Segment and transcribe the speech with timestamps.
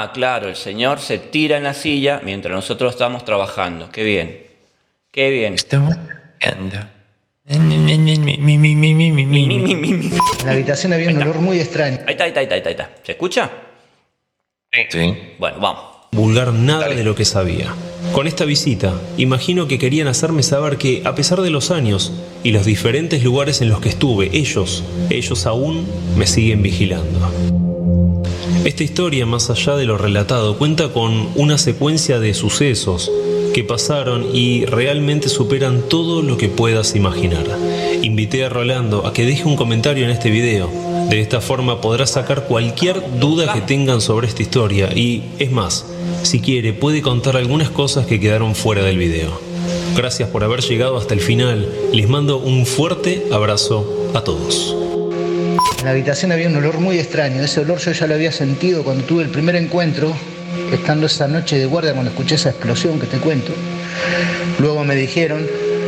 [0.00, 3.90] Ah, claro, el señor se tira en la silla mientras nosotros estamos trabajando.
[3.90, 4.46] Qué bien.
[5.10, 5.54] Qué bien.
[5.54, 5.96] Estamos
[6.38, 6.88] trabajando.
[7.46, 7.68] En
[10.44, 11.98] la habitación había un olor muy extraño.
[12.06, 12.90] Ahí está, ahí está, ahí está, ahí está.
[13.02, 13.50] ¿Se escucha?
[14.88, 15.16] Sí.
[15.36, 15.82] Bueno, vamos.
[16.12, 17.74] Vulgar nada de lo que sabía.
[18.12, 22.12] Con esta visita, imagino que querían hacerme saber que, a pesar de los años
[22.44, 27.67] y los diferentes lugares en los que estuve, ellos, ellos aún me siguen vigilando.
[28.68, 33.10] Esta historia, más allá de lo relatado, cuenta con una secuencia de sucesos
[33.54, 37.46] que pasaron y realmente superan todo lo que puedas imaginar.
[38.02, 40.70] Invité a Rolando a que deje un comentario en este video.
[41.08, 45.86] De esta forma podrás sacar cualquier duda que tengan sobre esta historia y, es más,
[46.22, 49.30] si quiere puede contar algunas cosas que quedaron fuera del video.
[49.96, 51.66] Gracias por haber llegado hasta el final.
[51.94, 54.76] Les mando un fuerte abrazo a todos.
[55.78, 57.42] En la habitación había un olor muy extraño.
[57.42, 60.12] Ese olor yo ya lo había sentido cuando tuve el primer encuentro,
[60.72, 63.52] estando esa noche de guardia cuando escuché esa explosión que te cuento.
[64.58, 65.46] Luego me dijeron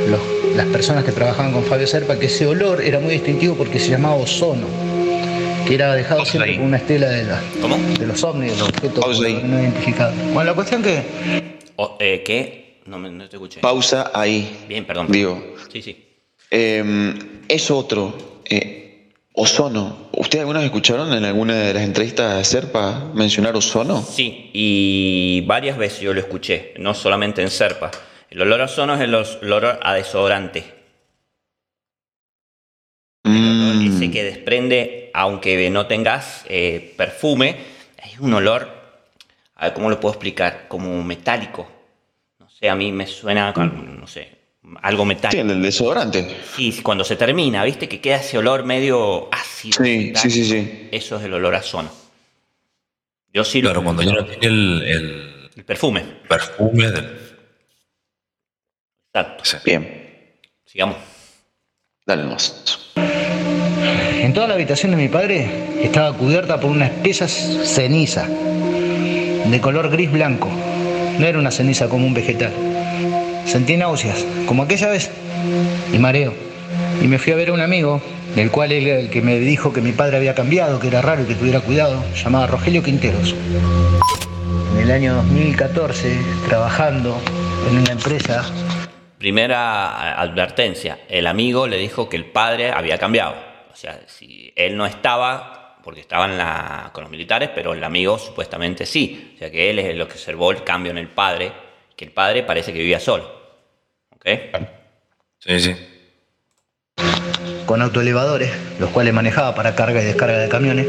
[0.08, 3.78] los- las personas que trabajaban con Fabio Serpa que ese olor era muy distintivo porque
[3.80, 4.66] se llamaba ozono,
[5.66, 7.76] que era dejado Pausa siempre con una estela de, la- ¿Cómo?
[7.98, 10.14] de los ovnis, de los objetos no identificados.
[10.32, 11.02] Bueno, la cuestión que
[11.76, 12.80] O- eh, ¿Qué?
[12.86, 13.60] No, me, no te escuché.
[13.60, 14.64] Pausa ahí.
[14.68, 15.06] Bien, perdón.
[15.08, 15.96] Digo, Sí, sí.
[16.50, 17.14] eh,
[17.48, 18.40] es otro.
[18.44, 18.79] eh,
[19.40, 20.10] ozono.
[20.12, 24.02] ¿Ustedes alguna vez escucharon en alguna de las entrevistas a Serpa mencionar ozono?
[24.02, 27.90] Sí, y varias veces yo lo escuché, no solamente en Serpa.
[28.28, 30.64] El olor a ozono es el olor a desodorante.
[33.24, 37.56] El olor Mm, ese que desprende, aunque no tengas eh, perfume,
[38.02, 38.68] hay un olor,
[39.56, 41.66] a ver cómo lo puedo explicar, como metálico.
[42.38, 44.39] No sé, a mí me suena, no sé,
[44.82, 45.42] algo sí, metálico.
[45.42, 46.36] el del desodorante.
[46.56, 47.88] Sí, cuando se termina, ¿viste?
[47.88, 49.82] Que queda ese olor medio ácido.
[49.84, 50.88] Sí, sí, sí, sí.
[50.92, 51.90] Eso es el olor a ozono.
[53.32, 53.70] Yo sí lo...
[53.70, 56.04] Claro, cuando ya no tiene el, el El perfume.
[56.28, 57.18] perfume del.
[59.12, 59.44] Exacto.
[59.44, 59.56] sí.
[59.64, 60.96] Bien, Sigamos.
[62.06, 62.90] dale nomás.
[62.96, 65.48] En toda la habitación de mi padre
[65.82, 70.48] estaba cubierta por una espesa ceniza de color gris blanco.
[71.18, 72.52] No era una ceniza como un vegetal.
[73.46, 75.10] Sentí náuseas, como aquella vez,
[75.92, 76.32] y mareo.
[77.02, 78.00] Y me fui a ver a un amigo,
[78.34, 81.22] del cual él el que me dijo que mi padre había cambiado, que era raro
[81.22, 83.34] y que tuviera cuidado, llamado Rogelio Quinteros.
[84.74, 86.16] En el año 2014,
[86.48, 87.20] trabajando
[87.70, 88.44] en una empresa
[89.20, 91.00] Primera advertencia.
[91.06, 93.34] El amigo le dijo que el padre había cambiado.
[93.70, 97.84] O sea, si él no estaba, porque estaba en la, con los militares, pero el
[97.84, 99.34] amigo supuestamente sí.
[99.34, 101.52] O sea, que él es lo que observó el cambio en el padre,
[102.00, 103.30] que el padre parece que vivía solo.
[104.16, 104.24] ¿Ok?
[105.38, 105.76] Sí, sí.
[107.66, 110.86] con autoelevadores, los cuales manejaba para carga y descarga de camiones.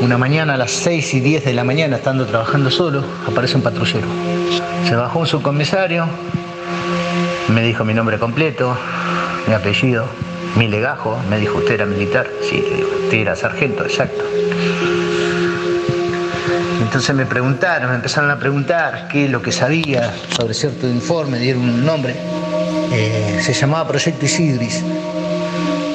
[0.00, 3.62] Una mañana a las 6 y 10 de la mañana, estando trabajando solo, aparece un
[3.62, 4.08] patrullero.
[4.88, 6.08] Se bajó un subcomisario,
[7.46, 8.76] me dijo mi nombre completo,
[9.46, 10.08] mi apellido,
[10.56, 12.28] mi legajo, me dijo, ¿usted era militar?
[12.40, 14.24] Sí, le digo, usted era sargento, exacto.
[16.92, 21.38] Entonces me preguntaron, me empezaron a preguntar qué es lo que sabía sobre cierto informe,
[21.38, 22.14] dieron un nombre.
[22.92, 24.82] Eh, se llamaba Proyecto Isidris.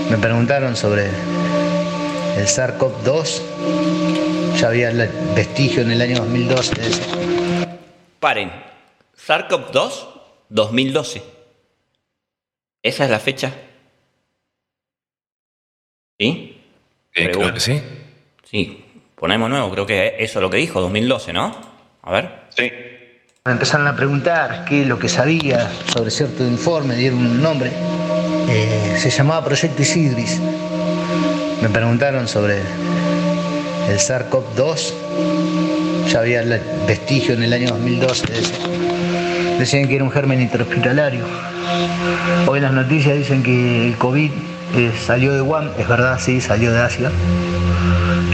[0.09, 3.41] Me preguntaron sobre el SARS-CoV-2.
[4.59, 7.03] Ya había el vestigio en el año 2012 de ese.
[8.19, 8.51] Paren.
[9.15, 10.09] SARS-CoV 2,
[10.49, 11.21] 2012.
[12.81, 13.53] ¿Esa es la fecha?
[16.19, 16.59] ¿Sí?
[17.13, 17.83] Eh, creo que sí.
[18.45, 18.86] Sí.
[19.19, 21.51] Ponemos nuevo, creo que eso es lo que dijo, 2012, ¿no?
[22.03, 22.29] A ver.
[22.55, 22.72] Sí.
[23.45, 27.72] Me empezaron a preguntar qué es lo que sabía sobre cierto informe, dieron un nombre.
[28.47, 30.39] Eh, se llamaba Proyecto Isidris.
[31.63, 32.59] Me preguntaron sobre
[33.89, 34.94] el SARS-CoV-2.
[36.09, 38.53] Ya había el vestigio en el año 2012 de ese.
[39.57, 41.25] Decían que era un germen interhospitalario.
[42.45, 44.29] Hoy las noticias dicen que el COVID
[44.75, 45.72] eh, salió de Wuhan.
[45.79, 47.09] Es verdad, sí, salió de Asia.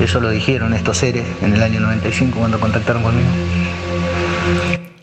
[0.03, 3.29] Eso lo dijeron estos seres en el año 95 cuando contactaron conmigo.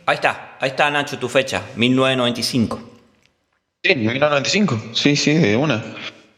[0.07, 2.81] Ahí está, ahí está Nacho, tu fecha, 1995.
[3.83, 4.83] Sí, 1995.
[4.93, 5.83] Sí, sí, de una.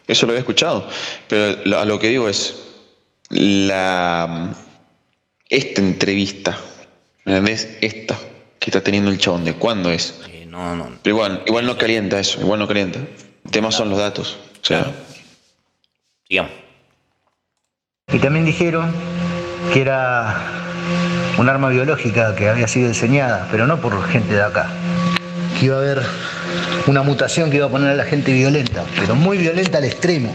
[0.07, 0.89] Eso lo había escuchado.
[1.29, 2.55] Pero lo- a lo que digo es.
[3.31, 4.55] La.
[5.49, 6.57] Esta entrevista.
[7.25, 7.79] ¿Me entendés?
[7.81, 8.17] Esta
[8.61, 9.45] que está teniendo el chabón.
[9.45, 10.21] ¿De cuándo es?
[10.29, 10.93] Eh, no, no.
[11.03, 12.41] Pero igual, igual no calienta eso.
[12.41, 13.01] Igual no calienta.
[13.45, 14.39] El tema son los datos.
[14.63, 14.93] O sea.
[16.29, 16.53] Sigamos.
[18.13, 18.93] Y también dijeron
[19.73, 20.37] que era
[21.39, 24.69] un arma biológica que había sido diseñada, pero no por gente de acá.
[25.59, 26.03] Que iba a haber
[26.87, 30.35] una mutación que iba a poner a la gente violenta, pero muy violenta al extremo.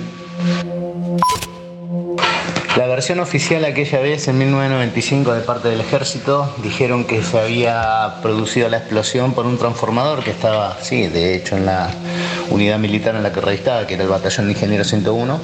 [2.77, 8.15] La versión oficial aquella vez, en 1995, de parte del ejército, dijeron que se había
[8.21, 11.89] producido la explosión por un transformador que estaba, sí, de hecho, en la
[12.51, 15.39] unidad militar en la que revistaba, que era el Batallón de Ingenieros 101,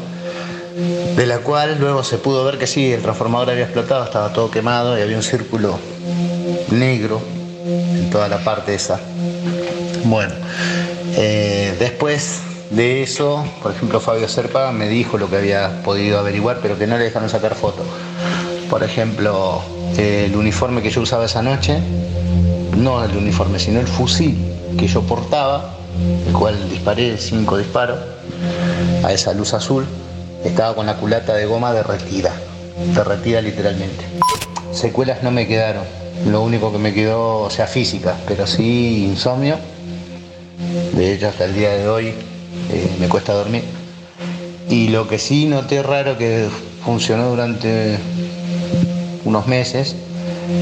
[0.76, 4.50] de la cual luego se pudo ver que sí, el transformador había explotado, estaba todo
[4.50, 5.78] quemado y había un círculo
[6.72, 7.22] negro
[7.66, 9.00] en toda la parte esa.
[10.06, 10.34] Bueno,
[11.16, 12.42] eh, después
[12.72, 16.88] de eso, por ejemplo, Fabio Serpa me dijo lo que había podido averiguar, pero que
[16.88, 17.86] no le dejaron sacar fotos.
[18.70, 19.62] Por ejemplo,
[19.98, 21.78] el uniforme que yo usaba esa noche,
[22.76, 24.38] no el uniforme, sino el fusil
[24.78, 25.76] que yo portaba,
[26.28, 28.00] el cual disparé cinco disparos
[29.04, 29.86] a esa luz azul,
[30.44, 32.32] estaba con la culata de goma derretida,
[32.94, 34.06] derretida literalmente.
[34.72, 35.84] Secuelas no me quedaron,
[36.26, 39.58] lo único que me quedó, o sea, física, pero sí insomnio.
[40.94, 42.08] De hecho, hasta el día de hoy
[42.72, 43.64] eh, me cuesta dormir.
[44.70, 46.48] Y lo que sí noté raro que
[46.84, 47.98] funcionó durante
[49.26, 49.96] unos meses,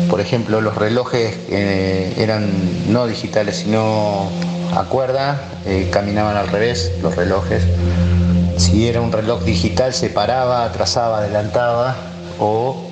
[0.10, 2.50] por ejemplo, los relojes eh, eran
[2.92, 4.30] no digitales, sino
[4.76, 7.64] a cuerda, eh, caminaban al revés los relojes.
[8.62, 11.96] Si era un reloj digital se paraba, atrasaba, adelantaba
[12.38, 12.92] o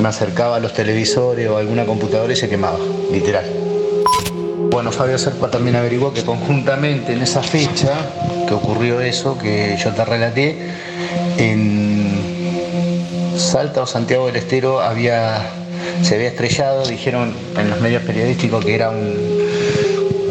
[0.00, 2.78] me acercaba a los televisores o a alguna computadora y se quemaba,
[3.12, 3.44] literal.
[4.72, 7.92] Bueno, Fabio Serpa también averiguó que conjuntamente en esa fecha
[8.48, 10.72] que ocurrió eso, que yo te relaté,
[11.38, 12.18] en
[13.36, 15.46] Salta o Santiago del Estero había,
[16.02, 19.43] se había estrellado, dijeron en los medios periodísticos que era un,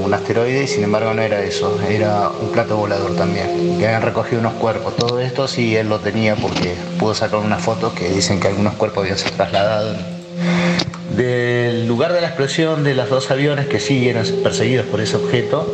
[0.03, 4.01] un asteroide y sin embargo no era eso, era un plato volador también, que habían
[4.01, 4.95] recogido unos cuerpos.
[4.95, 8.73] Todo esto sí él lo tenía porque pudo sacar unas fotos que dicen que algunos
[8.73, 9.97] cuerpos habían sido trasladados
[11.15, 14.11] del lugar de la explosión de los dos aviones que sí
[14.41, 15.67] perseguidos por ese objeto,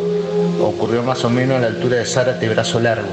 [0.62, 3.08] ocurrió más o menos a la altura de Zárate, brazo largo.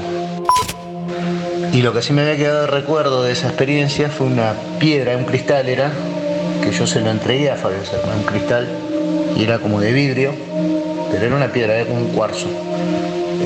[1.71, 5.15] Y lo que sí me había quedado de recuerdo de esa experiencia fue una piedra,
[5.15, 5.91] un cristal era,
[6.61, 8.67] que yo se lo entregué a Fabio Serpa, un cristal,
[9.35, 10.33] y era como de vidrio,
[11.11, 12.47] pero era una piedra, era como un cuarzo.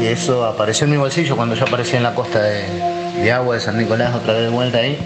[0.02, 2.64] Y eso apareció en mi bolsillo cuando yo aparecí en la costa de,
[3.22, 4.98] de agua de San Nicolás, otra vez de vuelta ahí.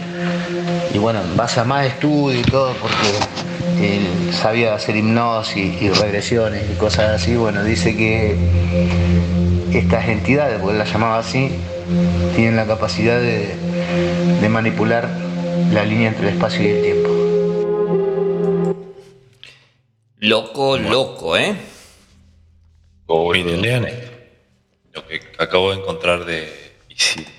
[0.94, 3.36] Y bueno, vas a más estudio y todo, porque
[3.82, 8.36] él sabía hacer hipnosis y regresiones y cosas así, bueno, dice que
[9.74, 11.52] estas entidades, porque él las llamaba así,
[12.36, 13.56] tienen la capacidad de,
[14.50, 15.10] manipular
[15.74, 17.10] la línea entre el espacio y el tiempo.
[20.20, 21.56] Loco, loco, ¿eh?
[23.08, 23.94] Hoy de Leone.
[24.94, 26.50] Lo que acabo de encontrar de
[26.90, 27.32] Isidro.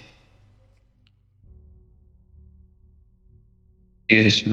[4.09, 4.45] Es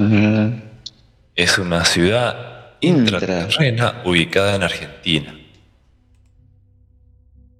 [1.36, 5.38] es una ciudad intraterrena ubicada en Argentina,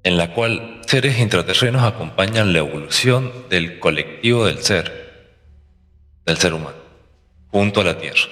[0.03, 5.39] en la cual seres intraterrenos acompañan la evolución del colectivo del ser,
[6.25, 6.77] del ser humano,
[7.49, 8.29] junto a la Tierra,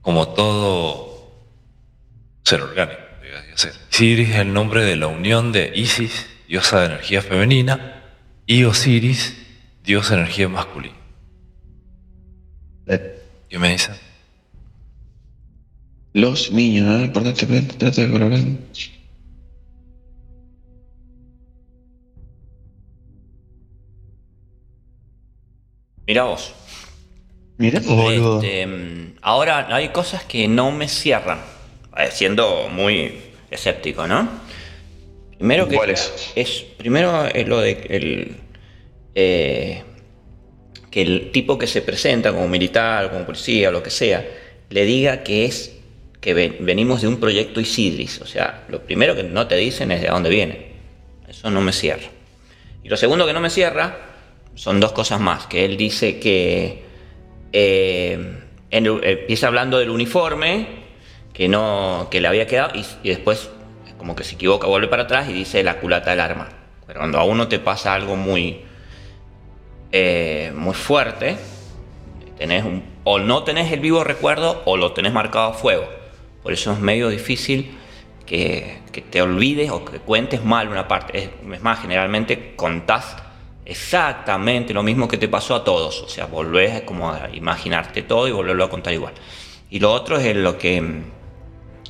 [0.00, 1.32] como todo
[2.44, 3.07] ser orgánico.
[3.90, 8.04] Isis es el nombre de la unión de Isis, diosa de energía femenina,
[8.46, 9.36] y Osiris,
[9.82, 10.94] diosa de energía masculina.
[12.86, 13.94] ¿Qué me dicen?
[16.12, 17.04] Los niños, ¿no?
[17.04, 18.38] Importante, trata de colocar.
[26.06, 26.54] Mira vos.
[27.58, 31.40] Mira vos, este, Ahora hay cosas que no me cierran,
[31.96, 34.28] eh, siendo muy escéptico, ¿no?
[35.36, 36.32] Primero que ¿Cuáles?
[36.34, 38.36] es primero es lo de el,
[39.14, 39.82] eh,
[40.90, 44.26] que el tipo que se presenta como militar, como policía, lo que sea,
[44.70, 45.76] le diga que es
[46.20, 48.20] que venimos de un proyecto Isidris.
[48.20, 50.72] O sea, lo primero que no te dicen es de dónde viene.
[51.28, 52.08] Eso no me cierra.
[52.82, 53.96] Y lo segundo que no me cierra
[54.54, 55.46] son dos cosas más.
[55.46, 56.82] Que él dice que
[57.52, 58.38] eh,
[58.70, 60.66] empieza hablando del uniforme,
[61.38, 63.48] que, no, que le había quedado, y, después
[63.96, 66.48] como que se equivoca, vuelve para atrás y dice la culata del arma.
[66.84, 68.62] Pero cuando a uno te pasa algo muy,
[69.92, 71.36] eh, muy fuerte,
[72.36, 72.64] tenés
[73.04, 75.88] o no tenés el vivo recuerdo o lo tenés marcado a fuego.
[76.42, 77.78] Por eso es medio difícil
[78.26, 78.78] que,
[79.08, 81.30] te olvides o que cuentes mal una parte.
[81.42, 83.16] Es, más, generalmente contás
[83.64, 86.02] exactamente lo mismo que te pasó a todos.
[86.02, 89.14] O sea, volvés como a imaginarte todo y volverlo a contar igual.
[89.70, 90.82] Y lo otro es lo que,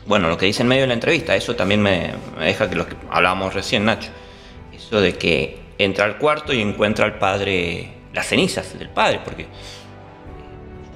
[0.08, 1.36] bueno, lo que dice en medio de la entrevista.
[1.36, 4.08] Eso también me, deja que lo que hablábamos recién, Nacho.
[4.72, 9.46] Eso de que entra al cuarto y encuentra al padre, las cenizas del padre, porque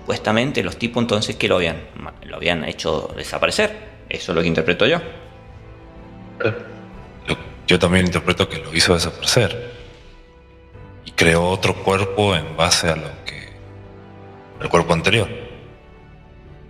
[0.00, 1.76] supuestamente los tipos entonces que lo habían,
[2.25, 3.92] lo habían hecho desaparecer.
[4.09, 4.99] Eso es lo que interpreto yo.
[7.66, 9.73] Yo también interpreto que lo hizo desaparecer.
[11.04, 13.50] Y creó otro cuerpo en base a lo que
[14.59, 15.28] el cuerpo anterior.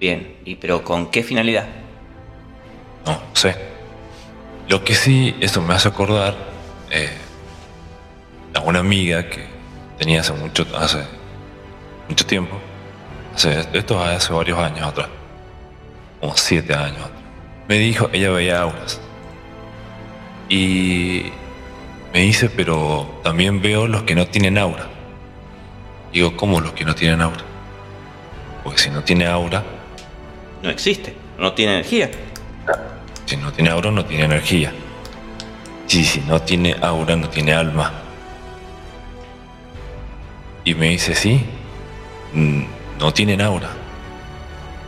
[0.01, 1.82] Bien, ¿y pero con qué finalidad?
[3.07, 3.57] No, sé.
[4.69, 6.35] Lo que sí, esto me hace acordar
[6.91, 7.11] eh,
[8.55, 9.47] a una amiga que
[9.99, 11.05] tenía hace mucho, hace
[12.09, 12.59] mucho tiempo.
[13.35, 15.09] Hace, esto hace varios años atrás.
[16.21, 17.23] Como siete años atrás.
[17.69, 19.01] Me dijo, ella veía auras.
[20.49, 21.33] Y
[22.13, 24.89] me dice, pero también veo los que no tienen aura.
[26.13, 27.43] Digo, ¿cómo los que no tienen aura?
[28.63, 29.65] Porque si no tiene aura,
[30.63, 32.11] No existe, no tiene energía.
[33.33, 34.75] Si no tiene aura, no tiene energía.
[35.89, 37.91] Y si no tiene aura, no tiene alma.
[40.65, 41.43] Y me dice, sí,
[42.35, 42.63] mm,
[42.99, 43.71] no tienen aura.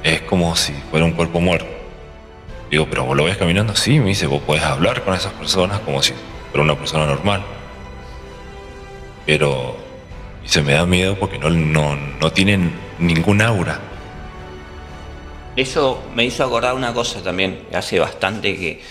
[0.02, 1.66] Es como si fuera un cuerpo muerto.
[2.70, 5.80] Digo, pero vos lo ves caminando, sí, me dice, vos podés hablar con esas personas
[5.80, 6.12] como si
[6.50, 7.42] fuera una persona normal.
[9.24, 9.74] Pero
[10.44, 13.80] y se me da miedo porque no, no, no tienen ningún aura.
[15.56, 18.82] Eso me hizo acordar una cosa también, hace bastante que...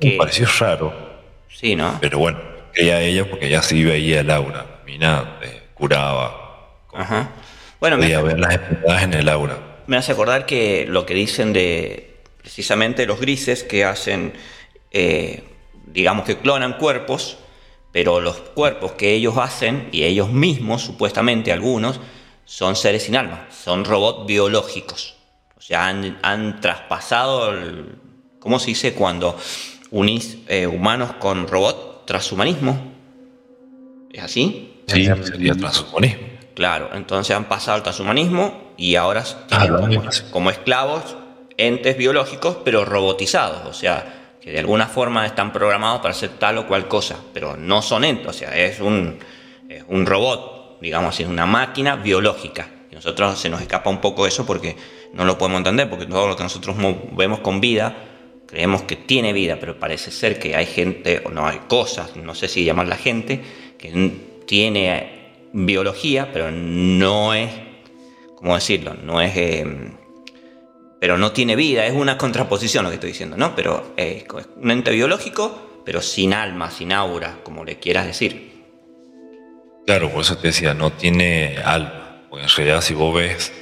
[0.00, 0.92] Me pareció raro,
[1.48, 1.98] sí, ¿no?
[2.00, 2.38] pero bueno,
[2.74, 6.48] ella ella porque ella sí veía el aura, caminante, curaba,
[6.94, 7.30] Ajá.
[7.80, 9.58] Bueno, podía ver las enfermedades en el aura.
[9.86, 14.32] me hace acordar que lo que dicen de precisamente los grises que hacen,
[14.90, 15.44] eh,
[15.86, 17.38] digamos que clonan cuerpos,
[17.92, 22.00] pero los cuerpos que ellos hacen, y ellos mismos, supuestamente algunos,
[22.44, 25.17] son seres sin alma, son robots biológicos.
[25.58, 27.96] O sea, han, han traspasado, el-
[28.38, 29.36] ¿cómo se dice cuando
[29.90, 32.06] unís eh, humanos con robots?
[32.06, 32.92] Transhumanismo.
[34.12, 34.82] ¿Es así?
[34.86, 36.26] Sí, sería transhumanismo.
[36.54, 39.66] Claro, entonces han pasado al transhumanismo y ahora Ah,
[40.30, 41.16] como, esclavos
[41.56, 43.66] entes biológicos, pero robotizados.
[43.66, 47.56] O sea, que de alguna forma están programados para hacer tal o cual cosa, pero
[47.56, 48.26] no son entes.
[48.28, 49.18] O sea, es un,
[49.68, 52.68] es un robot, digamos así, es una máquina biológica.
[52.90, 54.76] Y nosotros se nos escapa un poco eso porque
[55.14, 57.96] no lo podemos entender, porque todo lo que nosotros mo- vemos con vida,
[58.46, 62.34] creemos que tiene vida, pero parece ser que hay gente, o no hay cosas, no
[62.34, 63.42] sé si llamarla gente,
[63.78, 64.12] que
[64.46, 67.50] tiene biología, pero no es,
[68.36, 68.94] ¿cómo decirlo?
[68.94, 69.66] No es, eh,
[71.00, 73.54] pero no tiene vida, es una contraposición lo que estoy diciendo, ¿no?
[73.54, 78.48] Pero eh, es un ente biológico, pero sin alma, sin aura, como le quieras decir.
[79.86, 82.24] Claro, por eso te decía, no tiene alma.
[82.28, 83.52] Porque en realidad si vos ves...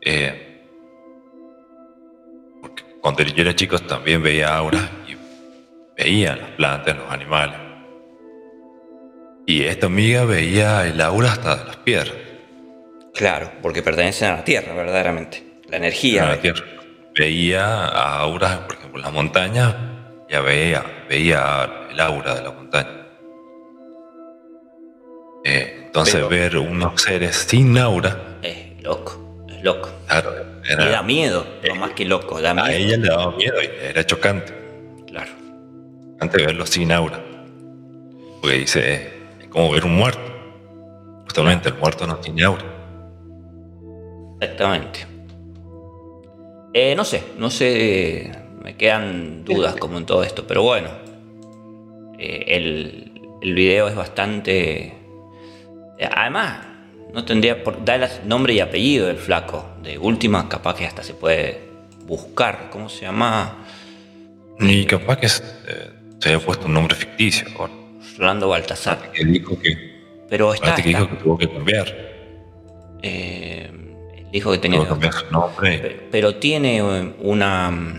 [0.00, 0.51] eh,
[3.02, 5.16] cuando yo era chico también veía auras y
[6.00, 7.56] veía las plantas, los animales.
[9.46, 12.14] Y esta amiga veía el aura hasta de las piedras.
[13.12, 15.42] Claro, porque pertenecen a la Tierra, verdaderamente.
[15.68, 16.22] La energía.
[16.24, 16.64] en la tierra.
[17.18, 19.74] Veía auras, por ejemplo, en las montañas,
[20.30, 23.06] ya veía, veía el aura de la montaña.
[25.44, 29.90] Eh, entonces Pero- ver unos seres sin aura, Es loco, es loco.
[30.06, 30.32] claro,
[30.64, 32.66] Y da era, miedo, no más que loco, da miedo.
[32.66, 34.52] a ella le daba miedo y era chocante.
[35.06, 35.30] Claro.
[36.20, 37.20] Antes de verlo sin aura.
[38.40, 40.20] Porque dice, eh, es como ver un muerto.
[41.24, 42.64] Justamente el muerto no tiene aura.
[44.40, 45.06] Exactamente.
[46.74, 50.88] Eh, no sé, no sé, me quedan dudas como en todo esto, pero bueno,
[52.18, 54.94] eh, el, el video es bastante...
[55.98, 56.64] eh, Además,
[57.12, 59.66] no tendría por el nombre y apellido del flaco.
[59.82, 61.60] De última, capaz que hasta se puede
[62.06, 63.64] buscar, ¿cómo se llama?
[64.60, 65.30] Y capaz que eh,
[66.20, 67.48] se haya puesto un nombre ficticio.
[67.58, 67.72] ahora.
[68.18, 69.10] Rolando Baltasar.
[69.12, 69.70] Que dijo que,
[70.28, 71.00] Pero está, parece que está.
[71.04, 72.12] dijo que tuvo que cambiar.
[73.02, 73.70] Eh,
[74.30, 74.78] dijo que tenía...
[74.78, 75.78] Tuvo que cambiar su nombre.
[75.78, 77.98] Pe- Pero tiene eh, una.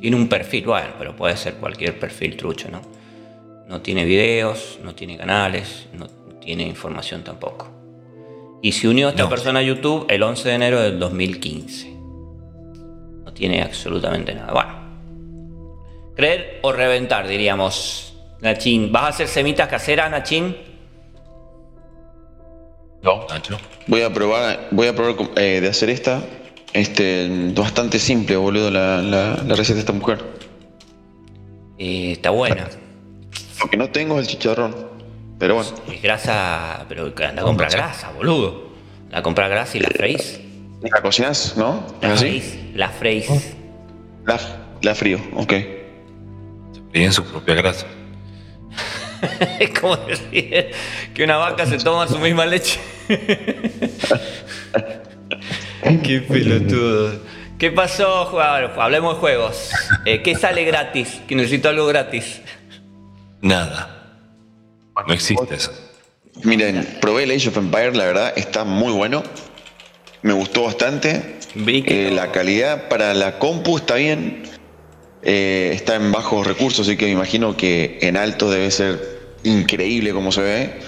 [0.00, 2.80] Tiene un perfil, bueno, pero puede ser cualquier perfil trucho, ¿no?
[3.68, 6.08] No tiene videos, no tiene canales, no
[6.40, 7.70] tiene información tampoco.
[8.62, 9.28] Y se unió a esta No.
[9.28, 11.90] persona a YouTube el 11 de enero del 2015.
[13.24, 14.52] No tiene absolutamente nada.
[14.52, 14.80] Bueno.
[16.14, 18.14] Creer o reventar, diríamos.
[18.40, 18.90] Nachín.
[18.92, 20.56] ¿Vas a hacer semitas caseras, Nachín?
[23.30, 23.56] Nacho.
[23.86, 26.22] Voy a probar, voy a probar eh, de hacer esta.
[26.72, 30.18] Este, bastante simple, boludo, la, la- la receta de esta mujer.
[31.78, 32.68] Eh, está buena.
[33.62, 34.89] Lo que no tengo es el chicharrón.
[35.40, 38.70] Pero bueno, Es grasa, pero que anda a comprar grasa, boludo.
[39.10, 40.38] La comprar grasa y la freís.
[40.82, 41.84] la cocinás, ¿no?
[42.02, 43.56] ¿Es La freís, la freís.
[44.26, 44.38] La,
[44.82, 45.52] la frío, ok.
[46.92, 47.86] Piden su propia grasa.
[49.58, 50.70] Es como decir
[51.14, 52.78] que una vaca se toma su misma leche.
[56.02, 57.20] Qué pelotudo.
[57.58, 58.72] ¿Qué pasó, jugador?
[58.80, 59.70] Hablemos de juegos.
[60.06, 61.20] Eh, ¿Qué sale gratis?
[61.28, 62.40] Que necesito algo gratis.
[63.42, 63.99] Nada.
[65.06, 65.72] No existe eso.
[66.42, 69.22] Miren, probé el Age of Empire, la verdad, está muy bueno.
[70.22, 71.38] me gustó bastante.
[71.66, 74.42] Eh, la calidad para la compu está bien.
[75.22, 80.12] Eh, está en bajos recursos, así que me imagino que en alto debe ser increíble
[80.12, 80.80] como se ve.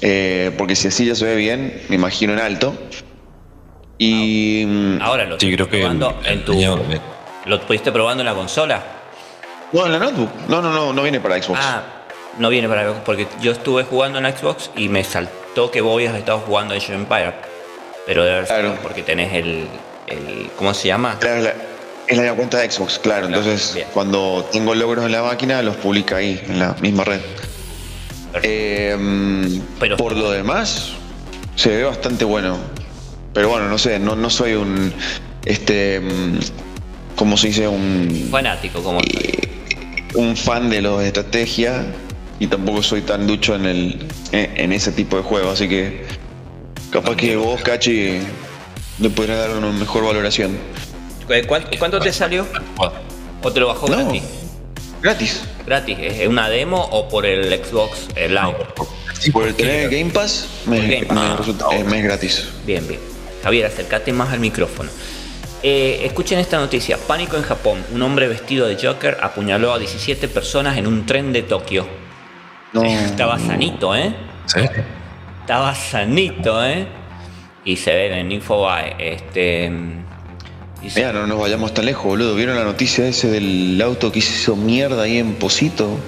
[0.00, 2.74] Eh, porque si así ya se ve bien, me imagino en alto.
[3.96, 4.64] Y.
[4.66, 6.54] Mm, Ahora lo sí, creo que probando en tu.
[7.46, 8.82] ¿Lo pudiste probando en la consola?
[9.72, 10.30] No, en la notebook.
[10.48, 11.58] No, no, no, no viene para Xbox.
[11.62, 11.82] Ah,
[12.38, 15.94] no viene para Xbox, porque yo estuve jugando en Xbox y me saltó que vos
[15.94, 17.34] habías estado jugando Age of Empire.
[18.06, 19.66] Pero debe ser porque tenés el,
[20.06, 20.50] el.
[20.56, 21.18] ¿Cómo se llama?
[21.18, 21.54] Claro, la,
[22.06, 23.26] es la cuenta de Xbox, claro.
[23.26, 27.20] entonces, cuando tengo logros en la máquina, los publica ahí, en la misma red.
[28.42, 30.92] Em, Pero, por lo demás,
[31.54, 32.56] se ve bastante bueno.
[33.34, 34.92] Pero bueno, no sé, no, no soy un.
[35.44, 36.00] Este.
[36.00, 36.38] Mm,
[37.14, 37.68] ¿Cómo se dice?
[37.68, 38.28] Un.
[38.30, 39.00] Fanático, como.
[40.14, 41.84] un fan de los de estrategia.
[42.40, 45.50] Y tampoco soy tan ducho en, el, en, ese tipo de juego.
[45.50, 46.04] Así que.
[46.90, 48.20] Capaz que vos, Cachi,
[48.98, 50.56] le podrías dar una mejor valoración.
[51.78, 52.46] ¿Cuánto te salió?
[53.42, 54.22] ¿O te lo bajó gratis?
[55.02, 55.42] Gratis.
[55.66, 55.98] Gratis.
[56.00, 58.56] ¿Es una demo o por el Xbox Live?
[59.32, 61.04] por el tener Game Pass me,
[61.36, 62.48] resulta, es gratis.
[62.64, 63.00] Bien, bien.
[63.42, 64.90] Javier, acércate más al micrófono.
[65.62, 66.96] Eh, escuchen esta noticia.
[66.98, 67.84] Pánico en Japón.
[67.92, 71.86] Un hombre vestido de Joker apuñaló a 17 personas en un tren de Tokio.
[72.72, 72.82] No.
[72.84, 74.14] Estaba sanito, ¿eh?
[74.46, 74.60] Sí.
[75.40, 76.86] Estaba sanito, ¿eh?
[77.64, 78.94] Y se ve en Infobae.
[78.98, 79.70] Este
[80.94, 82.34] Mira, no nos vayamos tan lejos, boludo.
[82.34, 85.98] ¿Vieron la noticia ese del auto que hizo mierda ahí en Posito?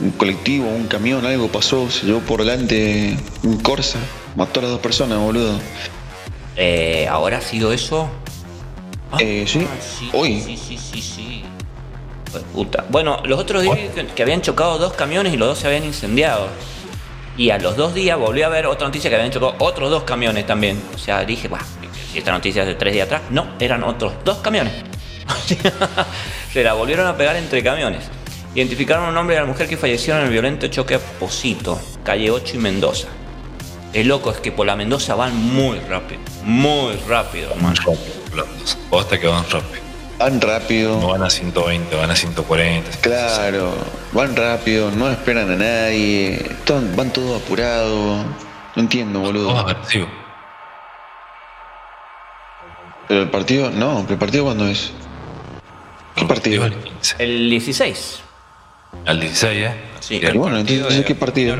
[0.00, 3.98] Un colectivo, un camión, algo pasó, se llevó por delante un Corsa,
[4.36, 5.58] mató a las dos personas, boludo.
[6.56, 8.08] Eh, ¿Ahora ha sido eso?
[9.18, 10.40] eh, sí, ah, hoy.
[10.40, 11.37] Sí, sí, sí, sí.
[12.52, 12.84] Puta.
[12.88, 13.78] Bueno, los otros días
[14.14, 16.48] que habían chocado dos camiones y los dos se habían incendiado.
[17.36, 20.02] Y a los dos días volvió a haber otra noticia que habían chocado otros dos
[20.02, 20.82] camiones también.
[20.94, 21.64] O sea, dije, bah,
[22.12, 24.72] si esta noticia es de tres días atrás, no, eran otros dos camiones.
[26.52, 28.04] Se la volvieron a pegar entre camiones.
[28.54, 30.98] Identificaron a un hombre y a la mujer que fallecieron en el violento choque a
[30.98, 33.08] Posito, calle 8 y Mendoza.
[33.92, 37.76] El loco es que por la Mendoza van muy rápido, muy rápido, hermano.
[38.90, 39.87] Posta que van rápido.
[40.18, 41.00] Van rápido.
[41.00, 42.98] No van a 120, van a 140.
[43.00, 43.72] Claro,
[44.12, 46.56] van rápido, no esperan a nadie,
[46.96, 48.24] van todo apurado.
[48.74, 49.64] No entiendo, boludo.
[53.06, 54.92] Pero el partido, no, ¿el partido cuándo es?
[56.14, 56.66] ¿Qué partido?
[57.18, 58.20] El 16.
[59.06, 59.74] El 16, ¿eh?
[60.00, 60.20] Sí.
[60.22, 61.56] Y bueno, entonces, ¿qué partido?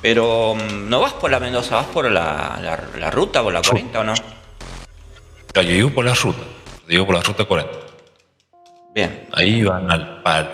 [0.00, 2.58] Pero no vas por la Mendoza, vas por la,
[2.96, 4.14] la, ruta, por la 40 o no?
[5.54, 6.38] yo por la ruta,
[6.88, 7.72] digo por la ruta 40.
[8.94, 9.28] Bien.
[9.32, 10.48] Ahí van al palo.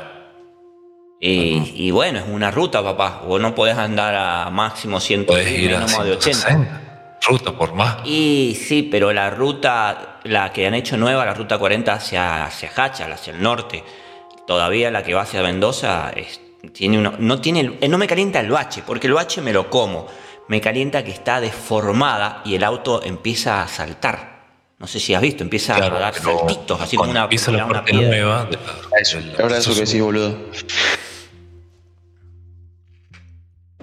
[1.20, 3.22] Y, y, bueno, es una ruta, papá.
[3.26, 6.84] Vos no podés andar a máximo 100 Podés ir a 160
[7.26, 7.98] ruta por más.
[8.04, 12.70] Y sí, pero la ruta, la que han hecho nueva, la ruta 40 hacia, hacia
[12.74, 13.82] Hachal, hacia el norte,
[14.46, 16.12] todavía la que va hacia Mendoza,
[16.72, 20.06] tiene uno, no, tiene, no me calienta el bache, porque el bache me lo como.
[20.46, 24.33] Me calienta que está deformada y el auto empieza a saltar.
[24.84, 27.94] No sé si has visto, empieza a dar saltitos, así como una, empieza la parte
[27.94, 28.46] nueva.
[29.00, 30.36] eso, ahora eso que decís, boludo.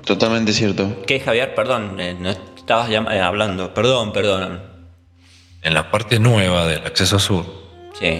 [0.05, 1.01] Totalmente cierto.
[1.07, 1.55] ¿Qué, Javier?
[1.55, 3.73] Perdón, eh, no, estabas eh, hablando.
[3.73, 4.61] Perdón, perdón.
[5.63, 7.47] En la parte nueva del acceso sur,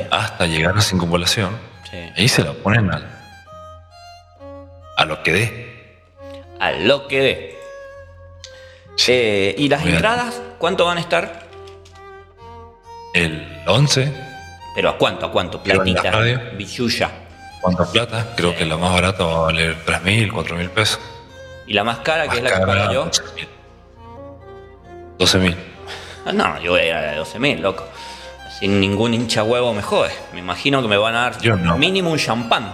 [0.10, 1.56] hasta llegar a circunvalación,
[2.18, 3.08] ahí se la ponen al,
[4.98, 6.00] a lo que dé.
[6.60, 7.60] A lo que dé.
[9.08, 11.51] Eh, ¿Y las entradas cuánto van a estar?
[13.14, 14.14] El 11.
[14.76, 15.26] ¿Pero a cuánto?
[15.26, 15.62] ¿A cuánto?
[15.62, 16.12] Platita.
[16.58, 17.12] Bichuya.
[17.62, 18.28] ¿Cuánta plata?
[18.36, 21.00] Creo que la más barata va a valer 3.000, 4.000 pesos.
[21.68, 23.10] ¿Y la más cara, que es la que pago yo?
[25.20, 25.56] 12.000.
[26.26, 27.86] Ah, no, yo voy a ir a 12.000, loco.
[28.60, 30.12] Sin ningún hincha huevo me jode.
[30.34, 32.74] Me imagino que me van a dar mínimo un champán.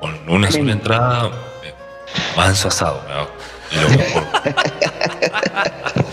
[0.00, 1.30] Con una sola entrada,
[2.36, 3.30] manso asado, me hago.
[3.72, 4.24] Y mejor.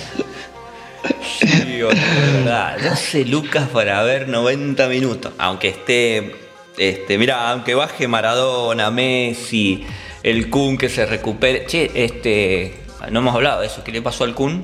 [1.24, 2.78] sí, verdad.
[2.82, 5.34] 12 lucas para ver 90 minutos.
[5.38, 6.36] Aunque esté.
[6.78, 9.86] Este, mira, aunque baje Maradona, Messi,
[10.24, 11.66] el Kun que se recupere.
[11.66, 12.74] Che, este.
[13.12, 13.84] No hemos hablado de eso.
[13.84, 14.64] ¿Qué le pasó al Kun?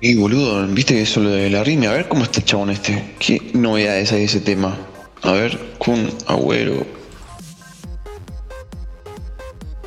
[0.00, 1.88] Y boludo, viste eso lo de la rima.
[1.88, 3.14] A ver cómo está el chabón este.
[3.18, 4.76] ¿Qué novedades hay de ese tema?
[5.22, 7.03] A ver, Kun Agüero.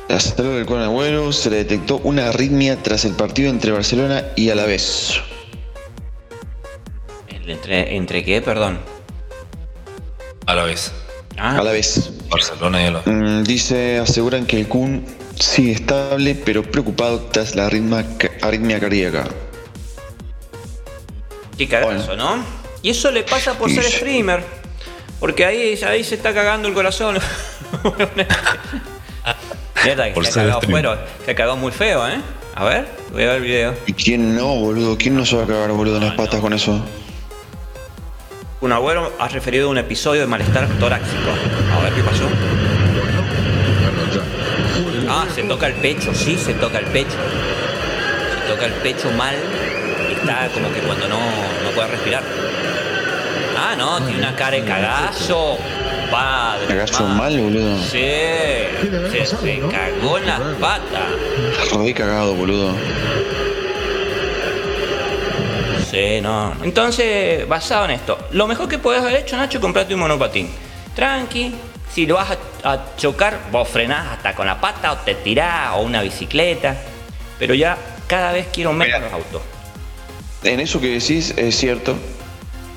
[0.08, 4.48] La salud del Agüero se le detectó una arritmia tras el partido entre Barcelona y
[4.48, 5.20] Alavés.
[7.46, 8.78] ¿Entre, entre qué, perdón?
[10.46, 10.92] Alavés.
[11.36, 11.58] Ah.
[11.58, 12.10] Alavés.
[12.30, 13.06] Barcelona y Alavés.
[13.06, 15.04] Mm, dice, aseguran que el Kun
[15.38, 19.28] sigue estable, pero preocupado tras la arritmia cardíaca.
[21.58, 22.42] Qué cagazo, ¿no?
[22.80, 24.42] Y eso le pasa por ser streamer.
[25.20, 27.18] Porque ahí, ahí se está cagando el corazón.
[29.84, 32.20] Mierda, que se, ha cagado, bueno, se ha cagado muy feo, ¿eh?
[32.54, 33.74] A ver, voy a ver el video.
[33.86, 34.96] ¿Y quién no, boludo?
[34.98, 36.84] ¿Quién no se va a cagar, boludo, en las patas con eso?
[38.60, 41.30] Un abuelo ha referido a un episodio de malestar torácico.
[41.72, 42.28] A ver qué pasó.
[45.08, 47.16] Ah, se toca el pecho, sí, se toca el pecho.
[48.34, 49.36] Se toca el pecho mal
[50.10, 52.24] y está como que cuando no, no puede respirar.
[53.56, 55.58] Ah, no, tiene una cara de cagazo.
[56.10, 56.66] Padre.
[56.68, 57.78] Cagazo mal, boludo.
[57.82, 57.98] Sí,
[59.10, 61.10] se, se cagó en las patas.
[61.72, 62.74] Rodí cagado, boludo.
[65.90, 66.54] Sí, no.
[66.62, 70.50] Entonces, basado en esto, lo mejor que puedes haber hecho, Nacho, es comprarte un monopatín.
[70.94, 71.54] Tranqui,
[71.92, 75.72] si lo vas a, a chocar, vos frenás hasta con la pata o te tirás
[75.76, 76.76] o una bicicleta.
[77.38, 79.42] Pero ya cada vez quiero menos los autos.
[80.42, 81.96] En eso que decís es cierto.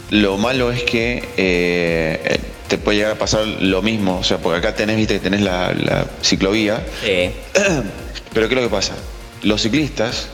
[0.09, 2.39] Lo malo es que eh,
[2.71, 4.19] te puede llegar a pasar lo mismo.
[4.19, 6.81] O sea, porque acá tenés, viste, que tenés la, la ciclovía.
[7.03, 7.29] Sí.
[8.33, 8.93] Pero ¿qué es lo que pasa?
[9.43, 10.29] Los ciclistas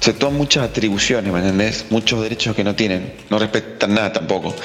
[0.00, 1.84] se toman muchas atribuciones, ¿me entendés?
[1.90, 3.12] Muchos derechos que no tienen.
[3.28, 4.56] No respetan nada tampoco.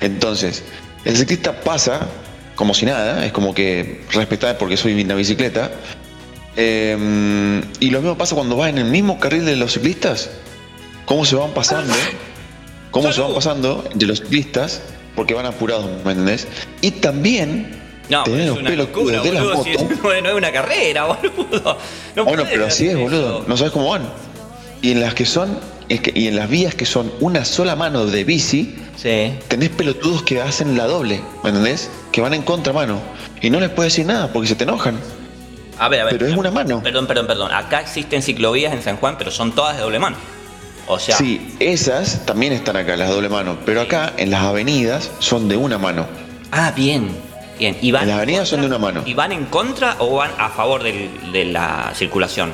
[0.00, 0.62] Entonces,
[1.04, 2.06] el ciclista pasa
[2.54, 5.72] como si nada, es como que respetar porque soy una bicicleta.
[6.54, 10.30] Eh, y lo mismo pasa cuando vas en el mismo carril de los ciclistas.
[11.04, 11.92] ¿Cómo se van pasando?
[12.92, 14.82] ¿Cómo se van pasando de los ciclistas?
[15.20, 16.48] Porque van apurados, ¿me entendés?
[16.80, 17.78] Y también
[18.08, 19.64] No, tenés pero los pelos locura, de las boludo.
[19.64, 19.98] si motos.
[20.02, 21.76] no, es una carrera, boludo.
[22.16, 23.44] No Bueno, pero así es, boludo.
[23.46, 24.08] No sabes cómo van.
[24.80, 25.58] Y en las que son,
[25.90, 29.34] es que, y en las vías que son una sola mano de bici, Sí.
[29.48, 31.90] tenés pelotudos que hacen la doble, ¿me entendés?
[32.12, 32.98] Que van en contramano.
[33.42, 34.98] Y no les puedes decir nada porque se te enojan.
[35.78, 36.14] A ver, a ver.
[36.16, 36.82] Pero es una mano.
[36.82, 37.52] Perdón, perdón, perdón.
[37.52, 40.16] Acá existen ciclovías en San Juan, pero son todas de doble mano.
[40.92, 43.56] O sea, Sí, esas también están acá, las doble mano.
[43.64, 46.06] Pero acá, en las avenidas, son de una mano.
[46.50, 47.08] ah, bien.
[47.58, 47.76] Bien.
[47.82, 49.02] ¿Y van En las en avenidas son de una mano.
[49.06, 52.52] ¿Y van en contra o van a favor del- de la circulación?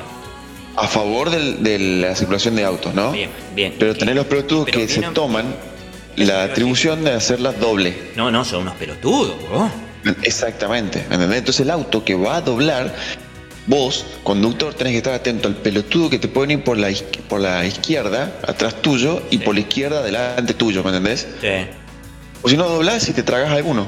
[0.75, 3.11] A favor del- de la circulación de autos, ¿no?
[3.11, 3.73] Bien, bien.
[3.79, 5.45] Pero tenés los pelotudos Pero que se toman
[6.17, 8.11] la atribución de hacerlas doble.
[8.15, 9.71] No, no, son unos pelotudos, bro.
[10.23, 11.39] Exactamente, ¿me entendés?
[11.39, 12.93] Entonces el auto que va a doblar,
[13.67, 16.89] vos, conductor, tenés que estar atento al pelotudo que te puede ir por la,
[17.27, 21.27] por la izquierda, atrás tuyo, y por la izquierda, delante tuyo, ¿me entendés?
[21.41, 21.67] Sí.
[22.41, 23.85] O si no doblás y te tragas alguno.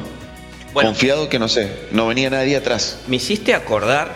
[0.74, 0.90] Bueno.
[0.90, 3.00] Confiado que, no sé, no venía nadie atrás.
[3.08, 4.14] Me hiciste acordar,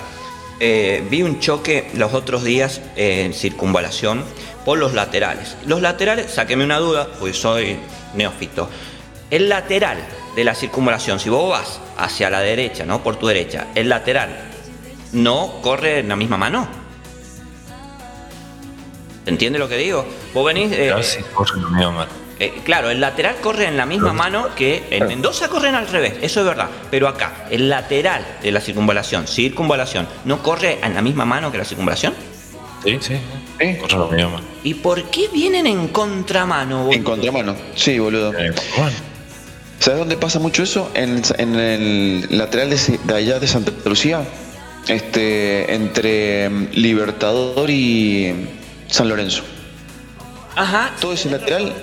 [0.59, 4.23] eh, vi un choque los otros días en circunvalación
[4.65, 5.55] por los laterales.
[5.65, 7.77] Los laterales, sáqueme una duda, pues soy
[8.13, 8.69] neófito.
[9.31, 9.97] El lateral
[10.35, 13.01] de la circunvalación, si vos vas hacia la derecha, ¿no?
[13.01, 14.52] Por tu derecha, el lateral
[15.13, 16.67] no corre en la misma mano.
[19.23, 20.05] ¿Se entiende lo que digo?
[20.33, 20.71] Vos venís...
[20.73, 22.07] eh, Casi corre lo mismo mal.
[22.39, 26.15] eh, claro, el lateral corre en la misma mano que en Mendoza corren al revés,
[26.21, 26.67] eso es verdad.
[26.91, 31.57] Pero acá, el lateral de la circunvalación, circunvalación, ¿no corre en la misma mano que
[31.57, 32.13] la circunvalación?
[32.83, 33.17] Sí, sí.
[34.63, 36.79] ¿Y por qué vienen en contramano?
[36.79, 36.93] boludo?
[36.93, 37.55] En contramano.
[37.75, 38.33] Sí, boludo.
[38.37, 38.91] Eh, bueno,
[39.79, 40.91] ¿Sabes dónde pasa mucho eso?
[40.93, 44.21] En, en el lateral de, de allá de Santa Lucía.
[44.87, 48.33] Este, entre mm, Libertador y
[48.87, 49.43] San Lorenzo.
[50.55, 51.73] Ajá, Todo ese lateral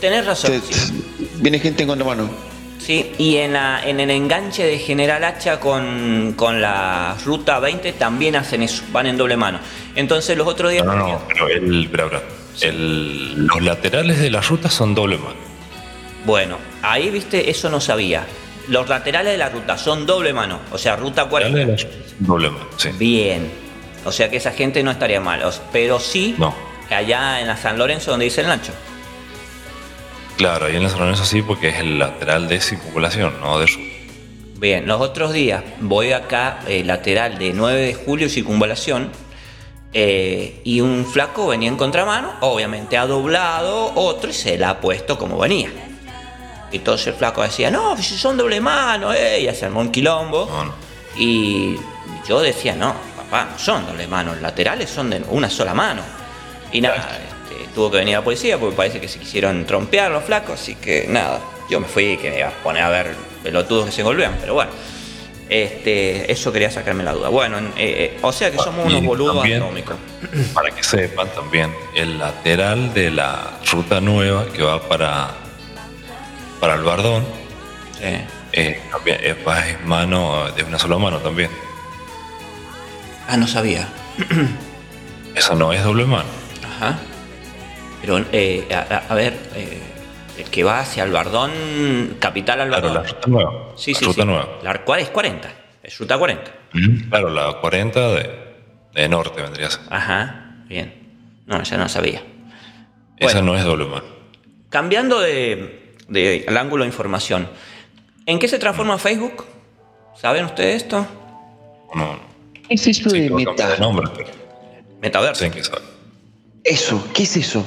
[0.00, 0.50] tenés razón.
[0.60, 0.92] te- sí.
[1.36, 2.30] viene gente en contramano.
[2.78, 7.92] Sí, y en, la- en el enganche de General Hacha con, con la ruta 20
[7.92, 9.60] también hacen eso, van en doble mano.
[9.94, 10.84] Entonces los otros días...
[10.84, 12.22] no, no, no, pero el, espera, espera.
[12.62, 15.36] El- los laterales de la ruta son doble mano.
[16.24, 18.26] Bueno, ahí viste, eso no sabía.
[18.70, 21.58] Los laterales de la ruta son doble mano, o sea, ruta 40.
[21.58, 22.88] Laterales de la ruta son doble mano, sí.
[22.98, 23.50] Bien.
[24.04, 25.42] O sea que esa gente no estaría mal.
[25.72, 26.54] Pero sí No.
[26.88, 28.72] allá en la San Lorenzo donde dice el Nacho.
[30.36, 33.66] Claro, ahí en la San Lorenzo sí, porque es el lateral de circunvalación, no de
[33.66, 33.84] ruta.
[34.58, 39.10] Bien, los otros días voy acá, eh, lateral de 9 de julio, circunvalación,
[39.92, 44.80] eh, y un flaco venía en contramano, obviamente ha doblado otro y se la ha
[44.80, 45.70] puesto como venía.
[46.72, 49.90] Y entonces el flaco decía, no, si son doble mano, eh, y se armó un
[49.90, 50.46] quilombo.
[50.50, 50.74] No, no.
[51.16, 51.76] Y
[52.28, 56.02] yo decía, no, papá, no son doble mano, los laterales son de una sola mano.
[56.72, 56.96] Y nada,
[57.48, 60.76] este, tuvo que venir la policía porque parece que se quisieron trompear los flacos, así
[60.76, 64.02] que nada, yo me fui que me iba a poner a ver pelotudos que se
[64.04, 64.70] golpean, pero bueno.
[65.48, 67.28] Este, eso quería sacarme la duda.
[67.28, 69.96] Bueno, en- eh, eh, o sea que somos Y unos boludos también- atómicos.
[70.54, 75.34] Para que sepan también, el lateral de la ruta nueva que va para,
[76.60, 77.24] para el Bardón
[77.98, 78.04] Sí.
[78.52, 81.50] eh, es, va- es mano de una sola mano también.
[83.28, 83.88] Ah, no sabía.
[85.34, 86.28] Esa no es doble mano.
[86.64, 86.98] Ajá.
[88.00, 88.66] Pero, eh,
[89.08, 89.78] a, ver, eh,
[90.38, 92.92] el que va hacia Albardón, capital Albardón.
[92.92, 93.52] Claro, la ruta nueva.
[93.76, 94.26] Sí, la sí, ruta sí.
[94.28, 94.48] nueva.
[94.62, 95.48] La, ¿Cuál es 40?
[95.82, 96.50] Es ruta 40.
[97.10, 98.30] Claro, la 40 de,
[98.94, 99.80] de norte vendría a ser.
[99.90, 100.94] Ajá, bien.
[101.46, 102.22] No, ya no sabía.
[103.18, 103.52] Esa Bueno.
[103.52, 104.02] no es doble mar.
[104.70, 105.79] Cambiando de,
[106.10, 107.48] de- al ángulo de información,
[108.26, 109.44] ¿en qué se transforma Facebook?
[110.20, 111.06] ¿Saben ustedes esto?
[111.94, 112.18] No, no.
[112.68, 113.68] ¿Qué es eso Sí, de meta?
[113.70, 114.28] de nombre, pero
[115.00, 115.44] Metaverso.
[115.62, 115.82] sabe.
[116.62, 117.64] Eso, ¿qué es eso?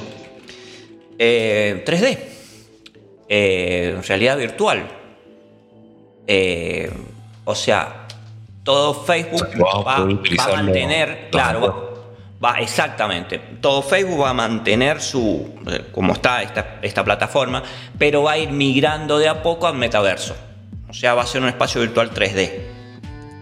[1.18, 2.18] Eh, 3D.
[3.28, 4.88] Eh, realidad virtual.
[6.26, 6.90] Eh,
[7.44, 8.06] o sea,
[8.62, 11.93] todo Facebook va, va a mantener, claro.
[12.44, 13.38] Va, exactamente.
[13.60, 17.62] Todo Facebook va a mantener su, eh, como está esta, esta plataforma,
[17.98, 20.36] pero va a ir migrando de a poco al metaverso.
[20.88, 22.50] O sea, va a ser un espacio virtual 3D.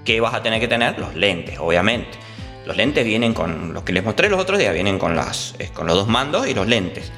[0.04, 0.98] ¿Qué vas a tener que tener?
[0.98, 2.18] Los lentes, obviamente.
[2.66, 5.86] Los lentes vienen con, los que les mostré los otros días, vienen con, las, con
[5.86, 7.10] los dos mandos y los lentes.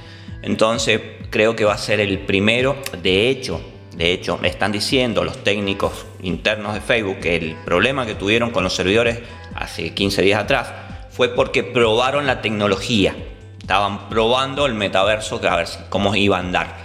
[0.42, 2.76] Entonces creo que va a ser el primero.
[3.02, 3.60] De hecho,
[3.96, 8.50] de hecho, me están diciendo los técnicos internos de Facebook que el problema que tuvieron
[8.50, 9.20] con los servidores
[9.54, 10.83] hace 15 días atrás
[11.14, 13.14] fue porque probaron la tecnología.
[13.60, 16.76] Estaban probando el metaverso, a ver cómo iba a andar.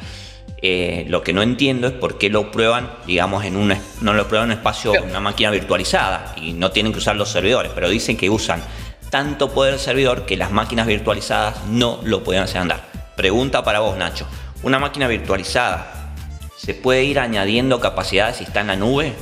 [0.61, 4.27] Eh, lo que no entiendo es por qué lo prueban, digamos, en un, no lo
[4.27, 7.71] prueban en un espacio, en una máquina virtualizada y no tienen que usar los servidores,
[7.73, 8.61] pero dicen que usan
[9.09, 12.83] tanto poder del servidor que las máquinas virtualizadas no lo pueden hacer andar.
[13.15, 14.27] Pregunta para vos, Nacho.
[14.61, 16.13] ¿Una máquina virtualizada
[16.57, 19.13] se puede ir añadiendo capacidades si está en la nube?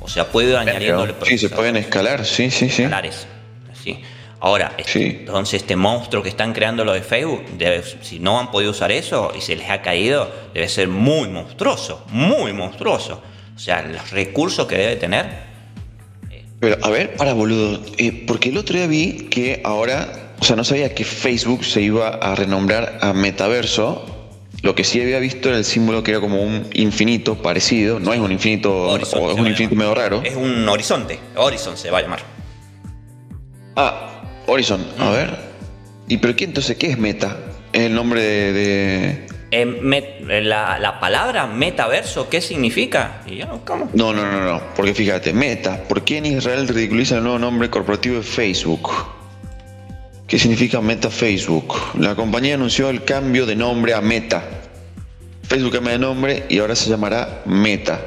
[0.00, 2.82] O sea, puede ir añadiéndole Sí, se pueden escalar, sí, sí, sí.
[2.82, 3.26] escalares.
[3.82, 4.02] ¿sí?
[4.40, 5.18] Ahora, Sí.
[5.20, 8.90] entonces este monstruo que están creando los de Facebook, debe- si no han podido usar
[8.90, 13.22] eso y se les ha caído, debe ser muy monstruoso, muy monstruoso.
[13.54, 15.50] O sea, los recursos que debe tener.
[16.58, 20.56] Pero, a ver, para boludo, eh, porque el otro día vi que ahora, o sea,
[20.56, 24.06] no sabía que Facebook se iba a renombrar a Metaverso.
[24.62, 28.12] Lo que sí había visto era el símbolo que era como un infinito parecido, no
[28.12, 30.20] es un infinito, o es un infinito medio raro.
[30.24, 31.18] Es un horizonte.
[31.36, 32.20] Horizon se va a llamar.
[33.76, 34.19] Ah,
[34.50, 35.02] Horizon, Mm.
[35.02, 35.36] a ver.
[36.08, 37.36] ¿Y pero qué entonces qué es Meta?
[37.72, 43.22] Es el nombre de, de- Eh, met- la, la palabra metaverso, ¿qué significa?
[43.26, 43.90] Y yo, ¿cómo?
[43.94, 47.68] No, no, no, no, porque fíjate, Meta, ¿por qué en Israel ridiculizan el nuevo nombre
[47.70, 48.90] corporativo de Facebook?
[50.28, 51.74] ¿Qué significa Meta Facebook?
[51.98, 54.44] La compañía anunció el cambio de nombre a Meta.
[55.42, 58.00] Facebook cambia de nombre y ahora se llamará Meta.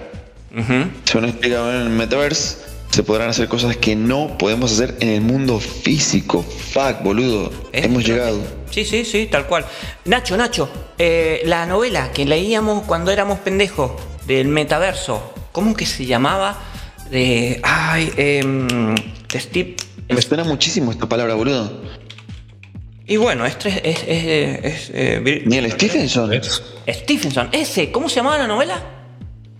[0.57, 0.85] Ujú.
[1.03, 2.57] Según explica en el Metaverse,
[2.93, 6.43] se podrán hacer cosas que no podemos hacer en el mundo físico.
[6.43, 7.51] Fuck, boludo.
[7.71, 8.39] Es Hemos llegado.
[8.69, 9.65] Sí, sí, sí, tal cual.
[10.05, 13.93] Nacho, Nacho, eh, la novela que leíamos cuando éramos pendejos
[14.27, 16.61] del metaverso, ¿cómo que se llamaba?
[17.09, 17.59] De.
[17.63, 19.75] Ay, de Steve.
[20.09, 21.81] Me suena muchísimo esta palabra, boludo.
[23.07, 23.57] Y bueno, es.
[23.57, 26.31] tres- es, es- es, eh, vir- Neil Stephenson.
[26.87, 28.81] Stephenson, ese, ¿cómo se llamaba la novela?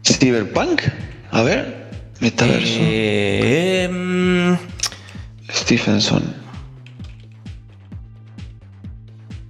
[0.04, 0.84] Cyberpunk.
[1.32, 1.83] A ver.
[2.24, 2.80] Metaverso.
[2.80, 4.58] Eh, em,
[5.52, 6.34] Stephenson.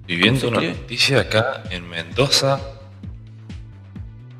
[0.07, 2.59] Viviendo ¿Cómo una noticia acá en Mendoza,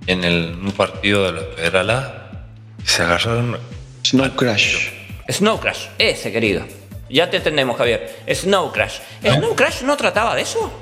[0.07, 2.47] en el, un partido de la Federal A,
[2.83, 3.59] se agarraron
[4.03, 4.89] Snow Crash.
[5.29, 6.65] Snow Crash, ese querido.
[7.11, 8.23] Ya te entendemos, Javier.
[8.33, 8.97] Snow Crash.
[9.21, 10.73] ¿Snow Crash no trataba de eso?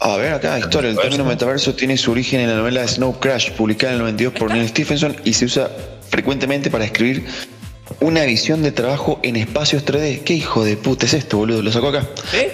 [0.00, 0.90] A ver acá, historia.
[0.90, 4.34] El término metaverso tiene su origen en la novela Snow Crash, publicada en el 92
[4.34, 5.70] por Neil Stephenson y se usa
[6.10, 7.24] frecuentemente para escribir
[8.00, 10.22] una visión de trabajo en espacios 3D.
[10.24, 11.62] ¿Qué hijo de puta es esto, boludo?
[11.62, 12.06] Lo sacó acá.
[12.30, 12.46] ¿Sí?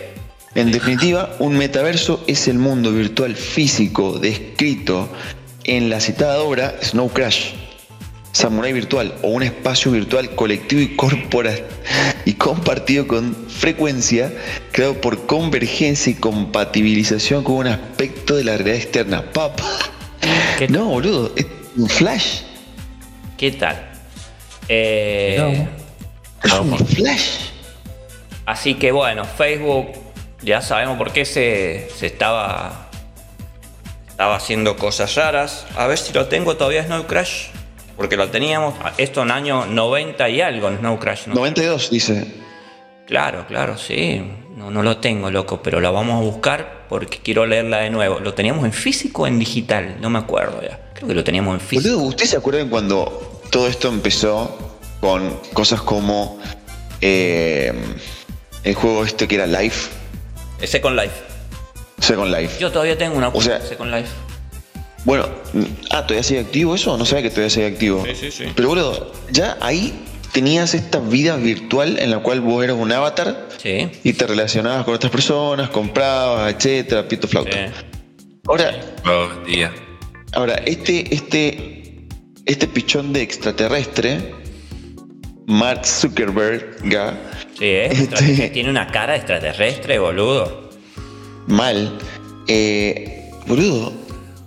[0.54, 5.08] En definitiva, un metaverso es el mundo virtual físico descrito
[5.64, 7.54] en la citada obra Snow Crash,
[8.30, 11.54] Samurai Virtual o un espacio virtual colectivo y corpora
[12.24, 14.32] y compartido con frecuencia,
[14.72, 19.32] creado por convergencia y compatibilización con un aspecto de la realidad externa.
[19.32, 19.64] Papá.
[20.58, 22.42] ¿Qué- No, boludo, es un flash.
[23.44, 23.76] ¿Qué tal?
[24.70, 25.68] Eh,
[26.42, 27.50] Es un flash.
[28.46, 29.88] Así que bueno, Facebook
[30.40, 32.88] ya sabemos por qué se, se estaba,
[34.08, 35.66] estaba haciendo cosas raras.
[35.76, 37.48] A ver si lo tengo todavía Snow Crash.
[37.98, 41.26] Porque lo teníamos, esto en año 90 y algo en Snow Crash.
[41.26, 41.34] ¿no?
[41.34, 42.26] 92 dice.
[43.06, 44.22] Claro, claro, sí.
[44.56, 48.20] No, no lo tengo, loco, pero la vamos a buscar porque quiero leerla de nuevo.
[48.20, 49.98] ¿Lo teníamos en físico o en digital?
[50.00, 50.80] No me acuerdo ya.
[50.94, 51.98] Creo que lo teníamos en físico.
[51.98, 54.58] ¿ustedes se acuerdan cuando todo esto empezó
[55.00, 56.40] con cosas como
[57.00, 57.72] eh,
[58.64, 59.90] el juego este que era Life?
[60.64, 61.14] Second Life.
[62.00, 62.56] Second Life.
[62.58, 64.08] Yo todavía tengo una O sea- Second Life.
[65.04, 65.28] Bueno,
[65.90, 66.96] ah, ¿todavía sigue activo eso?
[66.98, 68.04] No sabía que todavía sigue activo.
[68.06, 68.44] Sí, sí, sí.
[68.56, 69.94] Pero boludo, ya ahí
[70.32, 73.88] tenías esta vida virtual en la cual vos eras un avatar Sí.
[74.02, 77.52] y te relacionabas con otras personas, comprabas, etcétera, pito flauta.
[77.52, 77.72] Sí.
[78.48, 79.72] Ahora, Lo vendía.
[80.32, 81.83] ahora, este, este,
[82.46, 84.34] este pichón de extraterrestre,
[85.46, 87.16] Mark Zuckerberg, ga,
[87.58, 87.86] Sí, ¿eh?
[87.92, 90.70] Este- Tiene una cara extraterrestre, boludo.
[91.46, 91.98] mal,
[92.48, 93.92] eh, boludo,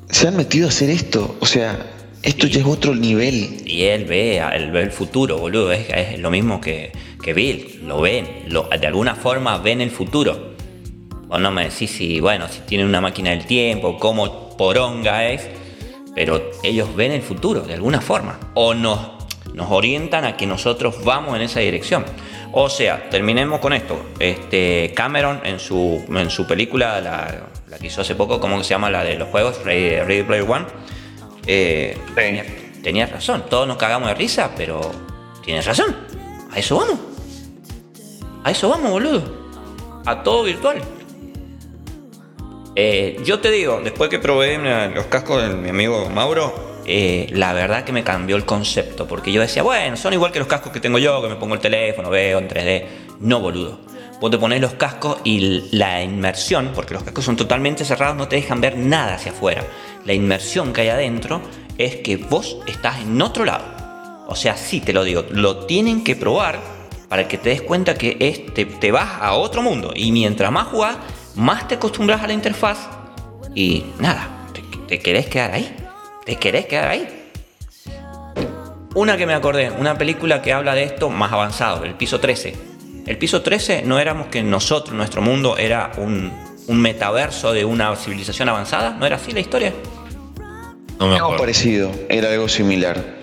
[0.10, 1.38] se han metido a hacer esto.
[1.40, 1.86] O sea,
[2.24, 3.62] esto ya es otro nivel.
[3.66, 5.72] Y él ve, él ve el futuro, boludo.
[5.72, 6.92] Es, es lo mismo que,
[7.24, 7.82] que Bill.
[7.86, 8.28] Lo ven.
[8.50, 10.56] Lo- de alguna forma ven el futuro.
[11.28, 15.48] Vos no me decís si, bueno, si tienen una máquina del tiempo, cómo poronga es.
[16.17, 18.39] Pero ellos ven el futuro, de alguna forma.
[18.56, 18.99] O nos,
[19.53, 22.03] nos orientan a que nosotros vamos en esa dirección.
[22.53, 24.03] O sea, terminemos con esto.
[24.17, 28.71] Este, Cameron en su, en su película, la, la que hizo hace poco, ¿cómo se
[28.71, 28.89] llama?
[28.89, 30.65] La de los juegos, Ready, Ready Player One.
[31.45, 32.45] Eh, tenía,
[32.82, 34.91] tenía razón, todos nos cagamos de risa, pero
[35.45, 35.95] tienes razón.
[36.51, 36.99] A eso vamos.
[38.43, 39.21] A eso vamos, boludo.
[40.03, 40.82] A todo virtual.
[42.80, 44.60] Eh, yo te digo, después que probé
[44.94, 49.32] los cascos de mi amigo Mauro, eh, la verdad que me cambió el concepto, porque
[49.32, 51.60] yo decía, bueno, son igual que los cascos que tengo yo, que me pongo el
[51.60, 52.86] teléfono, veo en 3D.
[53.22, 53.80] No, boludo.
[54.22, 58.28] Vos te pones los cascos y la inmersión, porque los cascos son totalmente cerrados, no
[58.28, 59.63] te dejan ver nada hacia afuera.
[60.06, 61.42] La inmersión que hay adentro
[61.80, 63.66] es que vos estás en otro lado.
[64.28, 66.60] O sea, sí te lo digo, lo tienen que probar
[67.10, 69.94] para que te des cuenta que es, te, te vas a otro mundo.
[69.96, 70.98] Y mientras más jugás,
[71.38, 72.89] más te acostumbras a la interfaz.
[73.56, 75.73] Y nada, te, te querés quedar ahí.
[76.26, 77.08] Te querés quedar ahí.
[78.95, 82.56] Una que me acordé, una película que habla de esto más avanzado, el piso 13.
[83.06, 86.32] El piso 13 no éramos que nosotros, nuestro mundo, era un,
[86.67, 88.91] un metaverso de una civilización avanzada.
[89.00, 89.71] ¿No era así la historia?
[91.00, 91.43] No me Algo acuerdo.
[91.43, 93.17] parecido, era algo similar.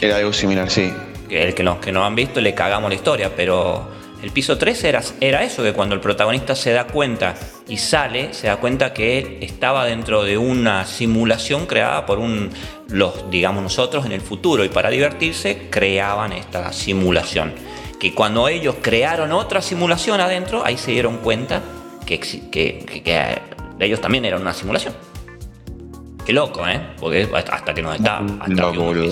[0.00, 0.92] Era algo similar, sí.
[1.28, 3.88] que el que los que no han visto le cagamos la historia, pero
[4.22, 7.34] el piso 13 era, era eso, que cuando el protagonista se da cuenta
[7.68, 12.50] y sale, se da cuenta que él estaba dentro de una simulación creada por un,
[12.88, 17.52] los, digamos nosotros, en el futuro, y para divertirse creaban esta simulación.
[18.00, 21.62] Que cuando ellos crearon otra simulación adentro, ahí se dieron cuenta
[22.04, 23.40] que, exi- que, que- que
[23.80, 24.94] ellos también eran una simulación.
[26.24, 26.80] Qué loco, ¿eh?
[26.98, 28.18] Porque hasta que nos está...
[28.18, 29.02] Hasta Loco, que uno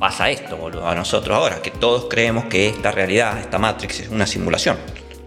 [0.00, 4.08] pasa esto, boludo, a nosotros ahora, que todos creemos que esta realidad, esta Matrix es
[4.08, 4.76] una simulación.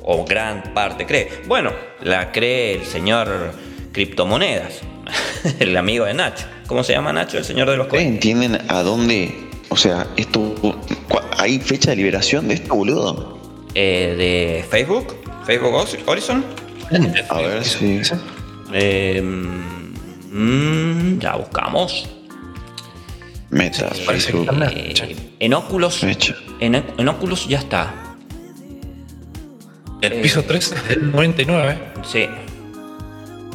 [0.01, 1.29] O gran parte cree.
[1.47, 3.53] Bueno, la cree el señor
[3.93, 4.81] criptomonedas,
[5.59, 6.45] el amigo de Nacho.
[6.67, 8.15] ¿Cómo se llama Nacho, el señor de los ¿Ustedes cohetes?
[8.15, 9.49] entienden a dónde?
[9.69, 10.55] O sea, esto.
[11.37, 13.39] ¿Hay fecha de liberación de esto, boludo?
[13.75, 16.43] Eh, de Facebook, Facebook Horizon.
[17.29, 18.01] A ver si.
[18.73, 22.09] Eh, mm, ya buscamos.
[23.53, 24.49] Meta, Parece que Facebook.
[24.71, 27.93] Eh, en Oculus, en, en Oculus ya está.
[30.01, 31.77] El piso 3 es del 99.
[32.03, 32.27] Sí.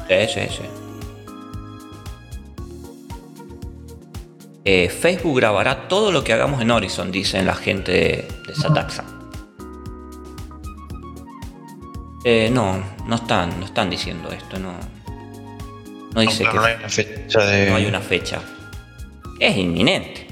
[0.09, 0.63] Sí, sí, sí.
[4.65, 9.05] Eh, Facebook grabará todo lo que hagamos en Horizon, dicen la gente de, de Sataxa.
[12.25, 14.75] Eh, no, no están, no están diciendo esto, no.
[16.15, 17.71] No dice No, que no hay una fecha de.
[17.71, 18.41] no hay una fecha.
[19.39, 20.27] Es inminente.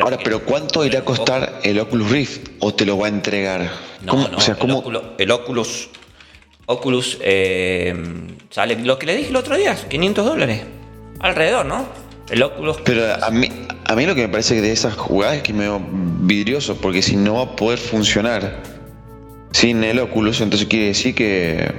[0.00, 2.48] Ahora, pero ¿cuánto irá a costar el Oculus Rift?
[2.60, 3.70] ¿O te lo va a entregar?
[4.02, 4.78] No, ¿Cómo- no, o sea, el, ¿cómo?
[4.78, 5.88] Oculus, el Oculus,
[6.66, 7.94] Oculus, eh,
[8.50, 10.60] sale lo que le dije el otro día, 500 dólares.
[11.20, 11.86] Alrededor, ¿no?
[12.30, 12.76] El Oculus.
[12.84, 13.48] Pero a mí,
[13.86, 15.80] a mí lo que me parece de esas jugadas es que me veo
[16.20, 18.62] vidrioso, porque si no va a poder funcionar
[19.52, 21.72] sin el Oculus, entonces quiere decir que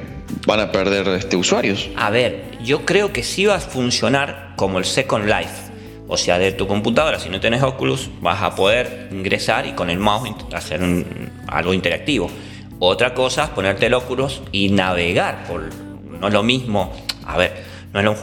[0.47, 1.87] van a perder este, usuarios.
[1.95, 5.68] A ver, yo creo que sí va a funcionar como el Second Life.
[6.11, 9.89] O sea, de tu computadora, si no tienes Oculus, vas a poder ingresar y con
[9.91, 11.05] el mouse hacer un-
[11.47, 12.29] algo interactivo.
[12.79, 15.45] Otra cosa es ponerte el Oculus y navegar.
[15.47, 15.69] Por,
[16.19, 16.91] no es lo mismo.
[17.25, 18.15] A ver, no es lo,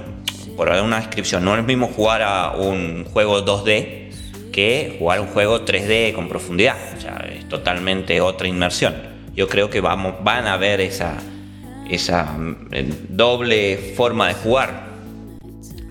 [0.56, 4.06] por dar una descripción, no es lo mismo jugar a un juego 2D
[4.52, 6.76] que jugar un juego 3D con profundidad.
[6.96, 8.94] O sea, es totalmente otra inmersión.
[9.36, 11.18] Yo creo que vamos, van a ver esa,
[11.88, 14.85] esa mm, eh, doble forma de jugar.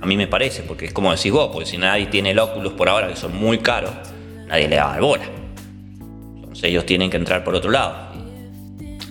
[0.06, 2.74] A mí me parece, porque es como decís vos, porque si nadie tiene el Oculus
[2.74, 3.90] por ahora, que son muy caros,
[4.46, 5.24] nadie le va a dar bola.
[6.36, 8.10] Entonces ellos tienen que entrar por otro lado.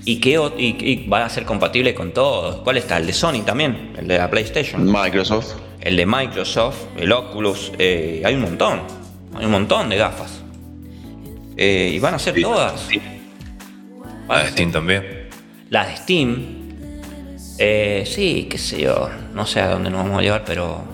[0.04, 2.60] ¿Y qué y, y va a ser compatible con todos?
[2.62, 2.98] ¿Cuál está?
[2.98, 5.54] El de Sony también, el de la PlayStation, Microsoft.
[5.80, 8.82] el de Microsoft, el Oculus, eh, hay un montón,
[9.34, 10.42] hay un montón de gafas.
[11.56, 12.88] Eh, y van a ser todas.
[14.28, 15.28] Van La de Steam también.
[15.70, 16.63] las de Steam,
[17.58, 20.84] eh, sí, qué sé yo, no sé a dónde nos vamos a llevar, pero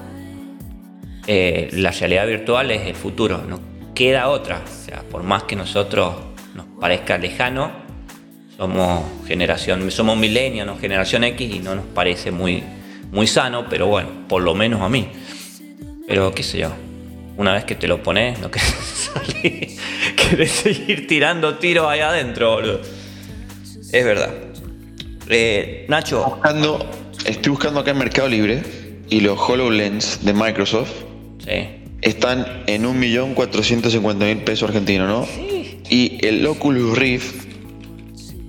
[1.27, 3.43] eh, la realidad virtual es el futuro.
[3.47, 3.71] ¿no?
[4.01, 4.63] queda otra.
[4.65, 6.15] O sea, por más que nosotros
[6.55, 7.71] nos parezca lejano,
[8.57, 12.65] somos generación, somos milenios, generación X y no nos parece muy,
[13.13, 15.07] muy sano, pero bueno, por lo menos a mí.
[16.09, 16.73] Pero qué sé yo,
[17.37, 19.77] una vez que te lo pones, no querés salir,
[20.17, 22.81] querés seguir tirando tiros ahí adentro, boludo.
[23.93, 24.50] Es verdad.
[25.31, 26.25] Eh, Nacho.
[26.25, 26.85] Buscando,
[27.25, 28.63] estoy buscando acá en Mercado Libre
[29.09, 30.91] y los HoloLens de Microsoft
[31.45, 31.69] Sí.
[32.03, 35.27] están en 1.450.000 pesos argentinos, ¿no?
[35.27, 35.81] Sí.
[35.89, 37.47] Y el Oculus Rift,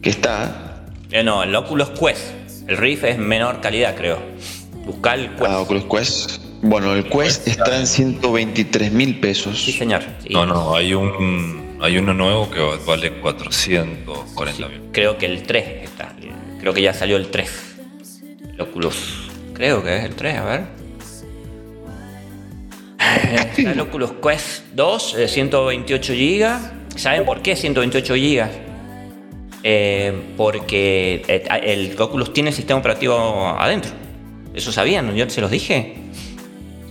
[0.02, 2.22] que está, Eh, no, el Oculus Quest.
[2.68, 4.20] El Rift es menor calidad, creo.
[4.86, 5.46] Buscar el Quest.
[5.46, 6.42] ah, Oculus Quest.
[6.64, 9.62] Bueno, el Quest está en 123.000 pesos.
[9.62, 10.04] Sí, señor.
[10.24, 10.30] Sí.
[10.30, 14.82] No, no, hay un hay uno nuevo que vale 440 mil.
[14.92, 16.14] Creo que el 3 está.
[16.62, 17.76] Creo que ya salió el 3.
[18.54, 19.32] El Oculus.
[19.54, 20.62] Creo que es el 3, a ver.
[23.58, 26.98] Está el Oculus Quest 2, de 128 GB.
[26.98, 28.50] ¿Saben por qué 128 GB?
[29.64, 33.92] Eh, porque eh, el Oculus tiene sistema operativo adentro.
[34.54, 35.16] ¿Eso sabían?
[35.16, 35.96] ¿Yo se los dije?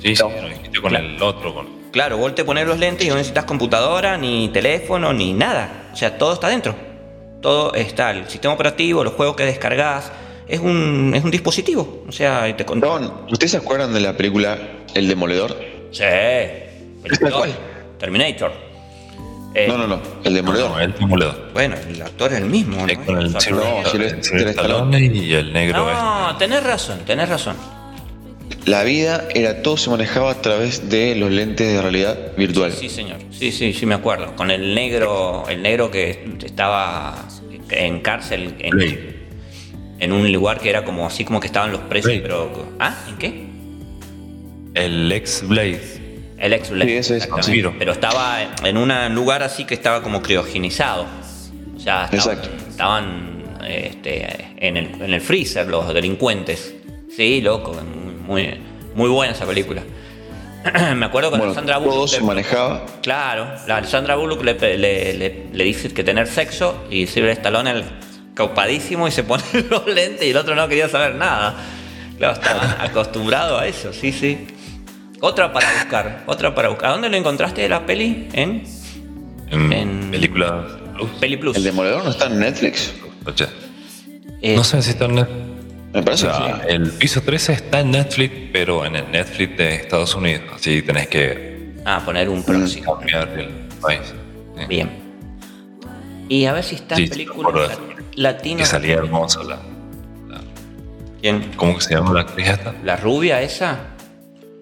[0.02, 1.54] Sí, sí, lo dijiste con el otro.
[1.54, 1.68] Con...
[1.92, 5.90] Claro, vos te pones los lentes y no necesitas computadora, ni teléfono, ni nada.
[5.92, 6.89] O sea, todo está dentro.
[7.40, 10.12] Todo está, el sistema operativo, los juegos que descargas.
[10.46, 12.04] Es un, es un dispositivo.
[12.08, 14.58] O sea, te Perdón, ¿ustedes se acuerdan de la película
[14.94, 15.56] El Demoledor?
[15.92, 16.02] Sí.
[16.04, 17.54] El ¿Cuál?
[17.98, 18.52] Terminator.
[19.54, 20.70] Eh, No, no, no, El Demoledor.
[20.70, 21.50] No, el simulador.
[21.52, 23.04] Bueno, el actor es el mismo, ¿no?
[23.04, 24.02] con el O sea, no, el.
[24.48, 27.56] Stallone y el negro No, tenés razón, tenés razón.
[28.66, 32.72] La vida era todo se manejaba a través de los lentes de realidad virtual.
[32.72, 33.18] Sí, señor.
[33.30, 34.36] Sí, sí, sí me acuerdo.
[34.36, 37.26] Con el negro, el negro que estaba
[37.70, 39.16] en cárcel en,
[39.98, 42.20] en un lugar que era como así como que estaban los presos, Blade.
[42.22, 42.94] pero ¿ah?
[43.08, 43.46] ¿En qué?
[44.74, 45.80] El ex Blade.
[46.38, 47.28] El ex Blade, Sí, ese es.
[47.28, 47.74] Vampiro.
[47.78, 51.06] Pero estaba en un lugar así que estaba como criogenizado.
[51.76, 52.48] O sea, estaban, Exacto.
[52.68, 54.26] estaban, este,
[54.58, 56.74] en, el, en el freezer los delincuentes.
[57.14, 57.74] Sí, loco,
[58.30, 58.58] muy,
[58.94, 59.82] muy buena esa película.
[60.96, 62.08] Me acuerdo cuando Bueno, Sandra todo Bullock.
[62.08, 62.86] se le- manejaba.
[63.02, 67.70] Claro, la Sandra Bullock le, le- le- le dice que tener sexo y Silver Stallone
[67.70, 67.84] el
[68.34, 71.54] caupadísimo y se pone los lentes y el otro no quería saber nada.
[72.18, 74.46] Claro, estaba acostumbrado a eso, sí, sí.
[75.22, 76.90] Otra para buscar, otra para buscar.
[76.90, 78.28] ¿A dónde lo encontraste la peli?
[78.32, 78.62] En
[79.50, 81.10] En, En- película Plus.
[81.20, 81.56] Peli Plus.
[81.56, 82.92] El Demoledor no está en Netflix.
[83.26, 83.46] Oye,
[84.42, 85.49] Eh, No sé si está en Netflix.
[85.92, 86.74] Me O parece sea, que sí.
[86.76, 90.44] el piso 13 está en Netflix, pero en el Netflix de Estados Unidos.
[90.54, 92.80] Así tenés que Ah, poner un proxy.
[92.80, 93.48] cambiar el
[93.80, 94.00] país.
[94.58, 94.64] Sí.
[94.68, 94.90] Bien.
[96.28, 97.78] Y a ver si está Sí, películas
[98.14, 98.68] latinas.
[98.68, 99.58] Que salía hermosa la.
[101.20, 101.50] ¿Quién?
[101.56, 102.72] ¿Cómo que se llama la actriz esta?
[102.84, 103.78] ¿La rubia esa?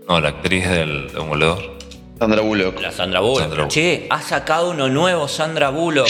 [0.09, 1.77] No, la actriz del demoledor.
[2.19, 2.81] Sandra Bullock.
[2.81, 3.41] La Sandra Bullock.
[3.41, 3.71] Sandra Bullock.
[3.73, 6.09] Che, ha sacado uno nuevo Sandra Bullock.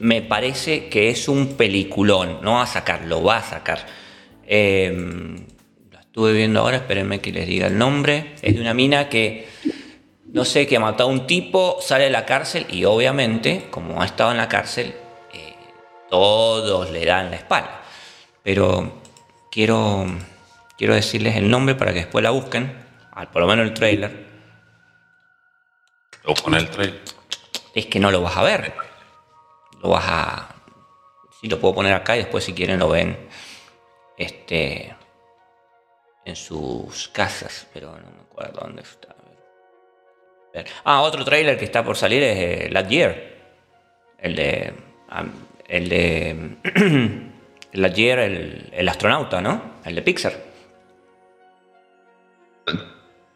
[0.00, 2.40] Me parece que es un peliculón.
[2.42, 3.84] No va a sacar, lo va a sacar.
[4.46, 4.94] Eh,
[5.92, 8.34] la estuve viendo ahora, espérenme que les diga el nombre.
[8.42, 9.48] Es de una mina que,
[10.32, 14.00] no sé, que ha matado a un tipo, sale de la cárcel y obviamente, como
[14.00, 14.94] ha estado en la cárcel,
[15.34, 15.54] eh,
[16.10, 17.82] todos le dan la espalda.
[18.42, 19.00] Pero
[19.50, 20.06] quiero,
[20.76, 22.72] quiero decirles el nombre para que después la busquen,
[23.12, 24.26] al- por lo menos el trailer.
[26.24, 27.00] O con el trailer.
[27.74, 28.72] es que no lo vas a ver.
[29.82, 30.54] Lo vas a.
[31.40, 33.16] Sí, lo puedo poner acá y después, si quieren, lo ven.
[34.16, 34.94] Este.
[36.24, 39.14] En sus casas, pero no me acuerdo dónde está.
[40.84, 43.16] Ah, otro trailer que está por salir es eh, Lightyear.
[44.18, 44.72] El de.
[45.68, 46.56] El de.
[47.72, 49.74] Lightyear, el, el astronauta, ¿no?
[49.84, 50.32] El de Pixar.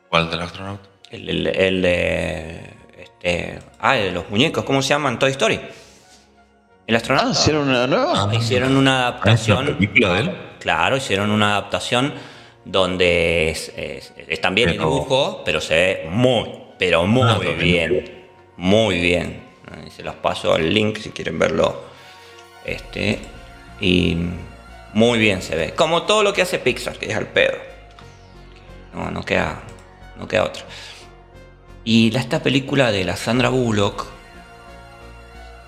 [0.08, 0.88] ¿Cuál del astronauta?
[1.10, 2.60] El, el- el de.
[2.98, 3.58] Este.
[3.78, 5.18] Ah, el de los muñecos, ¿cómo se llaman?
[5.18, 5.60] Toy Story.
[6.86, 7.30] El astronauta.
[7.30, 8.12] Ah, ¿hicieron una nueva?
[8.30, 9.66] Ah, hicieron una ¿Es adaptación.
[9.76, 10.36] película de él?
[10.60, 12.12] Claro, hicieron una adaptación
[12.64, 17.34] donde es, es- es también el Pero- dibujo, pero se ve muy, pero muy Ah,
[17.42, 17.58] también.
[17.58, 18.24] bien.
[18.56, 19.42] Muy bien.
[19.70, 21.82] Ahí Se los paso el link si quieren verlo.
[22.64, 23.18] Este.
[23.80, 24.16] Y
[24.92, 25.72] muy bien se ve.
[25.74, 27.56] Como todo lo que hace Pixar, que es al pedo.
[28.94, 29.62] No, no queda.
[30.18, 30.62] No queda otra.
[31.84, 34.06] Y la- esta película de la Sandra Bullock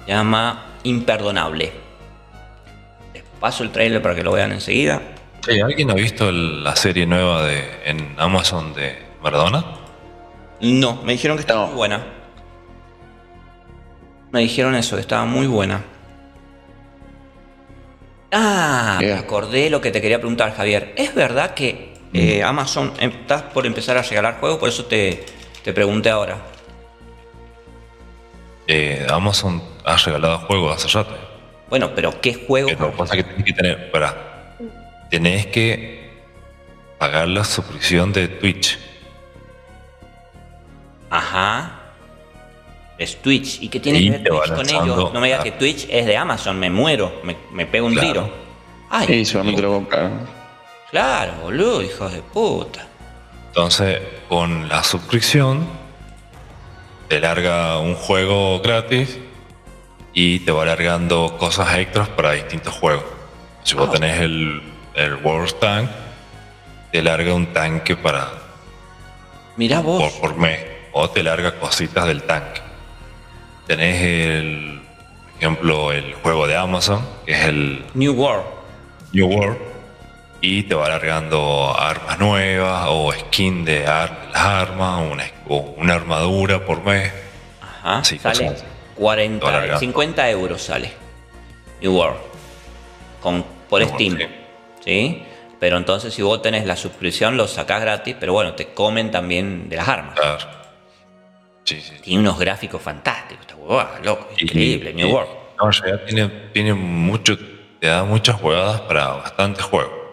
[0.05, 1.73] se llama Imperdonable.
[3.13, 5.01] Les paso el trailer para que lo vean enseguida.
[5.65, 9.65] ¿Alguien ha visto el- la serie nueva de, en Amazon de Maradona?
[10.61, 11.67] No, me dijeron que estaba No.
[11.69, 12.05] muy buena.
[14.33, 15.83] Me dijeron eso, que estaba muy buena.
[18.33, 19.19] Ah, Yeah.
[19.21, 20.93] acordé lo que te quería preguntar, Javier.
[20.97, 24.59] ¿Es verdad que eh, Amazon em- estás por empezar a regalar juegos?
[24.59, 25.25] Por eso te,
[25.63, 26.39] te pregunté ahora.
[28.67, 31.17] Eh, Amazon ha regalado juegos hace rato.
[31.69, 32.69] Bueno, pero ¿qué juego?
[32.69, 33.91] Pero lo que pasa es que tenés que tener.
[33.91, 34.57] Para,
[35.11, 36.11] tenés que
[36.99, 38.79] pagar la suscripción de Twitch.
[41.11, 41.81] Ajá.
[42.99, 43.61] Es Twitch.
[43.63, 45.13] ¿Y qué tiene Y que ver Twitch con ellos?
[45.13, 45.53] No me digas que.
[45.53, 48.09] Twitch es de Amazon, me muero, me, me pego un Claro.
[48.09, 48.31] tiro.
[48.91, 50.21] Ay, Y seguramente lo compraron.
[50.91, 52.87] claro, boludo, hijos de puta.
[53.49, 55.67] Entonces, con la suscripción,
[57.09, 59.19] te larga un juego gratis
[60.13, 63.05] y te va largando cosas extras para distintos juegos.
[63.63, 63.93] Si vos Ah.
[63.93, 64.63] tenés el,
[64.95, 65.91] el World Tank,
[66.93, 68.31] te larga un tanque para
[69.57, 70.03] Mirá vos.
[70.13, 70.61] por, por mes.
[70.93, 72.61] O te larga cositas del tanque.
[73.67, 74.81] Tenés el,
[75.33, 78.45] por ejemplo, el juego de Amazon, que es el New World.
[79.13, 79.59] New World
[80.47, 85.95] y te va largando armas nuevas o skin de, ar- las armas, una, o una
[85.95, 87.11] armadura por mes.
[87.61, 88.05] Ajá.
[88.05, 88.65] Sí, sale cosas así.
[88.97, 90.93] 40, Dólar 50 euros sale.
[91.81, 92.19] New World.
[93.21, 94.13] Con, por New Steam.
[94.15, 94.29] World,
[94.85, 95.23] sí.
[95.59, 99.69] Pero entonces si vos tenés la suscripción lo sacás gratis, pero bueno, te comen también
[99.71, 100.15] de las armas.
[100.15, 100.39] Claro.
[101.65, 101.95] Sí, sí.
[102.03, 105.31] Tiene unos gráficos fantásticos, esta huevada, loco, increíble, New World.
[105.59, 107.39] No, realidad tiene, tiene mucho,
[107.81, 110.04] te da muchas jugadas para bastantes juegos.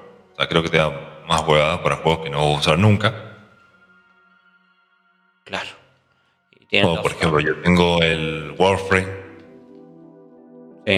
[0.41, 3.13] Sea, creo que te da más jugadas para juegos que no vas a usar nunca.
[5.43, 5.69] Claro.
[6.71, 9.21] Y Como por ejemplo, yo tengo el Warframe.
[10.87, 10.95] Sí.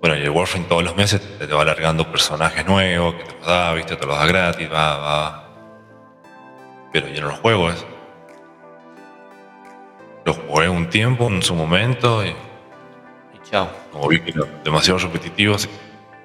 [0.00, 3.32] bueno, y el Warframe todos los meses te, te va alargando personajes nuevos, que te
[3.34, 5.48] los da, viste, te los da gratis, va, va.
[6.94, 7.86] Pero yo no los juego eso.
[10.24, 12.34] Los jugué un tiempo en su momento y Y
[13.50, 13.68] chao.
[13.92, 15.68] como vi que era demasiado repetitivo, así,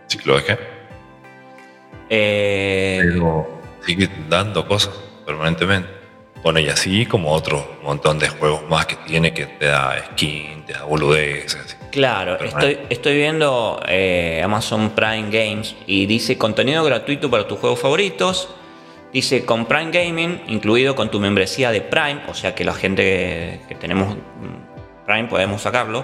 [0.07, 0.80] así que lo dejé.
[2.13, 3.47] Eh, Pero
[3.85, 4.93] sigue dando cosas
[5.25, 5.87] permanentemente.
[6.43, 10.65] Bueno, y así como otro montón de juegos más que tiene que te da skin,
[10.65, 11.77] te da boludeces.
[11.91, 17.79] Claro, estoy, estoy viendo eh, Amazon Prime Games y dice contenido gratuito para tus juegos
[17.79, 18.49] favoritos.
[19.13, 23.03] Dice con Prime Gaming, incluido con tu membresía de Prime, o sea que la gente
[23.03, 26.03] que, que tenemos mm, Prime podemos sacarlo.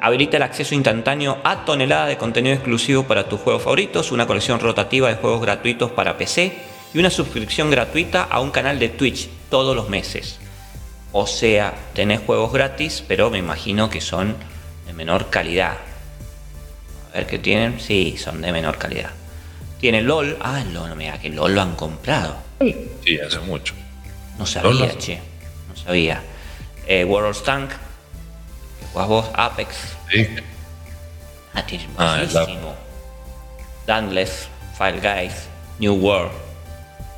[0.00, 4.60] Habilita el acceso instantáneo a toneladas de contenido exclusivo para tus juegos favoritos, una colección
[4.60, 6.56] rotativa de juegos gratuitos para PC
[6.94, 10.38] y una suscripción gratuita a un canal de Twitch todos los meses.
[11.12, 14.36] O sea, tenés juegos gratis, pero me imagino que son
[14.86, 15.78] de menor calidad.
[17.12, 17.80] A ver qué tienen.
[17.80, 19.10] Sí, son de menor calidad.
[19.80, 20.36] Tiene LOL.
[20.40, 22.36] Ah, LOL, mira, que LOL lo han comprado.
[22.60, 23.74] Sí, hace mucho.
[24.38, 25.18] No sabía, LOL lo- che.
[25.68, 26.22] No sabía.
[26.86, 27.70] Eh, World of Tank.
[28.98, 29.76] Jugás vos, Apex.
[30.10, 30.26] Sí.
[31.54, 32.18] Ah, tiene Ah,
[34.76, 36.32] File Guys, New World.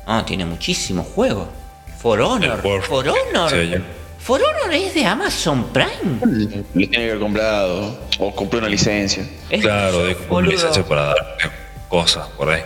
[0.05, 1.47] Ah, tiene muchísimos juegos.
[1.99, 2.61] For Honor.
[2.83, 3.49] For Honor.
[3.49, 3.73] sí.
[4.19, 6.19] For Honor es de Amazon Prime.
[6.21, 7.99] Lo tiene que haber comprado.
[8.19, 9.23] O compró una licencia.
[9.49, 11.49] Es- Claro, de una licencia para darte
[11.89, 12.63] cosas por ahí.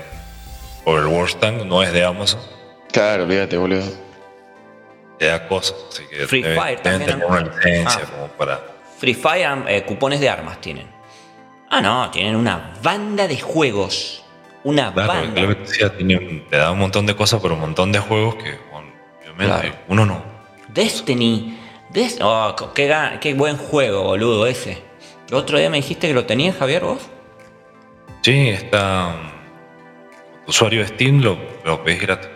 [0.84, 2.40] Por el World Tank no es de Amazon,
[2.92, 3.84] Claro, fíjate, boludo.
[5.18, 5.76] te da cosas.
[5.92, 8.10] Así que Free Fire deben también, tener una licencia Ah.
[8.12, 8.62] como para.
[8.98, 10.88] Free Fire, eh, cupones de armas tienen.
[11.70, 14.24] Ah, no, tienen una banda de juegos.
[14.64, 15.42] Una Claro, banda.
[15.42, 16.18] lo que te decía, tiene
[16.50, 18.88] te da un montón de cosas, pero un montón de juegos que, bueno,
[19.22, 19.76] obviamente, Claro.
[19.90, 20.24] uno no.
[20.70, 21.60] Destiny.
[21.92, 24.82] Des- oh, qué, qué buen juego, boludo, ese.
[25.30, 27.10] El otro día me dijiste que lo tenías, Javier, vos.
[28.22, 29.08] Sí, está.
[29.16, 29.36] um,
[30.48, 32.30] Usuario de Steam lo, lo pedís gratis.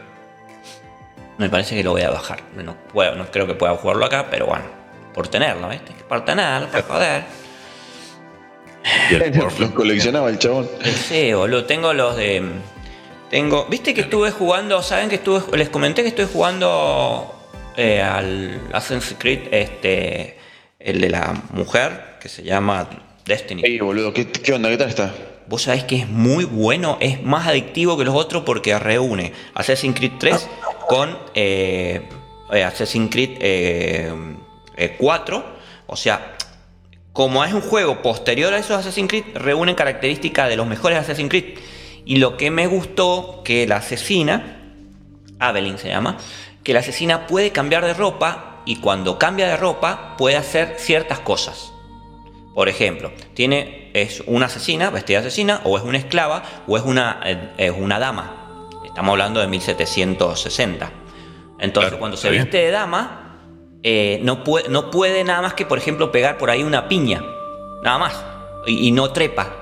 [1.37, 2.39] Me parece que lo voy a bajar.
[2.55, 4.65] No, puedo, no creo que pueda jugarlo acá, pero bueno.
[5.19, 5.91] Por tenerlo, ¿viste?
[6.07, 7.23] Por tenerlo, por joder.
[9.11, 9.73] Y el Los Warframe.
[9.73, 10.69] coleccionaba el chabón.
[11.09, 11.65] Sí, boludo.
[11.65, 12.41] Tengo los de.
[13.29, 13.65] Tengo.
[13.65, 14.81] ¿Viste que estuve jugando?
[14.81, 15.57] ¿Saben que estuve.
[15.57, 17.35] Les comenté que estoy jugando
[17.75, 20.37] eh, al Assassin's Creed, este.
[20.79, 22.87] El de la mujer, que se llama
[23.25, 23.63] Destiny.
[23.65, 24.69] Ey, boludo, ¿qué, qué onda?
[24.69, 25.13] ¿Qué tal está?
[25.49, 29.97] Vos sabés que es muy bueno, es más adictivo que los otros porque reúne Assassin's
[29.97, 30.47] Creed 3
[30.87, 32.07] con eh,
[32.51, 34.13] eh, Assassin's Creed eh, eh,
[34.87, 35.45] 4.
[35.87, 36.35] O sea,
[37.13, 41.29] como es un juego posterior a esos Assassin's Creed, reúnen características de los mejores Assassin's
[41.29, 41.57] Creed.
[42.05, 44.57] Y lo que me gustó, que la asesina,
[45.41, 46.17] Evelyn se llama,
[46.63, 51.19] que la asesina puede cambiar de ropa y cuando cambia de ropa puede hacer ciertas
[51.19, 51.71] cosas.
[52.55, 56.83] Por ejemplo, tiene, es una asesina, vestida de asesina, o es una esclava, o es
[56.83, 58.67] una, eh, es una dama.
[58.85, 60.91] Estamos hablando de 1760.
[61.59, 62.43] Entonces, Claro, cuando se bien.
[62.43, 63.28] viste de dama,
[63.83, 67.23] eh, no, puede, nada más que, por ejemplo, pegar por ahí una piña.
[67.83, 68.25] Nada más.
[68.65, 69.55] Y, no trepa.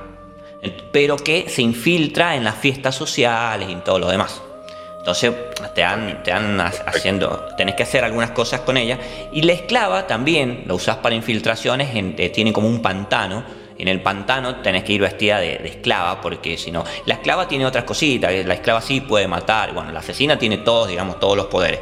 [0.91, 4.41] Pero que se infiltra en las fiestas sociales y en todo lo demás.
[4.97, 5.34] Entonces
[5.74, 8.99] te dan, te dan haciendo, tenés que hacer algunas cosas con ella.
[9.32, 13.43] Y la esclava también la usás para infiltraciones, eh, tiene como un pantano.
[13.78, 17.65] En el pantano tenés que ir vestida de, esclava, porque si no, la esclava tiene
[17.65, 18.34] otras cositas.
[18.45, 19.74] La esclava sí puede matar.
[19.74, 21.80] Bueno, la asesina tiene todos, digamos, todos los poderes.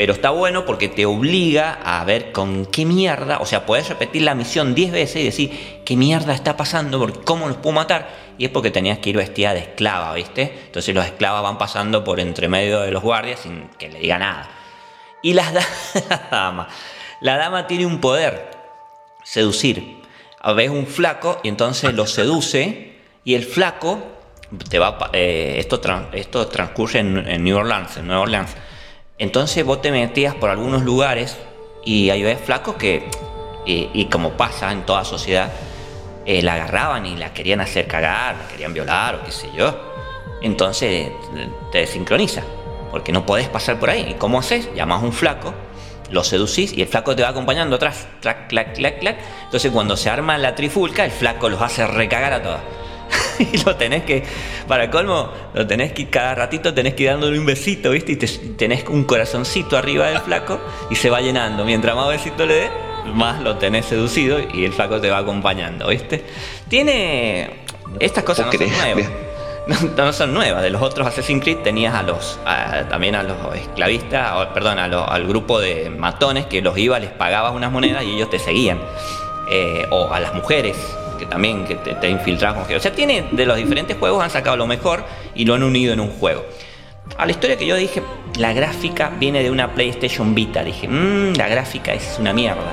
[0.00, 4.22] Pero está bueno porque te obliga a ver con qué mierda, o sea, puedes repetir
[4.22, 8.08] la misión 10 veces y decir qué mierda está pasando, porque cómo los puedo matar.
[8.38, 10.58] Y es porque tenías que ir vestida de esclava, ¿viste?
[10.64, 14.18] Entonces los esclavos van pasando por entre medio de los guardias sin que le diga
[14.18, 14.48] nada.
[15.22, 15.44] Y la,
[16.30, 16.66] dama,
[17.20, 18.52] la dama tiene un poder,
[19.22, 19.98] seducir.
[20.56, 24.02] Ves un flaco y entonces lo seduce y el flaco
[24.70, 25.78] te va, eh, esto,
[26.14, 28.56] esto transcurre en, en New Orleans, en Nueva Orleans
[29.20, 31.36] entonces vos te metías por algunos lugares
[31.84, 33.06] y ves flacos que,
[33.66, 35.52] y, como pasa en toda sociedad,
[36.24, 39.78] eh, la agarraban y la querían hacer cagar, la querían violar o qué sé yo.
[40.40, 41.12] Entonces
[41.70, 42.42] te desincroniza,
[42.90, 44.06] porque no podés pasar por ahí.
[44.12, 44.70] ¿Y cómo haces?
[44.74, 45.52] Llamas a un flaco,
[46.10, 49.18] lo seducís y el flaco te va acompañando atrás, clac, clac, clac, clac.
[49.44, 52.62] Entonces cuando se arma la trifulca, el flaco los hace recagar a todas.
[53.38, 54.22] y lo tenés que,
[54.66, 58.12] para colmo, lo tenés que cada ratito tenés que ir dándole un besito, ¿viste?
[58.12, 61.64] Y tenés un corazoncito arriba del flaco y se va llenando.
[61.64, 62.70] Mientras más besito le dé,
[63.14, 66.24] más lo tenés seducido y el flaco te va acompañando, ¿viste?
[66.68, 67.60] Tiene.
[67.98, 69.10] Estas cosas no son nuevas.
[69.96, 70.62] No, son nuevas.
[70.62, 72.38] De los otros Assassin's Creed tenías a los
[72.88, 77.70] también a los esclavistas, perdón, al grupo de matones que los iba, les pagabas unas
[77.70, 78.80] monedas y ellos te seguían.
[79.52, 80.76] Eh, o a las mujeres
[81.20, 84.30] que también que te, te infiltras con O sea, tiene de los diferentes juegos han
[84.30, 85.04] sacado lo mejor
[85.34, 86.44] y lo han unido en un juego.
[87.18, 88.02] A la historia que yo dije,
[88.38, 90.64] la gráfica viene de una PlayStation Vita.
[90.64, 92.72] Dije, mmm, la gráfica es una mierda.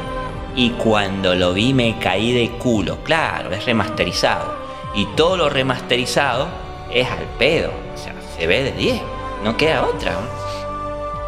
[0.55, 3.03] Y cuando lo vi me caí de culo.
[3.03, 4.55] Claro, es remasterizado.
[4.95, 6.47] Y todo lo remasterizado
[6.91, 7.71] es al pedo.
[7.93, 9.01] O sea, se ve de 10.
[9.43, 10.17] No queda otra.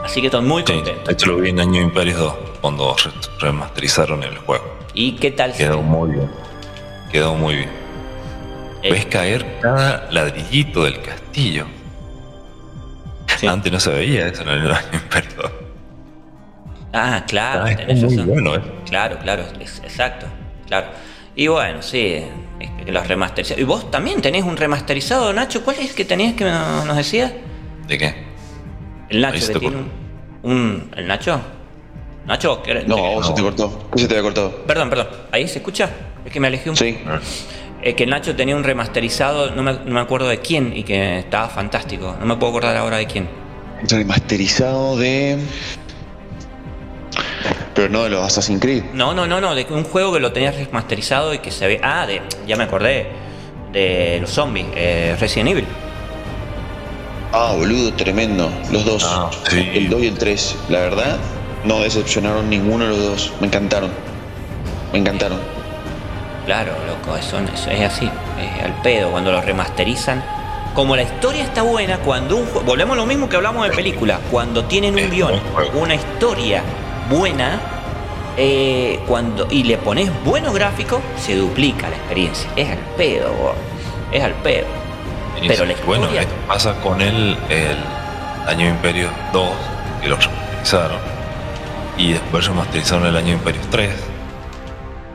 [0.03, 1.11] Así que estoy muy contento.
[1.11, 2.95] esto lo vi en Año Imperio 2, cuando
[3.39, 4.63] remasterizaron el juego.
[4.93, 5.53] ¿Y qué tal?
[5.53, 6.48] Quedó muy bien
[7.11, 7.69] quedó muy bien.
[8.83, 8.91] Eh.
[8.91, 11.65] Ves caer cada ladrillito del castillo.
[13.47, 15.69] Antes no se veía eso en el Imperio.
[16.91, 18.61] Ah, claro, ah, es muy bueno, ¿eh?
[18.87, 20.25] Claro, claro, exacto,
[20.65, 20.87] claro.
[21.35, 22.23] Y bueno, sí,
[22.87, 23.61] los remasterizados.
[23.61, 25.63] ¿Y vos también tenés un remasterizado, Nacho?
[25.63, 27.31] ¿Cuál es el que tenías que nos decías?
[27.87, 28.15] ¿De qué?
[29.09, 29.77] El Nacho que tiene
[30.43, 31.39] un, ¿El Nacho?
[32.25, 32.61] ¿Nacho?
[32.87, 33.89] No, se te cortó.
[33.93, 34.63] ¿Qué se te había cortado?
[34.65, 35.07] Perdón, perdón.
[35.31, 35.89] ¿Ahí se escucha?
[36.29, 36.91] Es que me alejé un sí.
[36.91, 37.17] poco.
[37.81, 42.15] Es que Nacho tenía un remasterizado, no me, acuerdo de quién, y que estaba fantástico.
[42.19, 43.27] No me puedo acordar ahora de quién.
[43.89, 45.39] Remasterizado de.
[47.73, 48.83] Pero no de los Assassin's Creed.
[48.93, 51.81] No, no, no, no, de un juego que lo tenías remasterizado y que se ve.
[51.81, 53.07] Ah, de, ya me acordé.
[53.73, 55.65] De los zombies, eh, Resident Evil.
[57.33, 58.51] Ah, boludo, tremendo.
[58.71, 59.03] Los dos.
[59.03, 60.55] Ah, el 2 y el 3.
[60.69, 61.17] La verdad,
[61.65, 63.33] no decepcionaron ninguno de los dos.
[63.41, 63.89] Me encantaron.
[64.93, 65.58] Me encantaron.
[66.49, 68.09] Claro, loco, eso, es así,
[68.41, 70.23] es al pedo, cuando lo remasterizan.
[70.73, 74.19] Como la historia está buena, cuando un volvemos a lo mismo que hablamos de películas,
[74.31, 75.39] cuando tienen un guion,
[75.75, 76.63] una historia
[77.07, 77.61] buena,
[78.35, 82.49] eh, cuando y le pones buenos gráficos, se duplica la experiencia.
[82.55, 83.53] Es al pedo,
[84.11, 84.65] es al pedo.
[85.47, 85.85] Pero la historia...
[85.85, 87.77] Bueno, esto pasa con el, el
[88.47, 89.49] Año Imperio 2,
[90.01, 90.97] que lo remasterizaron,
[91.95, 94.08] y después remasterizaron el Año Imperio 3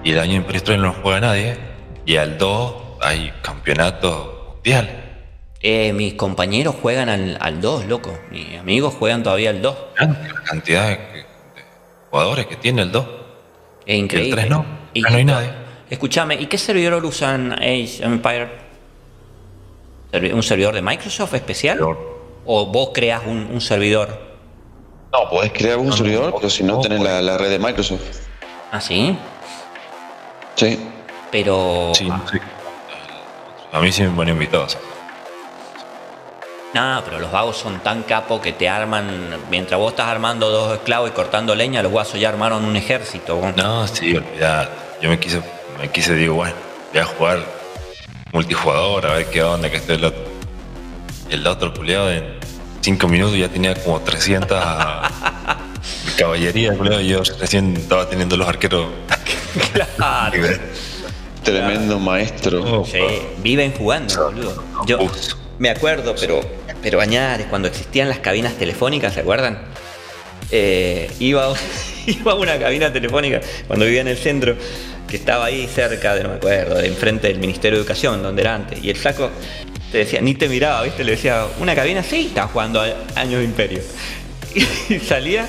[0.05, 1.57] y el año en no juega nadie,
[2.05, 5.01] y al 2 hay campeonato mundial.
[5.61, 8.17] Eh, mis compañeros juegan al, 2, loco.
[8.31, 9.77] Mis amigos juegan todavía al 2.
[9.97, 11.25] La cantidad de,
[12.11, 13.07] jugadores que tiene el 2.
[13.87, 14.43] Es increíble.
[14.43, 15.51] El 3 no, y, no hay nadie.
[15.89, 18.65] Escúchame, ¿y qué servidor usan Age Empire?
[20.35, 21.81] ¿Un servidor de Microsoft especial?
[22.45, 24.21] ¿O vos creas un, servidor?
[25.13, 28.03] No, podés crear un servidor, pero si no, tenés la, la red de Microsoft.
[28.71, 29.17] ¿Ah, sí?
[30.57, 30.79] Sí.
[31.31, 31.93] Pero.
[31.95, 32.39] Sí, sí.
[33.73, 34.79] A mí sí me ponen invitados.
[36.75, 39.37] Nada, pero los vagos son tan capos que te arman.
[39.51, 43.41] Mientras vos estás armando dos esclavos y cortando leña, los guasos ya armaron un ejército.
[43.57, 44.69] No, sí, olvidad.
[45.01, 45.41] Yo me quise,
[45.81, 46.55] me quise, digo, bueno,
[46.93, 47.39] voy a jugar
[48.33, 50.25] multijugador, a ver qué onda que esté el otro.
[51.31, 52.39] El otro culiado en
[52.81, 54.63] cinco minutos ya tenía como 300
[56.17, 58.89] caballería, y yo recién estaba teniendo los arqueros
[59.97, 60.43] claro.
[61.43, 62.85] Tremendo maestro.
[62.87, 62.99] Sí,
[63.43, 64.65] viven jugando, boludo.
[64.87, 64.99] Yo
[65.59, 66.41] me acuerdo, pero,
[66.83, 69.59] pero añades, cuando existían las cabinas telefónicas, ¿se acuerdan?
[70.51, 71.53] Eh, iba,
[72.07, 74.57] iba a una cabina telefónica cuando vivía en el centro,
[75.07, 78.41] que estaba ahí cerca, de, no me acuerdo, de enfrente del Ministerio de Educación, donde
[78.41, 78.83] era antes.
[78.83, 79.31] Y el saco
[79.93, 81.05] te decía, ni te miraba, ¿viste?
[81.05, 82.87] Le decía, una cabina, sí, estaba jugando a
[83.17, 83.81] Años de Imperio.
[84.89, 85.49] Y salía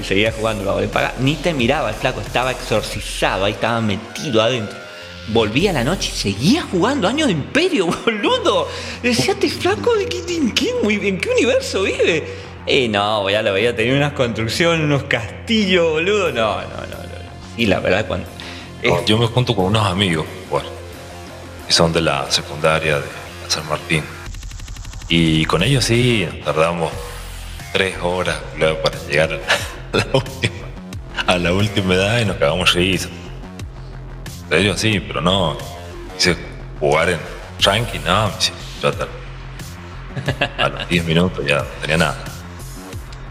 [0.00, 3.80] y seguía jugando lo de paga, ni te miraba el flaco, estaba exorcizado, ahí estaba
[3.80, 4.76] metido adentro.
[5.28, 8.68] Volvía a la noche y seguía jugando Años de Imperio, boludo.
[9.02, 12.24] Decía, este flaco, ¿de qué, en, qué, ¿en qué universo vive?
[12.66, 16.32] Y no, ya lo veía, tenía unas construcciones, unos castillos, boludo.
[16.32, 17.08] No, no, no, no.
[17.56, 18.26] Y la verdad, cuando.
[19.06, 20.68] Yo me junto con unos amigos, bueno,
[21.68, 23.06] y son de la secundaria de
[23.48, 24.04] San Martín.
[25.08, 26.92] Y con ellos sí, tardamos
[27.72, 28.36] tres horas
[28.82, 29.38] para llegar a
[29.92, 30.54] la última,
[31.26, 32.74] a la última edad y nos cagamos.
[32.74, 32.98] De
[34.50, 35.56] ellos sí, pero no.
[36.16, 36.36] Quise
[36.80, 37.18] jugar en
[37.60, 38.30] ranking, no,
[38.82, 38.92] yo
[40.58, 42.24] a los 10 minutos ya no tenía nada.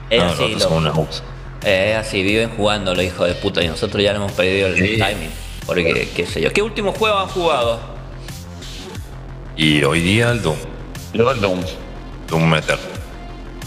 [0.10, 4.32] Es así, lo, así, viven jugando los hijos de puta y nosotros ya le hemos
[4.32, 5.32] perdido el timing.
[5.66, 6.54] Porque, qué sé yo.
[6.54, 7.82] ¿Qué último juego han jugado?
[9.58, 10.56] Y hoy día el Doom.
[11.14, 11.60] Yo el Doom.
[12.30, 12.97] Doom Eternal.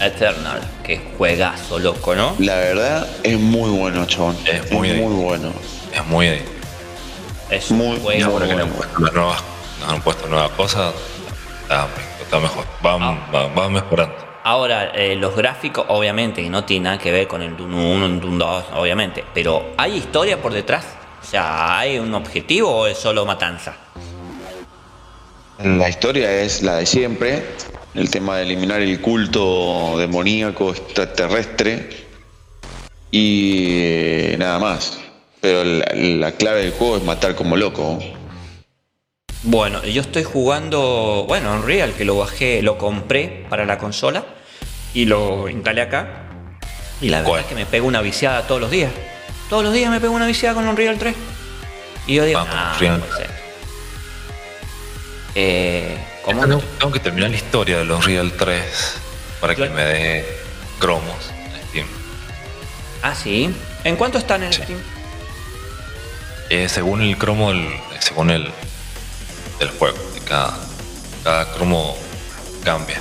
[0.01, 2.35] Eternal, que juegazo, loco, ¿no?
[2.39, 4.37] La verdad es muy bueno, chabón.
[4.45, 5.53] Es muy, muy bueno.
[5.93, 6.41] Es muy
[7.49, 8.27] Es muy, bueno.
[8.27, 9.43] Ahora que le han puesto nuevas,
[9.79, 10.93] nos han puesto nuevas cosas,
[12.21, 12.65] está, mejor.
[12.85, 13.49] Va, ah.
[13.57, 14.31] va mejorando.
[14.43, 18.19] Ahora, eh, los gráficos, obviamente, no tienen nada que ver con el Doom 1, el
[18.19, 19.23] Doom 2, obviamente.
[19.35, 20.85] Pero ¿hay historia por detrás?
[21.21, 23.75] O sea, ¿hay un objetivo o es solo matanza?
[25.63, 27.43] La historia es la de siempre.
[27.93, 31.89] El tema de eliminar el culto demoníaco extraterrestre.
[33.11, 34.99] Y eh, nada más.
[35.41, 37.99] Pero la clave del juego es matar como loco.
[39.43, 44.23] Bueno, yo estoy jugando, bueno, Unreal, que lo bajé, lo compré para la consola
[44.93, 46.27] y lo instalé acá.
[47.01, 48.91] Y la verdad es que me pego una viciada todos los días.
[49.49, 51.15] Todos los días me pego una viciada con Unreal 3.
[52.05, 53.05] Y yo digo, ah, no, no
[55.33, 56.41] eh, ¿cómo?
[56.41, 58.63] Tengo, que terminar la historia de los Unreal 3
[59.39, 60.25] para que me dé
[60.79, 61.87] cromos en Steam.
[63.01, 63.53] Ah, sí.
[63.83, 64.79] ¿En cuánto están en Steam?
[66.49, 67.51] Eh, según el cromo,
[67.99, 68.51] según el,
[69.59, 69.97] del juego.
[70.27, 70.57] Cada,
[71.23, 71.97] cada cromo
[72.63, 72.99] cambia.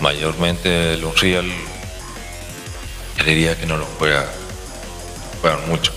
[0.00, 1.50] Mayormente el Unreal,
[3.28, 4.26] diría que no lo juega,
[5.40, 5.92] juegan mucho.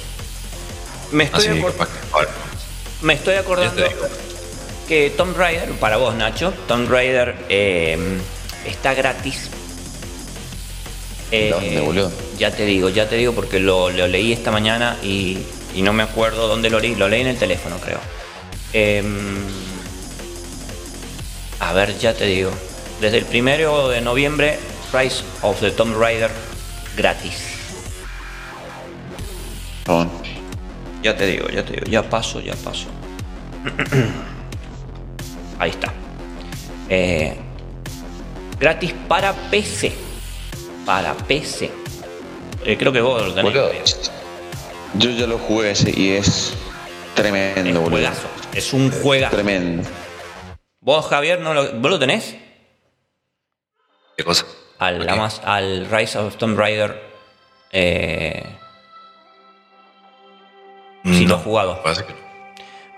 [1.11, 1.63] Me estoy,
[3.01, 3.83] me estoy acordando
[4.87, 7.97] que Tomb Raider, para vos Nacho, Tomb Raider eh,
[8.65, 9.49] está gratis.
[11.31, 11.53] Eh,
[12.37, 15.37] ya te digo, ya te digo porque lo leí esta mañana y
[15.75, 17.99] y no me acuerdo dónde lo leí, lo leí en el teléfono creo.
[18.73, 19.39] Em,
[21.59, 22.51] a ver, ya te digo.
[22.99, 24.59] Desde el primero de noviembre,
[24.93, 26.29] Rise of the Tomb Raider
[26.95, 27.57] gratis.
[31.03, 32.87] Ya te digo, ya te digo, ya paso, ya paso.
[35.59, 35.91] Ahí está.
[36.89, 37.35] Eh,
[38.59, 39.93] gratis para PC.
[40.85, 41.71] Para PC.
[42.65, 44.11] Eh, creo que vos lo tenés.
[44.95, 46.53] Yo ya lo jugué ese y es
[47.15, 49.35] tremendo, es Es un juegazo.
[49.35, 49.87] Tremendo.
[50.81, 52.35] ¿Vos, Javier, no lo, ¿vos lo tenés?
[54.17, 54.45] ¿Qué cosa?
[54.79, 55.07] Al,
[55.43, 57.01] al Rise of Tomb Raider.
[57.71, 58.43] Eh,
[61.03, 61.81] si lo has jugado.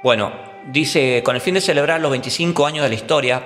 [0.01, 0.31] Bueno,
[0.67, 3.43] dice: con el fin de celebrar los 25 años de la historia,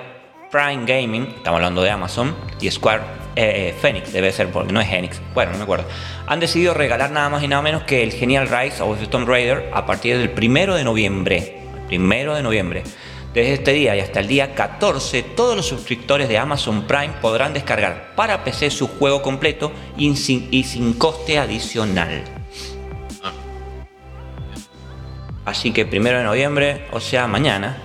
[0.50, 3.02] Prime Gaming, estamos hablando de Amazon, y Square
[3.36, 5.86] eh, Phoenix, debe ser porque no es Enix, bueno, no me acuerdo,
[6.26, 9.28] han decidido regalar nada más y nada menos que el genial Rise of the Tomb
[9.28, 11.58] Raider a partir del primero de noviembre.
[11.86, 12.82] Primero de noviembre.
[13.32, 17.52] Desde este día y hasta el día 14, todos los suscriptores de Amazon Prime podrán
[17.52, 22.37] descargar para PC su juego completo y sin, y sin coste adicional.
[25.48, 27.78] Así que primero de noviembre, o sea, mañana,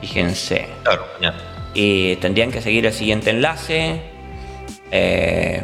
[0.00, 0.68] fíjense.
[0.82, 4.00] Claro, mañana y tendrían que seguir el siguiente enlace.
[4.90, 5.62] Eh,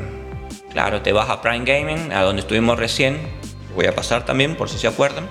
[0.73, 3.19] claro, te vas a Prime Gaming, a donde estuvimos recién.
[3.75, 5.29] Voy a pasar también, por si se acuerdan.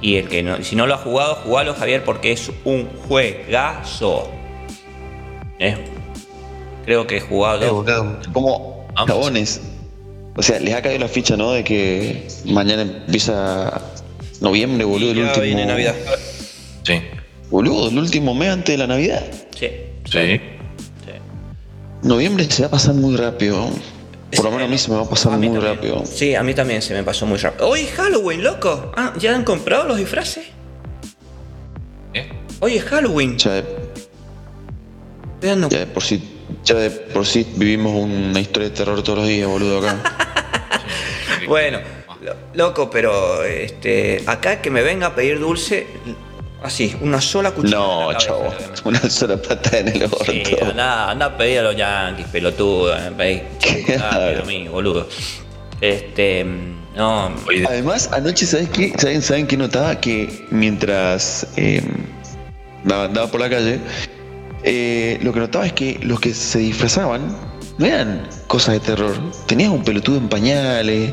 [0.00, 4.28] Y el que no, si no lo ha jugado, jugalo, Javier, porque es un juegazo.
[5.58, 5.76] Eh,
[6.84, 7.84] creo que he jugado.
[8.32, 9.60] Como cabones.
[10.34, 11.52] O sea, les ha caído la ficha, ¿no?
[11.52, 13.91] De que mañana empieza
[14.42, 15.44] noviembre, boludo, el último.
[15.44, 15.94] Viene Navidad.
[16.82, 17.00] Sí.
[17.50, 19.24] Boludo, el último mes antes de la Navidad.
[19.58, 19.68] Sí.
[20.04, 20.40] Sí.
[22.02, 23.70] Noviembre se va a pasar muy rápido.
[24.34, 26.04] Por lo menos a mí se me va a pasar muy rápido.
[26.04, 27.68] Sí, a mí también se me pasó muy rápido.
[27.68, 28.92] Hoy Halloween, loco.
[28.96, 30.46] Ah, ¿ya han comprado los disfraces?
[32.14, 32.28] ¿Eh?
[32.60, 33.38] Hoy es Halloween.
[33.38, 33.62] Ya
[35.42, 36.22] de, por sí,
[36.64, 39.96] ya de por sí vivimos una historia de terror todos los días, boludo, acá.
[41.46, 41.80] bueno,
[42.54, 45.86] loco, pero este, acá que me venga a pedir dulce,
[46.62, 47.76] Así, una sola cuchilla.
[47.76, 48.44] en No, chavo.
[48.46, 48.88] a.
[48.88, 50.24] Una sola patada en el orto.
[50.24, 52.94] Sí, anda, anda a pedir a los yankees, pelotudo.
[53.18, 53.42] pedí-
[54.12, 55.08] pero mí, boludo.
[55.80, 56.46] Este.
[56.94, 57.34] No.
[57.68, 58.92] Además, anoche, ¿sabes qué?
[58.96, 59.98] ¿Saben, ¿saben qué notaba?
[60.00, 61.82] Que mientras eh,
[62.84, 63.80] andaba, andaba por la calle,
[64.62, 67.36] eh, lo que notaba es que los que se disfrazaban
[67.78, 69.16] no eran cosas de terror.
[69.46, 71.12] Tenías un pelotudo en pañales,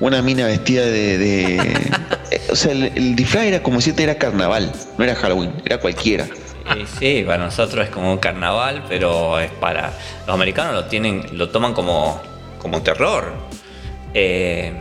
[0.00, 1.18] una mina vestida de.
[1.18, 1.90] de-
[2.50, 5.78] o sea, el, el disfraz era como si este era carnaval, no era Halloween, era
[5.78, 6.26] cualquiera.
[6.26, 9.92] Sí, sí, para nosotros es como un carnaval, pero es para.
[10.26, 12.20] Los americanos lo tienen, lo toman como,
[12.58, 13.32] como terror.
[14.14, 14.72] Eh,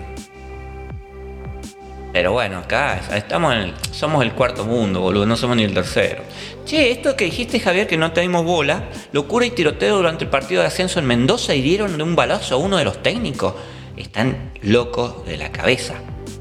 [2.12, 5.74] pero bueno, acá estamos en el- somos el cuarto mundo, boludo, no somos ni el
[5.74, 6.24] tercero.
[6.66, 10.62] Che, esto que dijiste, Javier, que no tenemos bola, locura y tiroteo durante el partido
[10.62, 13.54] de ascenso en Mendoza hirieron de un balazo a uno de los técnicos.
[13.98, 15.96] Están locos de la cabeza.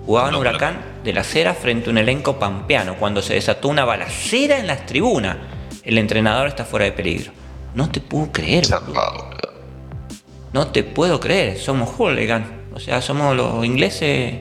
[0.07, 4.59] Jugaban Huracán de la Cera frente a un elenco pampeano cuando se desató una balacera
[4.59, 5.37] en las tribunas.
[5.83, 7.33] El entrenador está fuera de peligro.
[7.75, 9.31] No te puedo creer, boludo.
[10.53, 11.59] No te puedo creer.
[11.59, 12.65] Somos hooligan.
[12.73, 14.41] O sea, somos los ingleses.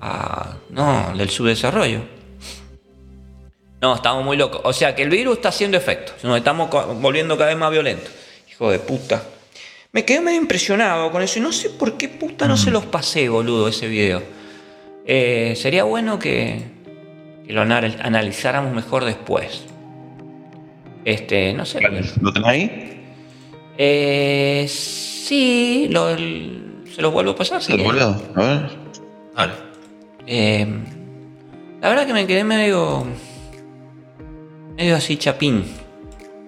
[0.00, 2.00] ah, no, del subdesarrollo.
[3.80, 4.60] No, estamos muy locos.
[4.64, 6.12] O sea, que el virus está haciendo efecto.
[6.22, 8.10] Nos estamos volviendo cada vez más violentos.
[8.50, 9.22] Hijo de puta.
[9.94, 12.84] Me quedé medio impresionado con eso y no sé por qué puta no se los
[12.84, 14.22] pasé, boludo, ese video.
[15.06, 16.62] Eh, sería bueno que,
[17.46, 19.64] que lo anal- analizáramos mejor después.
[21.04, 21.80] Este, no sé.
[22.20, 23.04] ¿Lo tenés ahí?
[23.78, 27.62] Eh, sí, lo- el- se los vuelvo a pasar.
[27.62, 27.94] ¿Se lo quieren.
[27.94, 28.22] boludo?
[28.34, 28.70] A ver.
[29.36, 29.52] dale.
[30.26, 30.66] Eh,
[31.80, 33.06] la verdad que me quedé medio.
[34.76, 35.64] medio así chapín.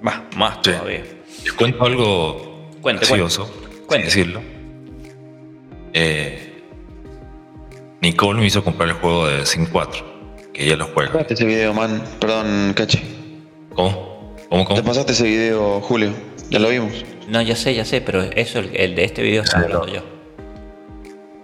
[0.05, 0.70] Va, más Sí.
[0.72, 1.05] todavía.
[1.44, 2.45] Les cuento algo
[2.87, 3.51] Cuente, gracioso,
[3.89, 4.11] cuente.
[4.11, 4.41] sin decirlo.
[5.93, 6.62] Eh,
[8.01, 10.05] Nicole me hizo comprar el juego de Sin 4,
[10.53, 11.11] que ella lo juega.
[11.11, 12.01] Pasaste ese video, man.
[12.20, 13.03] Perdón, Cache.
[13.74, 14.37] ¿Cómo?
[14.49, 14.62] ¿Cómo?
[14.68, 14.84] Te ¿Cómo?
[14.84, 16.12] pasaste ese video, Julio.
[16.49, 17.05] Ya lo vimos.
[17.26, 20.03] No, ya sé, ya sé, pero eso, el, el de este video está hablando yo.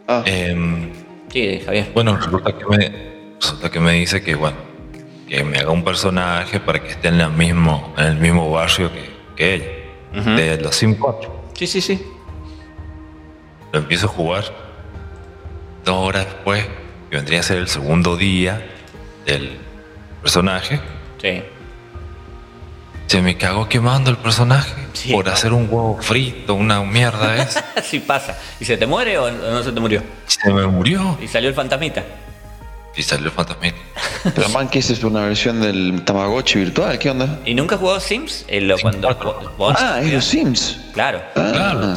[0.06, 0.92] Ah, Em,
[1.32, 1.88] Sí, Javier.
[1.92, 2.92] bueno, resulta que, me,
[3.40, 4.58] resulta que me dice que, bueno,
[5.28, 8.92] que me haga un personaje para que esté en, la mismo, en el mismo barrio
[8.92, 9.64] que, que ella,
[10.12, 11.42] De los Sim 4.
[11.54, 12.02] Sí, sí, sí.
[13.72, 14.44] Lo empiezo a jugar
[15.84, 16.64] dos horas después,
[17.10, 18.64] que vendría a ser el segundo día
[19.24, 19.58] del
[20.20, 20.80] personaje.
[21.20, 21.42] Sí.
[23.06, 25.12] Se me cagó quemando el personaje Sí.
[25.12, 27.64] por hacer un huevo frito, una mierda esa.
[27.76, 28.38] Así pasa.
[28.60, 30.02] ¿Y se te muere o no se te murió?
[30.26, 31.18] Se me murió.
[31.20, 32.04] Y salió el fantasmita.
[32.96, 33.76] Y salió el fantasmita.
[34.34, 35.02] pero man, ¿qué es?
[35.04, 36.98] ¿Una versión del Tamagotchi virtual?
[36.98, 37.38] ¿Qué onda?
[37.46, 38.44] ¿Y nunca jugó Sims?
[38.48, 39.08] Eh, lo- cuando
[39.56, 40.78] vos- Ah, es los Sims.
[40.92, 41.22] Claro.
[41.34, 41.94] Ah, Claro.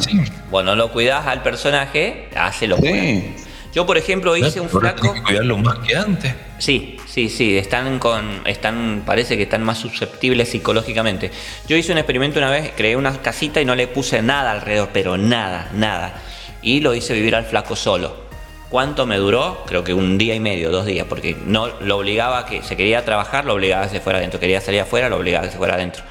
[0.50, 3.34] Bueno, lo cuidás al personaje, hace lo Sí.
[3.74, 5.02] Yo, por ejemplo, hice un flaco.
[5.02, 6.34] tengo que cuidarlo más que antes.
[6.58, 11.30] Sí, sí, sí, están con, están, parece que están más susceptibles psicológicamente.
[11.68, 14.88] Yo hice un experimento una vez, creé una casita y no le puse nada alrededor,
[14.94, 16.14] pero nada, nada.
[16.62, 18.24] Y lo hice vivir al flaco solo.
[18.68, 19.62] ¿Cuánto me duró?
[19.66, 22.76] Creo que un día y medio, dos días, porque no lo obligaba a que se
[22.76, 25.46] quería trabajar, lo obligaba a que se fuera adentro, quería salir afuera, lo obligaba a
[25.46, 26.02] que se fuera adentro.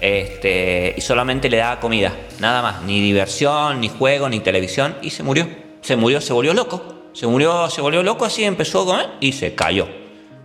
[0.00, 5.10] Este, y solamente le daba comida, nada más, ni diversión, ni juego, ni televisión, y
[5.10, 5.48] se murió.
[5.80, 7.10] Se murió, se volvió loco.
[7.14, 9.88] Se murió, se volvió loco así, empezó a comer y se cayó.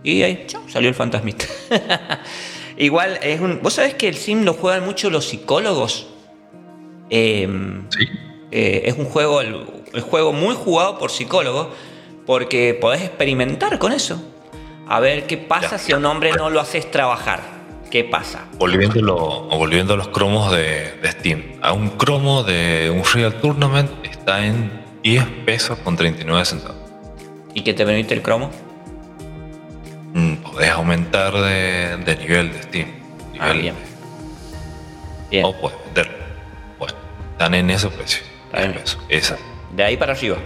[0.02, 1.44] Y ahí salió el fantasmita.
[2.76, 3.60] Igual es un.
[3.62, 6.08] ¿Vos sabés que el sim lo juegan mucho los psicólogos?
[7.10, 8.08] Em, Sí.
[8.54, 11.68] Eh, es un juego, el, el juego muy jugado por psicólogos,
[12.24, 14.22] porque podés experimentar con eso.
[14.86, 15.78] A ver qué pasa Ya.
[15.78, 17.40] si a un hombre no lo haces trabajar.
[17.90, 18.46] ¿Qué pasa?
[18.58, 21.42] Volviéndolo, volviendo a los cromos de, de Steam.
[21.62, 26.76] A un cromo de un Real Tournament está en 10 pesos con 39 centavos.
[27.54, 28.50] ¿Y qué te permite el cromo?
[30.12, 32.88] Mm, Podés aumentar de, de nivel de Steam.
[33.38, 33.74] Ah, Nivel- bien.
[35.30, 35.44] Bien.
[35.44, 36.14] O puedes venderlo.
[36.78, 36.94] Bueno,
[37.32, 38.22] están en ese precio.
[38.54, 38.72] Está bien.
[38.72, 38.98] 10 pesos.
[39.08, 39.38] Esa.
[39.72, 40.36] De ahí para arriba.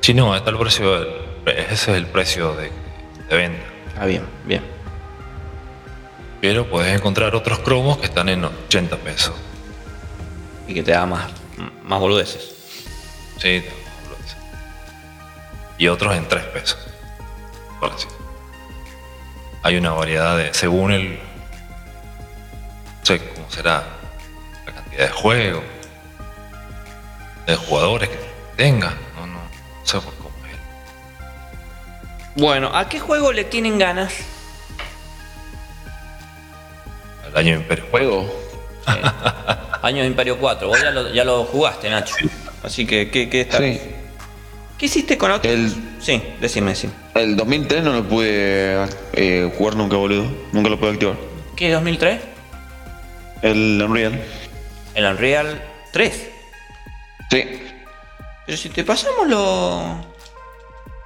[0.00, 1.00] Si no, está el precio.
[1.46, 2.70] ese es el precio de,
[3.28, 3.64] de venta.
[3.98, 4.62] Ah, bien, bien.
[6.40, 9.34] Pero puedes encontrar otros cromos que están en 80 pesos.
[10.66, 11.30] Y que te da más,
[11.84, 12.54] más boludeces.
[13.38, 13.62] Sí,
[14.08, 14.36] lo dice.
[15.78, 16.78] Y otros en 3 pesos.
[17.78, 18.08] Por así.
[19.62, 20.52] Hay una variedad de.
[20.52, 21.12] según el.
[22.98, 23.93] No sé cómo será
[24.96, 25.62] de juegos,
[27.46, 28.18] de jugadores que
[28.56, 28.94] tenga.
[29.16, 29.40] No, no, no
[29.84, 32.40] sé por cómo es.
[32.40, 34.12] Bueno, ¿a qué juego le tienen ganas?
[37.28, 37.84] El año Imperio.
[37.90, 38.44] Juego.
[39.82, 40.68] Año de Imperio 4.
[40.68, 42.14] Vos ya lo, ya lo jugaste, Nacho.
[42.62, 43.80] Así que, ¿qué, qué, está- Sí.
[44.78, 45.50] ¿qué hiciste con otro?
[45.50, 46.90] El- Sí, decime, sí.
[47.14, 50.26] El 2003 no lo pude eh, jugar nunca, boludo.
[50.52, 51.16] Nunca lo pude activar.
[51.56, 52.20] ¿Qué, 2003?
[53.40, 54.22] El Unreal.
[54.94, 56.30] El Unreal 3.
[57.30, 57.62] Sí.
[58.46, 60.06] Pero si te pasamos los.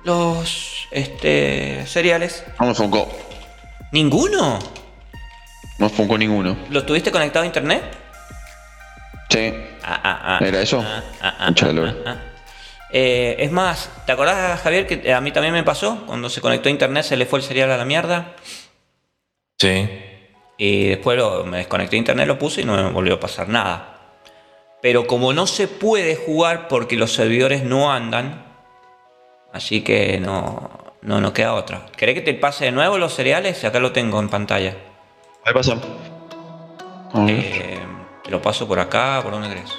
[0.04, 0.88] los.
[0.90, 1.86] este.
[1.86, 2.44] seriales.
[2.58, 3.08] No me enfocó.
[3.92, 4.58] ¿Ninguno?
[4.58, 4.60] No
[5.78, 6.56] me enfocó ninguno.
[6.70, 7.82] ¿Lo tuviste conectado a internet?
[9.30, 9.52] Sí.
[9.82, 10.38] Ah, ah, ah.
[10.44, 10.84] ¿Era eso?
[10.84, 12.16] Ah, ah, ah, Mucha ah, ah, ah.
[12.90, 16.04] Eh, es más, ¿te acordás, Javier, que a mí también me pasó?
[16.06, 18.34] Cuando se conectó a internet se le fue el serial a la mierda.
[19.58, 20.07] Sí.
[20.58, 23.48] Y después lo- me desconecté a internet, lo puse y no me volvió a pasar
[23.48, 23.94] nada.
[24.82, 28.44] Pero como no se puede jugar porque los servidores no andan,
[29.52, 30.68] así que no,
[31.02, 31.86] no, no queda otra.
[31.96, 33.64] ¿Querés que te pase de nuevo los cereales?
[33.64, 34.76] Acá lo tengo en pantalla.
[35.44, 35.78] Ahí pasa.
[37.28, 37.78] Eh,
[38.24, 39.72] te lo paso por acá, ¿por dónde crees?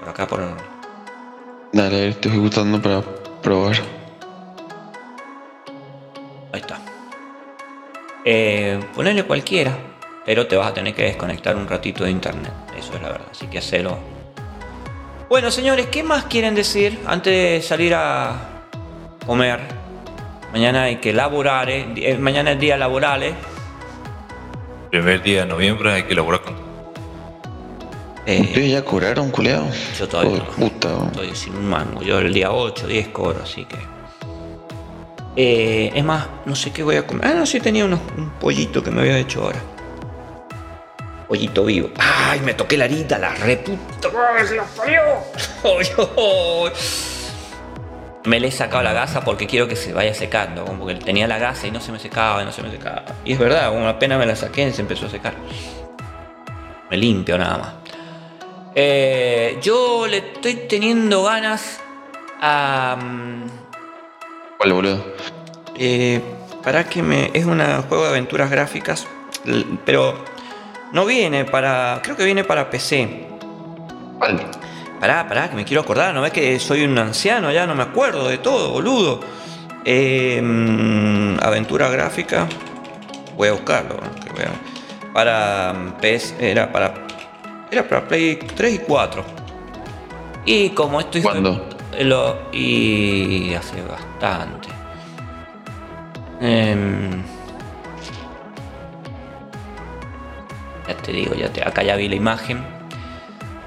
[0.00, 0.42] Por acá, por...
[1.72, 3.02] Dale, estoy ejecutando para
[3.42, 3.76] probar.
[6.52, 6.78] Ahí está.
[8.24, 9.76] Eh, ponele cualquiera,
[10.26, 12.52] pero te vas a tener que desconectar un ratito de internet.
[12.76, 13.96] Eso es la verdad, así que hacelo.
[15.30, 18.34] Bueno, señores, ¿qué más quieren decir antes de salir a
[19.24, 19.60] comer?
[20.52, 23.34] Mañana hay que laborar, eh, eh, mañana es día laboral, eh.
[24.90, 26.54] Primer día de noviembre hay que elaborar con
[28.24, 29.66] Eh, ¿Ustedes ya cobraron, culeado?
[29.98, 30.44] Yo todavía no.
[30.46, 30.88] puta.
[31.12, 32.02] Estoy sin un mango.
[32.02, 33.76] Yo el día 8, 10 cobro, así que.
[35.36, 37.24] Eh, es más, no sé qué voy a comer.
[37.26, 39.60] Ah, no, sí tenía unos- un pollito que me había hecho ahora.
[41.28, 41.90] Pollito vivo.
[41.98, 42.40] ¡Ay!
[42.40, 44.08] Me toqué la arita, la reputa.
[44.36, 45.00] ¡Ay, se la parió!
[45.64, 46.72] ¡Ay, ay!
[48.24, 50.64] Me le he sacado la gasa porque quiero que se vaya secando.
[50.64, 53.04] Como que tenía la gasa y no se me secaba, y no se me secaba.
[53.24, 55.34] Y es verdad, como apenas me la saqué se empezó a secar.
[56.90, 57.72] Me limpio nada más.
[58.74, 61.80] Eh, yo le estoy teniendo ganas
[62.40, 62.96] a.
[63.00, 63.44] mm,
[64.58, 65.04] ¿Cuál, boludo?
[65.78, 66.20] eh,
[66.62, 67.30] para que me.
[67.32, 67.58] Es un
[67.88, 69.06] juego de aventuras gráficas.
[69.84, 70.24] Pero
[70.92, 72.00] no viene para.
[72.02, 73.26] Creo que viene para PC.
[74.18, 74.40] ¿Cuál?
[75.00, 76.14] Pará, pará, que me quiero acordar.
[76.14, 77.66] ¿No ves que soy un anciano ya?
[77.66, 79.20] No me acuerdo de todo, boludo.
[79.84, 82.46] Eh, aventura gráfica.
[83.36, 83.96] Voy a buscarlo.
[84.24, 86.34] Que voy a- Para PS.
[86.40, 86.94] Era para.
[87.70, 89.24] Era para Play 3 y 4.
[90.44, 91.68] Y como esto hijo de- ¿Cuándo?
[92.00, 94.68] Lo, y hace bastante.
[96.40, 97.22] Em,
[100.88, 102.64] ya te digo, ya te, acá ya vi la imagen.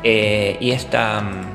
[0.03, 1.21] Eh, y esta.
[1.21, 1.53] mm,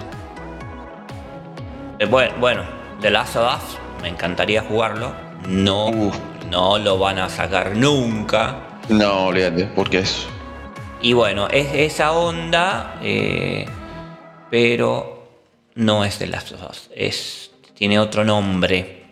[2.00, 2.62] eh, bueno, bueno,
[3.00, 5.12] The Last of Us, me encantaría jugarlo.
[5.48, 6.16] No, Uf.
[6.50, 8.56] no lo van a sacar nunca.
[8.88, 10.26] No, olvídate, porque es.
[11.00, 13.66] Y bueno, es esa onda, eh,
[14.50, 15.26] pero
[15.74, 16.90] no es The Last of Us.
[16.94, 19.03] Es, tiene otro nombre.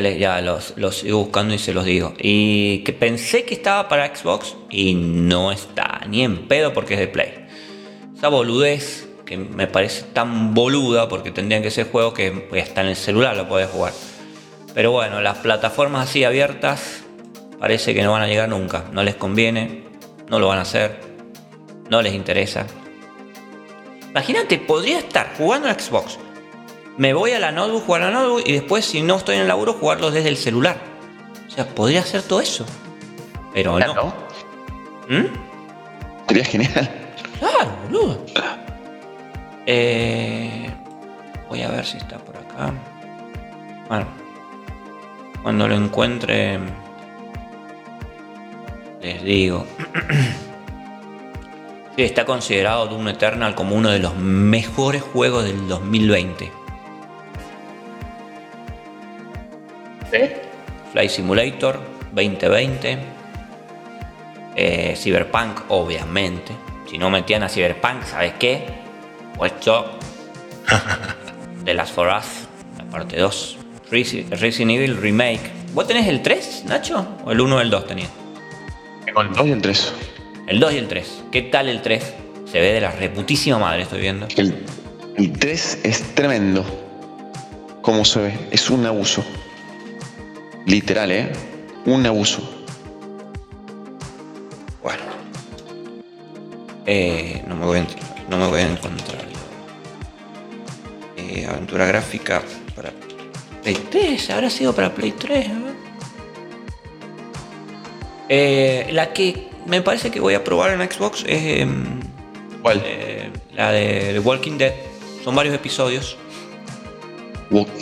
[0.00, 2.14] Ya, los, los sigo buscando y se los digo.
[2.18, 7.00] Y que pensé que estaba para Xbox y no está, ni en pedo porque es
[7.00, 7.46] de Play.
[8.16, 12.80] Esa boludez que me parece tan boluda porque tendrían que ser juegos que pues, está
[12.80, 13.92] en el celular, lo podés jugar.
[14.74, 17.04] Pero bueno, las plataformas así abiertas
[17.60, 18.86] parece que no van a llegar nunca.
[18.92, 19.84] No les conviene,
[20.28, 21.00] no lo van a hacer,
[21.88, 22.66] no les interesa.
[24.10, 26.18] Imagínate, podría estar jugando a Xbox.
[26.96, 29.42] Me voy a la notebook, jugar a la notebook y después, si no estoy en
[29.42, 30.76] el laburo, jugarlo desde el celular.
[31.48, 32.64] O sea, podría hacer todo eso.
[33.52, 33.94] Pero no.
[33.94, 34.14] ¿No?
[35.08, 35.26] ¿Mm?
[36.28, 36.90] Sería genial.
[37.38, 38.24] Claro, boludo.
[39.66, 40.70] Eh,
[41.48, 42.72] voy a ver si está por acá.
[43.88, 44.06] Bueno,
[45.42, 46.58] cuando lo encuentre,
[49.00, 49.66] les digo.
[51.96, 56.50] Sí, está considerado Doom Eternal como uno de los mejores juegos del 2020.
[60.92, 61.80] Flight Simulator
[62.12, 62.98] 2020.
[64.56, 66.52] Eh, Cyberpunk, obviamente.
[66.88, 68.64] Si no metían a Cyberpunk, ¿sabes qué?
[69.36, 69.98] Puesto
[71.64, 72.46] The Last for Us,
[72.78, 73.58] la parte 2.
[73.90, 75.50] Resi- Resident Evil Remake.
[75.72, 77.06] ¿Vos tenés el 3, Nacho?
[77.24, 78.10] ¿O el 1 o el 2 tenías?
[79.04, 79.92] Tengo el 2 y el 3.
[80.46, 81.22] El 2 y el 3.
[81.32, 82.14] ¿Qué tal el 3?
[82.50, 84.28] Se ve de la reputísima madre, estoy viendo.
[84.36, 84.64] El,
[85.16, 86.64] el 3 es tremendo.
[87.82, 89.24] Como se ve, es un abuso.
[90.66, 91.32] Literal, ¿eh?
[91.86, 92.40] Un abuso.
[94.82, 95.02] Bueno.
[96.86, 97.96] Eh, no, me voy a, ent-
[98.28, 99.24] no me voy a encontrar.
[101.16, 102.42] Eh, aventura gráfica
[102.74, 102.90] para
[103.62, 104.30] Play 3.
[104.30, 105.46] Habrá sido para Play 3.
[105.46, 105.74] a ver.
[108.28, 112.00] Eh, la que me parece que voy a probar en Xbox es em,
[112.62, 112.82] ¿Cuál?
[112.84, 114.72] eh, la de The Walking Dead.
[115.22, 116.16] Son varios episodios.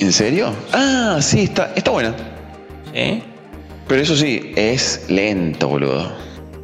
[0.01, 0.55] ¿En serio?
[0.73, 2.15] Ah, sí, está, está buena.
[2.95, 3.23] ¿Sí?
[3.89, 6.13] Pero eso sí, es lento, boludo.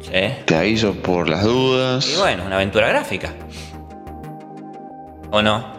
[0.01, 0.33] Sí.
[0.45, 2.07] Te aviso por las dudas.
[2.07, 3.33] Y bueno, una aventura gráfica.
[5.31, 5.77] ¿O no?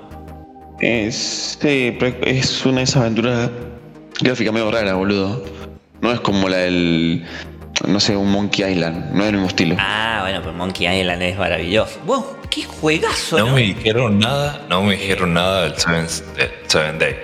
[0.81, 3.51] Es, sí, pero es una de esas aventuras
[4.21, 5.45] gráficas medio rara, boludo.
[6.01, 7.27] No es como la del,
[7.87, 9.13] no sé, un Monkey Island.
[9.13, 9.77] No es el mismo estilo.
[9.79, 11.99] Ah, bueno, pero Monkey Island es maravilloso.
[12.07, 13.55] Wow, qué juegazo, No ¿no?
[13.55, 17.17] me dijeron nada, no me dijeron nada del Seven, del Seven Day.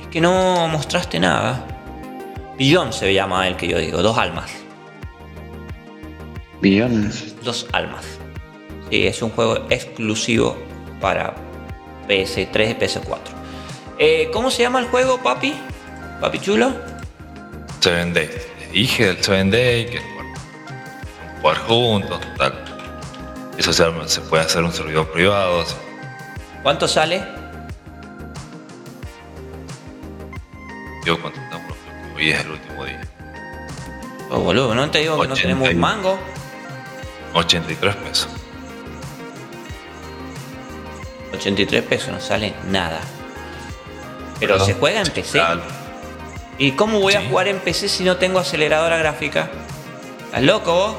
[0.00, 1.66] Es que no mostraste nada.
[2.56, 4.52] Billón se llama el que yo digo, dos almas.
[6.60, 7.10] Billón.
[7.42, 8.04] Dos almas.
[8.90, 10.56] Sí, es un juego exclusivo
[11.00, 11.34] para
[12.08, 13.18] PS3 y PS4.
[13.98, 15.54] Eh, ¿Cómo se llama el juego, papi?
[16.20, 16.72] Papi chulo.
[17.80, 18.30] Seven Day.
[18.60, 20.34] Les dije del Seven Day que bueno,
[21.40, 22.54] jugar juntos, tal.
[23.58, 25.62] Eso se, puede hacer un servidor privado.
[25.62, 25.74] así.
[26.62, 27.24] ¿Cuánto sale?
[31.04, 31.41] Yo cuando
[32.22, 33.00] estamos, porque hoy es el último día.
[34.30, 36.18] Oh, boludo, no te digo que no 80 tenemos y- un mango.
[37.34, 38.28] 83 pesos.
[41.34, 43.00] 83 pesos, no sale nada.
[44.38, 44.66] Pero Perdón.
[44.66, 45.40] se juega en PC.
[46.58, 49.48] ¿Y cómo voy a jugar en PC si no tengo aceleradora gráfica?
[50.26, 50.96] ¿Estás loco vos?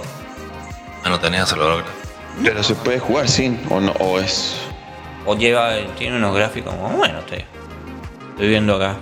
[1.04, 1.84] Ah, no tenés acelerador.
[2.44, 4.56] Pero se puede jugar sin, o no, o es.
[5.26, 7.46] O lleva, tiene unos gráficos como, bueno, te,
[8.32, 8.96] estoy viendo acá.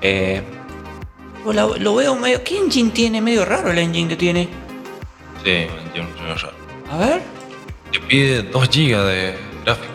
[0.00, 0.42] Eh,
[1.46, 3.20] la- lo veo medio, ¿qué engine tiene?
[3.20, 4.48] Medio raro el engine que tiene.
[5.44, 6.56] Sí, yo no sé, raro.
[6.90, 7.22] A ver.
[7.92, 9.34] Te pide 2 GB de
[9.64, 9.92] gráfico.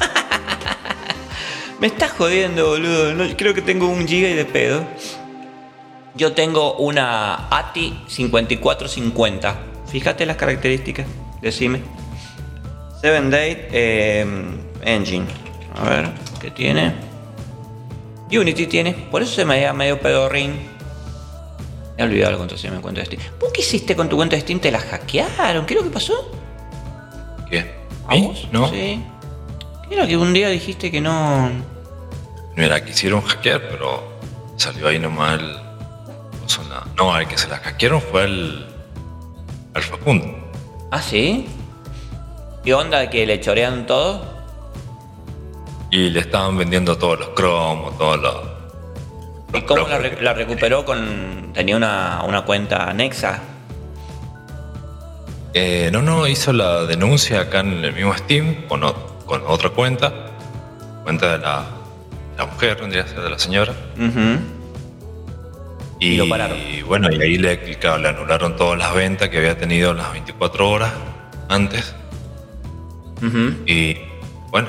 [1.80, 3.14] Me estás jodiendo, boludo.
[3.14, 4.84] No, creo que tengo un giga y de pedo.
[6.14, 9.56] Yo tengo una ATI 5450.
[9.90, 11.06] Fíjate las características.
[11.42, 11.80] Decime.
[13.00, 14.26] 7 Day eh,
[14.82, 15.26] Engine.
[15.76, 16.10] A ver,
[16.40, 16.94] ¿qué tiene?
[18.36, 18.92] Unity tiene.
[18.92, 20.52] Por eso se me veía medio pedorrín.
[21.96, 23.22] Me he olvidado la contraseña de mi cuenta de Steam.
[23.40, 24.60] ¿Vos qué hiciste con tu cuenta de Steam?
[24.60, 25.66] ¿Te la hackearon?
[25.66, 26.30] ¿Qué es lo que pasó?
[27.48, 27.74] ¿Qué?
[28.08, 28.48] ¿A vos?
[28.50, 28.68] No.
[28.68, 29.02] Sí.
[29.88, 31.50] ¿Qué era que un día dijiste que no...
[32.56, 34.02] Mira, quisieron hackear, pero
[34.56, 35.56] salió ahí nomás el.
[36.96, 38.66] No, el que se la hackearon fue el.
[39.74, 40.26] Al Facundo.
[40.90, 41.46] ¿Ah, sí?
[42.64, 44.33] ¿Qué onda que le chorean todo?
[45.94, 48.34] Y le estaban vendiendo todos los cromos, todos los.
[49.54, 50.02] ¿Y cómo la, cromos.
[50.02, 51.52] re- la recuperó con...
[51.54, 53.38] tenía una, una cuenta anexa?
[55.52, 58.80] Eh, no, no, hizo la denuncia acá en el mismo Steam con,
[59.24, 60.12] con otra cuenta.
[61.04, 61.64] Cuenta de la,
[62.38, 63.72] la mujer, tendría que ser de la señora.
[66.00, 66.58] Y, Y lo pararon.
[66.88, 70.68] bueno, y ahí le, claro, le anularon todas las ventas que había tenido las 24
[70.68, 70.92] horas
[71.48, 71.94] antes.
[73.66, 73.96] Y
[74.50, 74.68] bueno,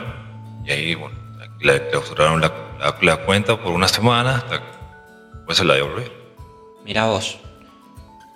[0.65, 1.14] y ahí bueno,
[1.61, 4.65] le clausuraron la, la- la cuenta por una semana hasta que
[5.35, 6.13] después se la devolvieron.
[6.83, 7.37] Mira vos.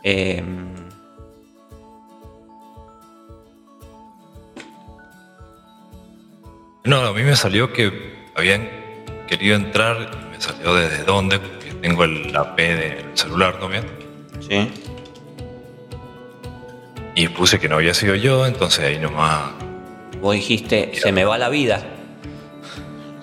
[0.03, 0.43] Eh,
[6.83, 8.69] No, a mí me salió que habían
[9.27, 13.85] querido entrar y me salió desde dónde, porque tengo el AP del celular también.
[14.47, 14.71] sí.
[17.15, 19.51] Y puse que no había sido yo, entonces ahí nomás.
[20.21, 21.83] Vos dijiste, se me va la vida.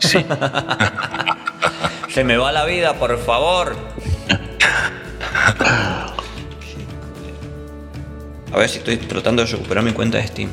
[0.07, 0.25] Sí,
[2.09, 3.77] Se me va la vida, por favor.
[8.53, 10.49] A ver si estoy tratando de recuperar mi cuenta de Steam.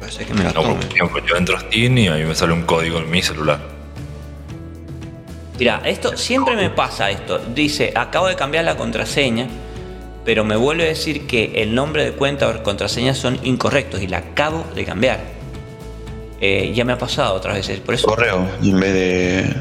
[0.00, 0.76] Parece que me la no, tomo.
[0.76, 3.20] por ejemplo, yo entro a Steam y a mí me sale un código en mi
[3.20, 3.60] celular.
[5.58, 7.38] Mira, esto siempre me pasa esto.
[7.38, 9.46] Dice, acabo de cambiar la contraseña,
[10.24, 14.06] pero me vuelve a decir que el nombre de cuenta o contraseña son incorrectos y
[14.06, 15.35] la acabo de cambiar.
[16.40, 18.06] Eh, ya me ha pasado otras veces, por eso.
[18.06, 19.54] Correo en vez de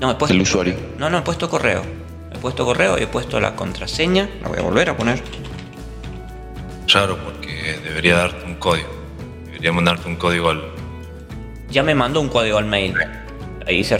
[0.00, 0.74] No, he puesto, el usuario.
[0.98, 1.82] no, no, he puesto correo.
[2.32, 4.28] He puesto correo y he puesto la contraseña.
[4.42, 5.22] La voy a volver a poner.
[6.92, 8.88] Raro, porque debería darte un código.
[9.46, 10.62] Debería mandarte un código al.
[11.70, 12.94] Ya me mandó un código al mail.
[13.66, 13.96] Ahí hice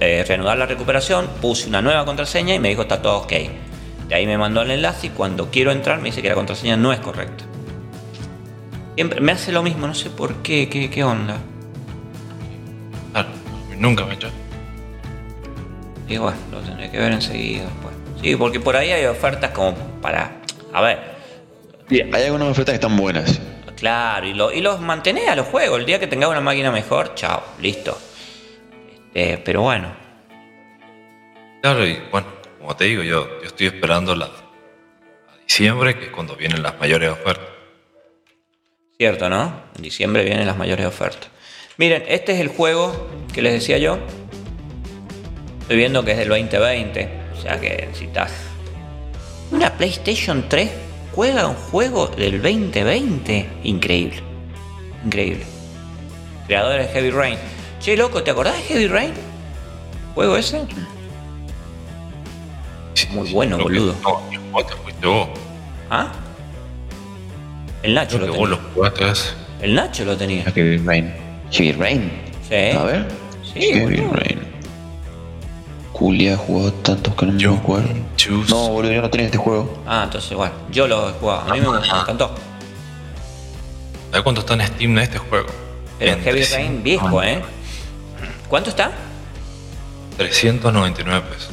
[0.00, 3.32] eh, reanudar la recuperación, puse una nueva contraseña y me dijo está todo ok.
[4.08, 6.76] De ahí me mandó el enlace y cuando quiero entrar me dice que la contraseña
[6.76, 7.44] no es correcta.
[8.94, 11.38] Siempre me hace lo mismo, no sé por qué, qué, qué onda.
[13.12, 13.28] Claro,
[13.78, 14.28] nunca me echó.
[16.08, 17.94] Y bueno, lo tendré que ver enseguida después.
[18.20, 20.32] Sí, porque por ahí hay ofertas como para.
[20.72, 20.98] A ver,
[21.90, 23.40] Hay algunas ofertas que están buenas.
[23.76, 25.80] claro, y, lo- y los mantenés a los juegos.
[25.80, 27.98] El día que tengas una máquina mejor, chao, listo.
[29.14, 29.88] Este, pero bueno,
[31.62, 32.26] Claro, y bueno,
[32.58, 34.30] como te digo, yo, yo estoy esperando la, a
[35.46, 37.46] diciembre, que es cuando vienen las mayores ofertas.
[39.02, 39.52] Cierto, ¿no?
[39.74, 41.28] En diciembre vienen las mayores ofertas.
[41.76, 43.98] Miren, este es el juego que les decía yo.
[45.62, 47.10] Estoy viendo que es del 2020.
[47.36, 48.30] O sea que necesitas.
[49.50, 50.70] Una PlayStation 3
[51.16, 53.48] juega un juego del 2020.
[53.64, 54.22] Increíble.
[55.04, 55.46] Increíble.
[56.46, 57.38] Creadores de Heavy Rain.
[57.80, 59.14] Che, loco, ¿te acordás de Heavy Rain?
[60.14, 60.64] ¿Juego ese?
[63.10, 63.96] Muy bueno, boludo.
[65.90, 66.12] ¿Ah?
[67.82, 69.14] El Nacho Creo lo vos tenía.
[69.60, 70.44] El Nacho lo tenía.
[70.44, 71.12] Heavy Rain.
[71.50, 72.12] Heavy Rain.
[72.48, 72.76] Sí.
[72.76, 73.08] A ver.
[73.42, 74.12] Sí, Heavy boludo.
[74.14, 74.38] Rain.
[75.92, 77.54] Julia ha jugado tantos que no me Yo.
[77.54, 77.88] acuerdo.
[78.16, 78.50] Choose.
[78.50, 79.82] No, boludo, yo no tenía este juego.
[79.86, 80.52] Ah, entonces igual.
[80.70, 81.40] Yo lo he jugado.
[81.50, 82.34] A mí me, me encantó.
[84.10, 85.46] ¿Sabes cuánto está en Steam de este juego?
[85.98, 86.52] Pero Heavy 300.
[86.58, 87.42] Rain viejo, ¿eh?
[88.48, 88.90] ¿Cuánto está?
[90.18, 91.50] 399 pesos.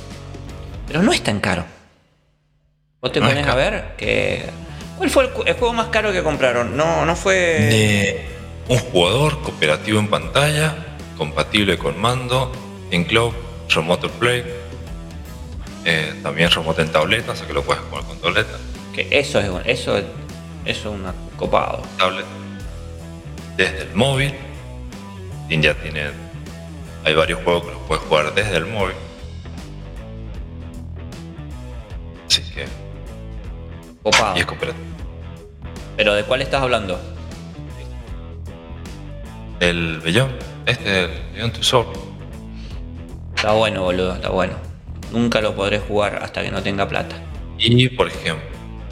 [0.87, 1.65] Pero no es tan caro.
[3.01, 4.43] Vos te No es pones a ver que.
[4.99, 6.75] ¿Cuál fue el, juego más caro que compraron?
[6.75, 7.33] No, no fue.
[7.33, 8.25] De
[8.67, 10.75] un jugador cooperativo en pantalla,
[11.17, 12.51] compatible con mando,
[12.91, 13.31] en cloud,
[13.69, 14.43] remote play,
[15.85, 18.57] eh, también remote en tableta, o sea que lo puedes jugar con tableta.
[18.93, 20.03] Que eso es eso es,
[20.65, 21.81] eso es una copado.
[21.97, 22.25] tablet
[23.55, 24.33] desde el móvil.
[25.49, 26.09] Ya tiene.
[27.05, 28.95] Hay varios juegos que los puedes jugar desde el móvil.
[32.27, 32.65] Así que.
[34.03, 34.35] Copado.
[34.35, 34.88] Y es cooperativo.
[35.99, 36.97] Pero ¿de cuál estás hablando?
[39.59, 40.31] El Beyond,
[40.65, 41.87] este, el Two Soul.
[43.35, 44.53] Está bueno, boludo, está bueno.
[45.11, 47.17] Nunca lo podré jugar hasta que no tenga plata.
[47.57, 48.45] Y por ejemplo,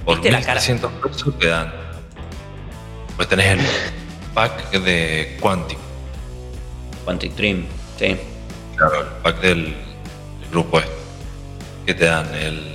[0.04, 0.60] por ¿Viste la cara?
[0.60, 1.74] 1300 pesos te dan.
[3.16, 3.66] Pues tenés el
[4.34, 5.80] pack de Quantic.
[7.06, 7.66] Quantic Dream,
[7.98, 8.18] sí.
[8.76, 10.92] Claro, el pack del, del grupo este.
[11.86, 12.74] Que te dan el,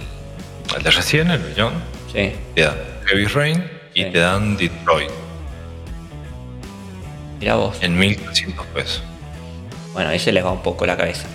[0.74, 1.76] el de recién, el Beyond.
[2.10, 2.32] Sí.
[2.54, 4.10] Te dan Heavy Rain y Sí.
[4.10, 5.10] te dan Detroit.
[7.40, 7.76] Mira vos.
[7.82, 9.02] En 1300 pesos.
[9.92, 11.26] Bueno, ahí se les va un poco la cabeza.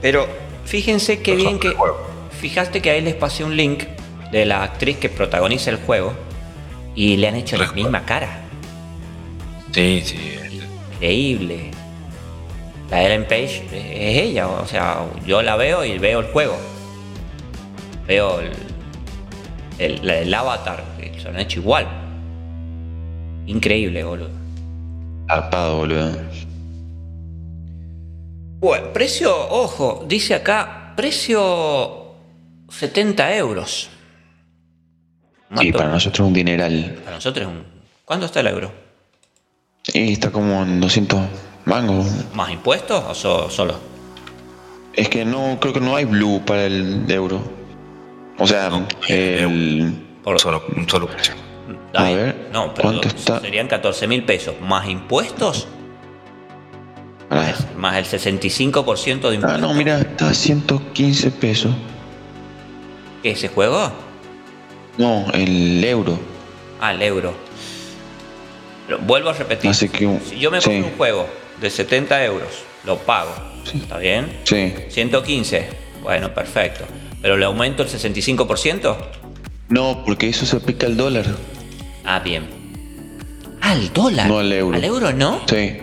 [0.00, 0.26] Pero
[0.64, 1.74] fíjense qué bien que.
[2.40, 3.84] Fijaste que ahí les pasé un link
[4.32, 6.12] de la actriz que protagoniza el juego
[6.96, 8.40] y le han hecho la misma cara.
[9.72, 10.38] Sí, sí.
[10.94, 11.70] Increíble.
[12.90, 16.56] La Ellen Page es es ella, o sea, yo la veo y veo el juego.
[18.06, 18.52] Veo el,
[19.78, 21.86] el, el avatar, que se lo han hecho igual.
[23.46, 24.30] Increíble, boludo.
[25.28, 26.12] Arpado, boludo.
[28.60, 32.14] Bueno, precio, ojo, dice acá, precio
[32.68, 33.88] 70 euros.
[35.58, 35.78] Sí, Mato.
[35.78, 37.00] para nosotros es un dineral.
[37.04, 37.64] Para nosotros es un...
[38.04, 38.72] ¿Cuánto está el euro?
[39.92, 41.20] Y está como en 200
[41.64, 42.06] mangos.
[42.34, 43.74] ¿Más impuestos o so- solo?
[44.94, 47.42] Es que no, creo que no hay blue para el euro.
[48.38, 48.70] O sea,
[49.08, 49.92] el.
[50.22, 51.34] Por- solo, un solo precio.
[51.94, 53.40] A ver, no, pero ¿cuánto está?
[53.40, 54.54] serían 14 mil pesos.
[54.60, 55.66] ¿Más impuestos?
[57.30, 59.60] Ah, Más el 65% de ah, impuestos.
[59.60, 61.72] no, mira, está a 115 pesos.
[63.22, 63.90] ¿Qué ese juego?
[64.98, 66.18] No, el euro.
[66.80, 67.32] Ah, el euro.
[68.86, 69.70] Pero vuelvo a repetir.
[69.70, 70.70] Así que si yo me sí.
[70.70, 71.26] compro un juego
[71.60, 72.48] de 70 euros,
[72.84, 73.32] lo pago.
[73.72, 74.40] ¿Está bien?
[74.44, 74.74] Sí.
[74.88, 75.68] 115.
[76.02, 76.84] Bueno, perfecto.
[77.22, 78.96] Pero le aumento el 65%.
[79.68, 81.24] No, porque eso se aplica al dólar.
[82.04, 82.46] Ah, bien.
[83.60, 84.28] Al dólar.
[84.28, 84.76] No al euro.
[84.76, 85.40] ¿Al euro no?
[85.46, 85.78] Sí.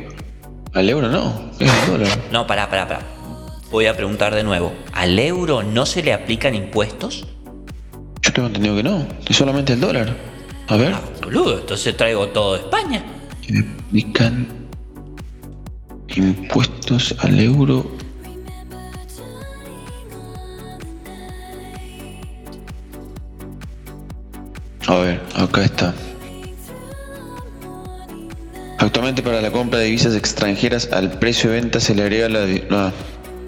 [0.73, 2.19] Al euro no, es al dólar.
[2.31, 3.01] No, pará, pará, pará.
[3.71, 4.73] Voy a preguntar de nuevo.
[4.93, 7.25] ¿Al euro no se le aplican impuestos?
[8.21, 10.15] Yo tengo entendido que no, es solamente el dólar.
[10.67, 10.93] A ver.
[10.93, 13.03] Ah, boludo, entonces traigo todo de España.
[13.41, 14.47] que aplican
[16.15, 17.89] impuestos al euro.
[24.89, 25.93] A ver, acá está.
[28.79, 32.47] Actualmente para la compra de divisas extranjeras al precio de venta se le agrega la
[32.71, 32.91] ah,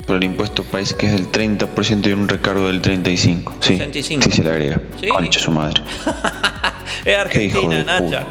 [0.06, 3.54] por el impuesto país que es del 30% y un recargo del 35%.
[3.60, 4.24] Sí, 65.
[4.24, 4.82] sí se le agrega.
[5.00, 5.08] Sí.
[5.08, 5.82] Concha su madre.
[7.06, 8.28] Es Argentina, Nacha.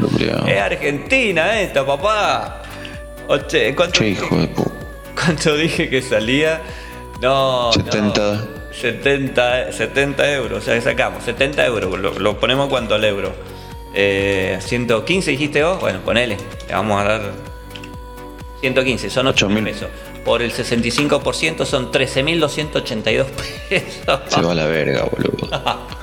[0.46, 2.62] Es Argentina esta, papá.
[3.26, 4.70] Oche, ¿cuánto, Che, hijo de puta.
[5.16, 6.60] cuánto dije que salía?
[7.20, 8.20] No, 70.
[8.20, 8.59] no.
[8.80, 13.32] 70, 70 euros, o sea, sacamos 70 euros, lo, lo ponemos cuánto al euro.
[13.94, 16.36] Eh, 115 dijiste vos, bueno, ponele,
[16.68, 17.32] le vamos a dar
[18.60, 19.64] 115, son 8 mil 8.000.
[19.64, 19.88] pesos.
[20.24, 23.24] Por el 65% son 13.282
[23.68, 24.20] pesos.
[24.28, 25.48] Se va a la verga, boludo.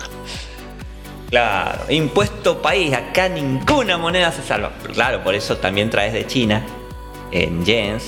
[1.29, 4.71] Claro, impuesto país, acá ninguna moneda se salva.
[4.93, 6.65] Claro, por eso también traes de China,
[7.31, 8.05] en yens,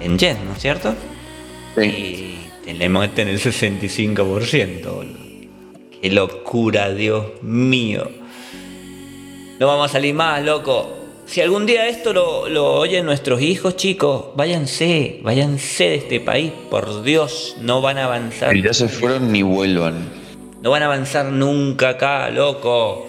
[0.00, 0.92] en yens, ¿no es cierto?
[1.76, 1.82] Sí.
[1.84, 2.37] Y
[2.68, 5.18] te le meten el 65%, boludo.
[6.02, 8.06] Qué locura, Dios mío.
[9.58, 10.94] No vamos a salir más, loco.
[11.24, 16.52] Si algún día esto lo, lo oyen nuestros hijos, chicos, váyanse, váyanse de este país,
[16.68, 18.54] por Dios, no van a avanzar.
[18.54, 20.06] Y ya se fueron ni vuelvan.
[20.60, 23.08] No van a avanzar nunca acá, loco.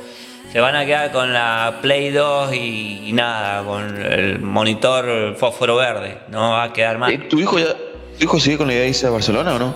[0.54, 5.76] Se van a quedar con la Play 2 y, y nada, con el monitor fósforo
[5.76, 6.20] verde.
[6.30, 7.12] No va a quedar más.
[7.12, 7.76] Eh, ¿Tu hijo ya,
[8.20, 9.74] tu hijo sigue con la idea de irse a Barcelona o no?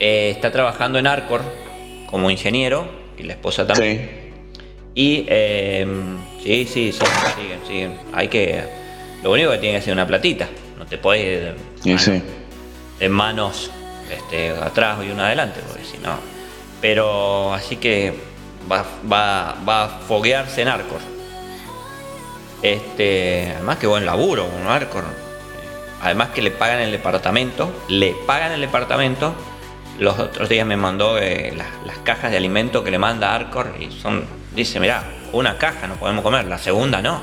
[0.00, 1.42] Eh, está trabajando en Arcor
[2.10, 2.88] como ingeniero
[3.18, 3.98] y la esposa también.
[3.98, 4.60] Sí.
[4.94, 5.86] Y eh,
[6.42, 7.04] sí, sí, sí,
[7.36, 7.98] siguen, siguen.
[8.12, 8.62] Hay que.
[9.22, 10.48] Lo único que tiene que ser una platita.
[10.78, 12.22] No te puedes ir Sí, sí.
[13.00, 13.70] en manos
[14.10, 16.16] este, atrás y una adelante, porque si no.
[16.80, 18.12] Pero así que
[18.70, 21.00] va, va, va a foguearse en Arcor.
[22.62, 25.04] Este, además que buen laburo con Arcor.
[26.02, 29.34] Además que le pagan el departamento, le pagan el departamento.
[29.98, 33.90] Los otros días me mandó eh, las, cajas de alimento que le manda Arcor y
[33.90, 34.24] son,
[34.54, 37.20] dice, mira, una caja no podemos comer, la segunda no.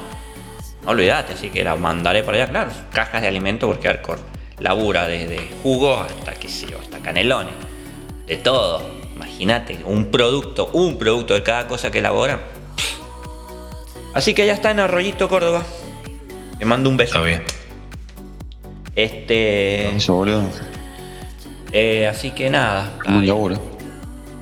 [0.83, 2.71] No olvídate, así que la mandaré para allá, claro.
[2.91, 4.19] Cajas de alimento porque Arcor
[4.59, 7.53] labura desde jugos hasta qué sé hasta canelones.
[8.25, 9.03] De todo.
[9.15, 12.39] Imagínate, un producto, un producto de cada cosa que elabora.
[14.13, 15.63] Así que ya está en Arroyito, Córdoba.
[16.57, 17.17] Te mando un beso.
[17.17, 17.62] Está bien.
[18.95, 19.95] Este.
[19.95, 20.43] Eso, boludo.
[21.71, 22.93] eh, así que nada.
[23.07, 23.59] Un laburo.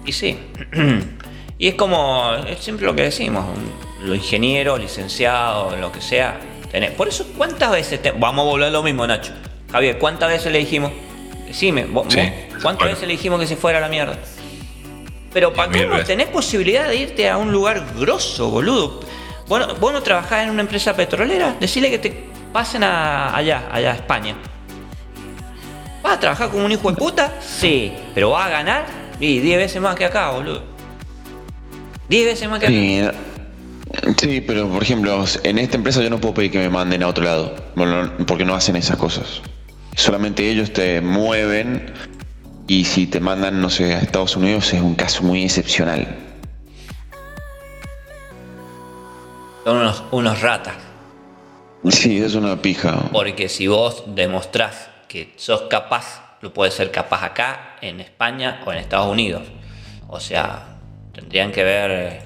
[0.06, 0.38] Y sí.
[1.58, 6.40] y es como, es siempre lo que decimos, un- lo ingeniero, licenciado, lo que sea.
[6.72, 9.32] tenés- Por eso, ¿cuántas veces, te- vamos a volver a lo mismo, Nacho?
[9.72, 10.92] Javier, ¿cuántas veces le dijimos?
[11.48, 12.86] Decime, vos- Sí, vos, ¿cuántas bueno.
[12.94, 14.18] veces le dijimos que se fuera a la mierda?
[15.34, 19.00] Pero para qué no tenés posibilidad de irte a un lugar grosso, boludo.
[19.48, 23.92] Bueno, vos no trabajás en una empresa petrolera, decirle que te pasen a, allá, allá
[23.92, 24.36] a España.
[26.04, 27.34] ¿Vas a trabajar como un hijo de puta?
[27.40, 28.86] Sí, pero vas a ganar
[29.20, 30.64] y 10 veces más que acá, boludo.
[32.10, 32.76] 10 veces más que acá.
[32.76, 37.04] Sí, sí, pero por ejemplo, en esta empresa yo no puedo pedir que me manden
[37.04, 39.42] a otro lado, bueno, porque no hacen esas cosas.
[39.96, 41.94] Solamente ellos te mueven
[42.68, 46.08] y si te mandan, no sé, a Estados Unidos es un caso muy excepcional.
[49.64, 50.91] Son unos, unos ratas.
[51.90, 53.10] Sí, es una pija.
[53.12, 58.72] Porque si vos demostrás que sos capaz, lo puedes ser capaz acá, en España o
[58.72, 59.44] en Estados Unidos.
[60.08, 60.78] O sea,
[61.14, 62.22] tendrían que ver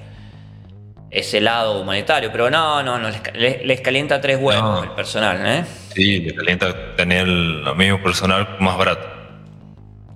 [1.10, 2.30] ese lado humanitario.
[2.30, 4.84] Pero no, no, no, les, les- les calienta tres huevos No.
[4.84, 5.64] el personal, ¿eh?
[5.94, 9.06] Sí, le calienta tener el mismo personal más barato.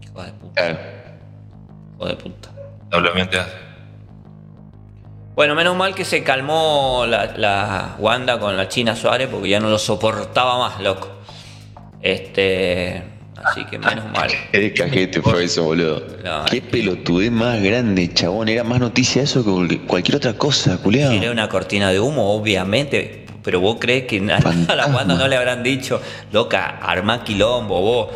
[0.02, 0.70] Hijo de puta,
[1.94, 2.50] hijo de puta.
[2.90, 3.69] Lamentablemente hace.
[5.40, 9.58] Bueno, menos mal que se calmó la, la Wanda con la China Suárez porque ya
[9.58, 11.08] no lo soportaba más, loco.
[12.02, 13.02] Este.
[13.42, 14.30] Así que menos mal.
[14.52, 16.04] Qué cajete fue eso, boludo.
[16.22, 18.50] No, Qué pelotudez más grande, chabón.
[18.50, 21.12] Era más noticia eso que cualquier otra cosa, culiado.
[21.12, 23.24] Tiene una cortina de humo, obviamente.
[23.42, 24.86] Pero vos crees que a la.
[24.88, 26.02] Wanda no le habrán dicho,
[26.32, 28.08] loca, armá quilombo vos.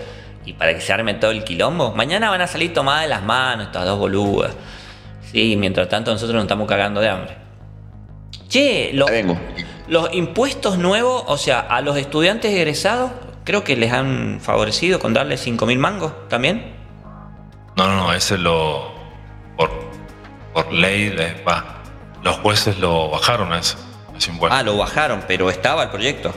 [0.45, 3.23] Y para que se arme todo el quilombo, mañana van a salir tomadas de las
[3.23, 4.55] manos estas dos boludas.
[5.35, 7.37] Sí, mientras tanto nosotros nos estamos cagando de hambre.
[8.49, 9.37] Che, vengo.
[9.89, 13.11] los impuestos nuevos, o sea, a los estudiantes egresados,
[13.45, 16.73] creo que les han favorecido con darles 5 mil mangos también.
[17.77, 18.93] No, no, no, ese lo.
[19.57, 19.71] Por,
[20.53, 21.83] por ley, le- va.
[22.23, 23.77] Los jueces lo bajaron a ese,
[24.15, 24.57] a ese impuesto.
[24.57, 26.33] Ah, lo bajaron, pero estaba el proyecto.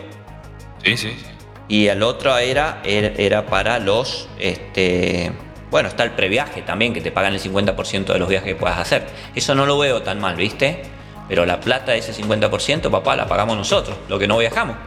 [0.84, 1.26] Sí, sí, sí.
[1.68, 4.28] Y el otro era, era, era para los.
[4.40, 5.32] Este,
[5.72, 8.78] bueno, está el previaje también, que te pagan el 50% de los viajes que puedas
[8.80, 9.06] hacer.
[9.36, 10.84] Eso no lo veo tan mal, ¿viste?
[11.28, 14.78] Pero la plata de ese 50%, papá, la pagamos nosotros, lo que no viajamos.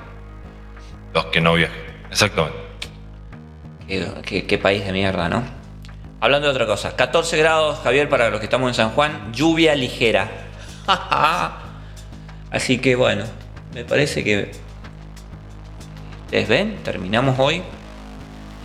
[1.13, 1.77] Los que no viajan.
[2.11, 2.57] Exactamente.
[3.87, 5.43] Qué, qué- qué país de mierda, ¿no?
[6.21, 9.75] Hablando de otra cosa, 14 grados, Javier, para los que estamos en San Juan, lluvia
[9.75, 10.31] ligera.
[12.51, 13.25] Así que bueno,
[13.75, 14.51] me parece que.
[16.27, 16.79] ¿Ustedes ven?
[16.85, 17.63] Terminamos hoy.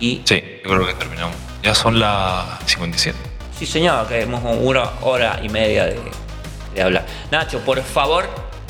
[0.00, 1.34] Y Sí, yo creo que terminamos.
[1.66, 3.18] Ya son las 57.
[3.58, 5.98] Sí, señor, que hemos una hora y media de,
[6.72, 7.04] de hablar.
[7.32, 8.28] Nacho, por favor,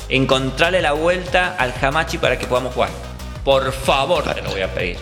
[0.09, 2.89] encontrale la vuelta al Hamachi para que podamos jugar.
[3.45, 4.97] Por favor, te lo voy a pedir.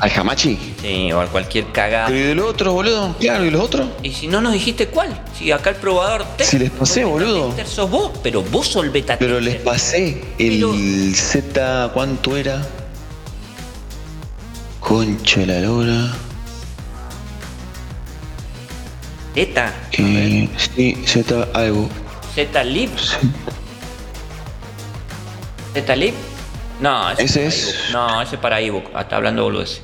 [0.00, 0.76] ¿Al Hamachi?
[0.80, 2.06] Sí, o a cualquier cagada.
[2.06, 3.14] ¿Pero y del otro, boludo?
[3.20, 3.86] Claro, ¿y los otros?
[4.02, 6.44] Y si no nos dijiste cuál, si acá el probador te.
[6.44, 7.48] Si les pasé, boludo.
[7.48, 10.72] Tester sos vos, pero vos sos el beta Pero les pasé el Pero-
[11.14, 12.62] Z, ¿cuánto era?
[14.80, 16.10] Concha de la lora.
[19.34, 19.72] Zeta.
[19.92, 21.88] Eh, sí, Z algo.
[22.34, 22.90] Z-Lib.
[25.74, 26.14] Z-Lib.
[26.80, 27.74] No, ese, Ese es.
[27.92, 28.90] No, ese es para ebook.
[28.94, 29.82] Ah, Está hablando boludeces.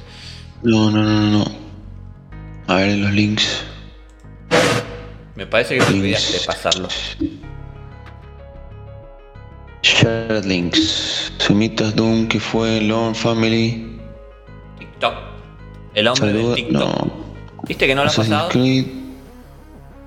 [0.63, 1.53] No, no, no, no, no.
[2.69, 3.65] A ver los links.
[5.35, 6.89] Me parece que te olvidaste de pasarlo.
[9.83, 11.33] Shared links.
[11.39, 13.99] Sumitas Doom, que fue Lone Family.
[14.79, 15.15] TikTok.
[15.95, 16.81] El hombre Saluda- del TikTok.
[16.83, 17.13] No.
[17.67, 18.49] ¿Viste que no lo Assassin's pasado?
[18.51, 18.87] Creed.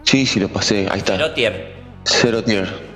[0.03, 0.87] Sí, sí, lo pasé.
[0.91, 1.13] Ahí está.
[1.13, 1.73] Pero tier.
[2.05, 2.93] Zero tier.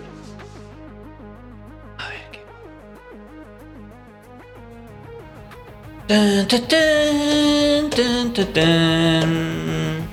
[6.08, 10.08] Tan, tan, tan.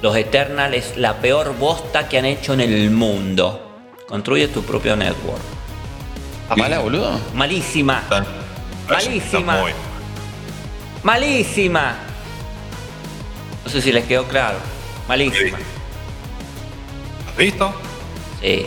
[0.00, 3.76] Los Eternal es la peor bosta que han hecho en el mundo.
[4.08, 5.42] Construye tu propio network.
[6.48, 7.20] ¿A mala, boludo?
[7.34, 8.02] Malísima.
[8.88, 9.64] Malísima.
[11.02, 11.96] Malísima.
[13.64, 14.56] No sé si les quedó claro.
[15.06, 15.58] Malísima.
[17.36, 17.74] ¿Has visto?
[18.40, 18.66] Sí.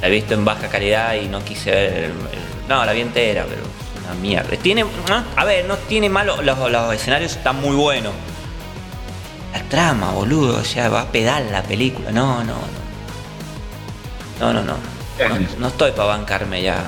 [0.00, 1.94] La he visto en baja calidad y no quise ver.
[1.94, 4.56] el- el- no, la vi entera, pero es una mierda.
[4.56, 4.84] Tiene.
[5.36, 6.42] A ver, no tiene malo.
[6.42, 8.12] Los, los escenarios están muy buenos.
[9.52, 10.58] La trama, boludo.
[10.60, 12.10] O sea, va a pedal la película.
[12.10, 12.84] No, no, no.
[14.40, 14.76] No, no, no.
[15.28, 16.84] No, no estoy para bancarme ya.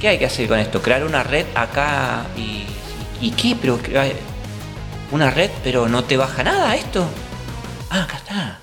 [0.00, 0.80] ¿Qué hay que hacer con esto?
[0.82, 2.64] Crear una red acá y.
[3.20, 3.56] ¿Y qué?
[3.60, 3.78] Pero.
[5.12, 7.04] Una red, pero no te baja nada esto.
[7.90, 8.58] Ah, acá está.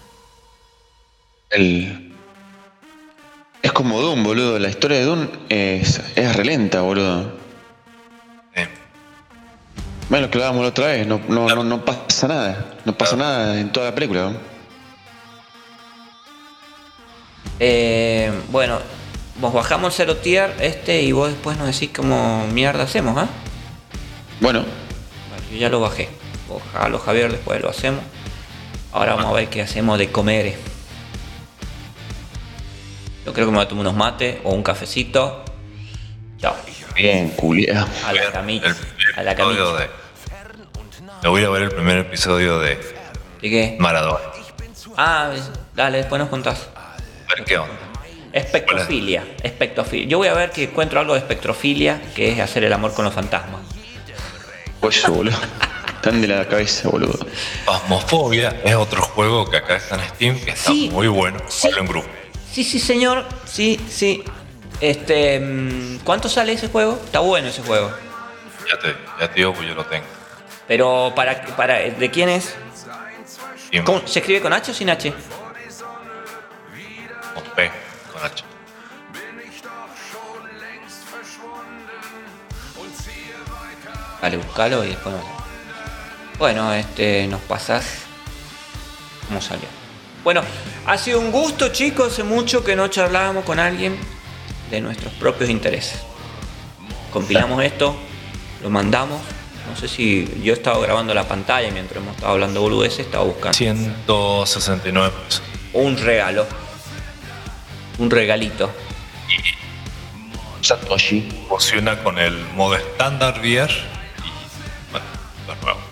[1.50, 2.14] El...
[3.62, 4.60] Es como Doom, boludo.
[4.60, 7.32] La historia de Doom es, es relenta, boludo.
[8.56, 8.64] Sí.
[10.10, 12.78] Bueno, lo que hablábamos la otra vez, no, no, no, no pasa nada.
[12.86, 14.30] No pasa nada en toda la película.
[14.30, 14.58] ¿no?
[17.60, 18.80] Eh, bueno,
[19.40, 23.28] vos bajamos el cero tier este y vos después nos decís cómo mierda hacemos, ¿ah?
[24.40, 24.60] Bueno,
[25.32, 26.10] Vale, yo ya lo bajé.
[26.48, 28.02] Bajalo, Javier, después lo hacemos.
[28.92, 30.56] Ahora vamos a ver qué hacemos de comer.
[33.38, 35.46] Creo que me voy a tomar unos mates o un cafecito.
[36.40, 36.56] Chao.
[36.96, 37.86] bien, culia.
[38.08, 38.66] A la camita.
[38.70, 38.76] El
[39.16, 39.90] A la de.
[41.22, 42.80] Me voy a ver el primer episodio de
[43.44, 43.78] ¿Y qué?
[43.80, 44.24] Maradona.
[44.98, 45.30] Ah,
[45.76, 46.68] dale, después nos contás.
[46.76, 47.76] A ver qué onda.
[48.34, 49.24] Espectrofilia.
[49.44, 50.08] Espectrofilia.
[50.08, 53.06] Yo voy a ver que encuentro algo de espectrofilia, que es hacer el amor con
[53.06, 53.62] los fantasmas.
[54.80, 55.38] Pues boludo.
[55.94, 57.20] Están de la cabeza, boludo.
[57.66, 60.90] Phasmophobia es otro juego que acá está en Steam que está Sí.
[60.92, 61.38] muy bueno.
[61.50, 61.68] Sí.
[61.68, 62.17] Jugarlo en grupo.
[62.58, 63.24] Sí, sí, señor.
[63.46, 64.24] Sí, sí.
[64.82, 67.00] Este, mm, ¿cuánto sale ese juego?
[67.06, 67.92] Está bueno ese juego.
[68.68, 70.08] Ya te, ya te digo, pues yo lo tengo.
[70.68, 72.56] Pero para, para ¿de quién es?
[73.86, 74.02] ¿Cómo?
[74.08, 75.14] ¿Se escribe con H o sin H?
[77.36, 77.72] con P,
[78.12, 78.44] con H.
[84.20, 85.24] Dale, buscalo y después nos...
[86.40, 88.00] Bueno, este, nos pasás
[89.28, 89.87] cómo salió.
[90.24, 90.42] Bueno,
[90.86, 92.14] ha sido un gusto, chicos.
[92.14, 93.98] Hace mucho que no charlábamos con alguien
[94.70, 96.02] de nuestros propios intereses.
[97.12, 97.96] Compilamos esto,
[98.62, 99.22] lo mandamos.
[99.70, 103.26] No sé si yo he estado grabando la pantalla mientras hemos estado hablando boludeces, estaba
[103.26, 105.44] buscando 169 pesos.
[105.74, 106.46] un regalo.
[107.98, 108.72] Un regalito.
[110.62, 111.30] Satoshi.
[111.48, 115.06] Funciona con el modo estándar VR y bueno,
[115.48, 115.87] lo nuevo.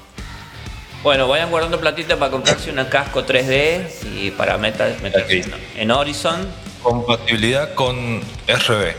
[1.05, 5.91] Bueno, vayan guardando platita para comprarse una casco 3D y para meter, meterse en- en
[5.91, 6.47] Horizon.
[6.81, 8.95] Compatibilidad con RB,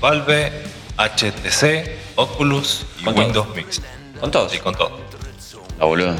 [0.00, 0.50] Valve,
[0.96, 3.24] HTC, Oculus y Con todo.
[3.26, 3.82] Windows Mix.
[4.18, 4.50] Con todos.
[4.50, 4.98] Sí, con todo.
[5.78, 6.16] Ah, boludo.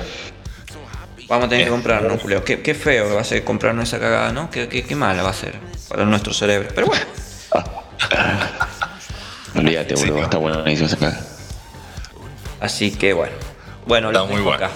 [1.28, 2.44] Vamos a tener que comprarnos, Julio.
[2.44, 4.50] Qué, qué feo que va a ser comprarnos esa cagada, ¿no?
[4.50, 5.54] Qué, qué, qué mala va a ser
[5.88, 6.68] para nuestro cerebro.
[6.74, 7.06] Pero bueno,
[9.56, 10.18] Olvídate, Sí, boludo.
[10.18, 10.24] no.
[10.24, 11.20] Está buenísimo esa caga.
[12.60, 13.32] así que bueno.
[13.86, 14.66] Bueno, Está muy dejo bueno.
[14.66, 14.74] acá.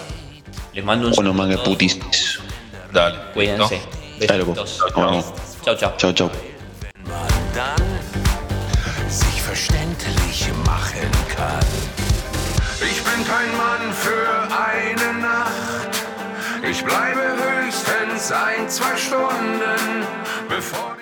[0.74, 1.70] Les mando un Bueno, manga saludo.
[1.70, 1.98] putis.
[2.92, 3.16] Dale.
[3.32, 3.80] Cuídense.
[4.46, 4.64] ¿no?
[5.64, 5.76] Chau.
[5.96, 6.30] Chau, chau.
[7.54, 7.76] dann
[9.08, 11.66] sich verständlich machen kann.
[12.80, 15.94] Ich bin kein Mann für eine Nacht.
[16.68, 20.04] Ich bleibe höchstens ein, zwei Stunden,
[20.48, 20.96] bevor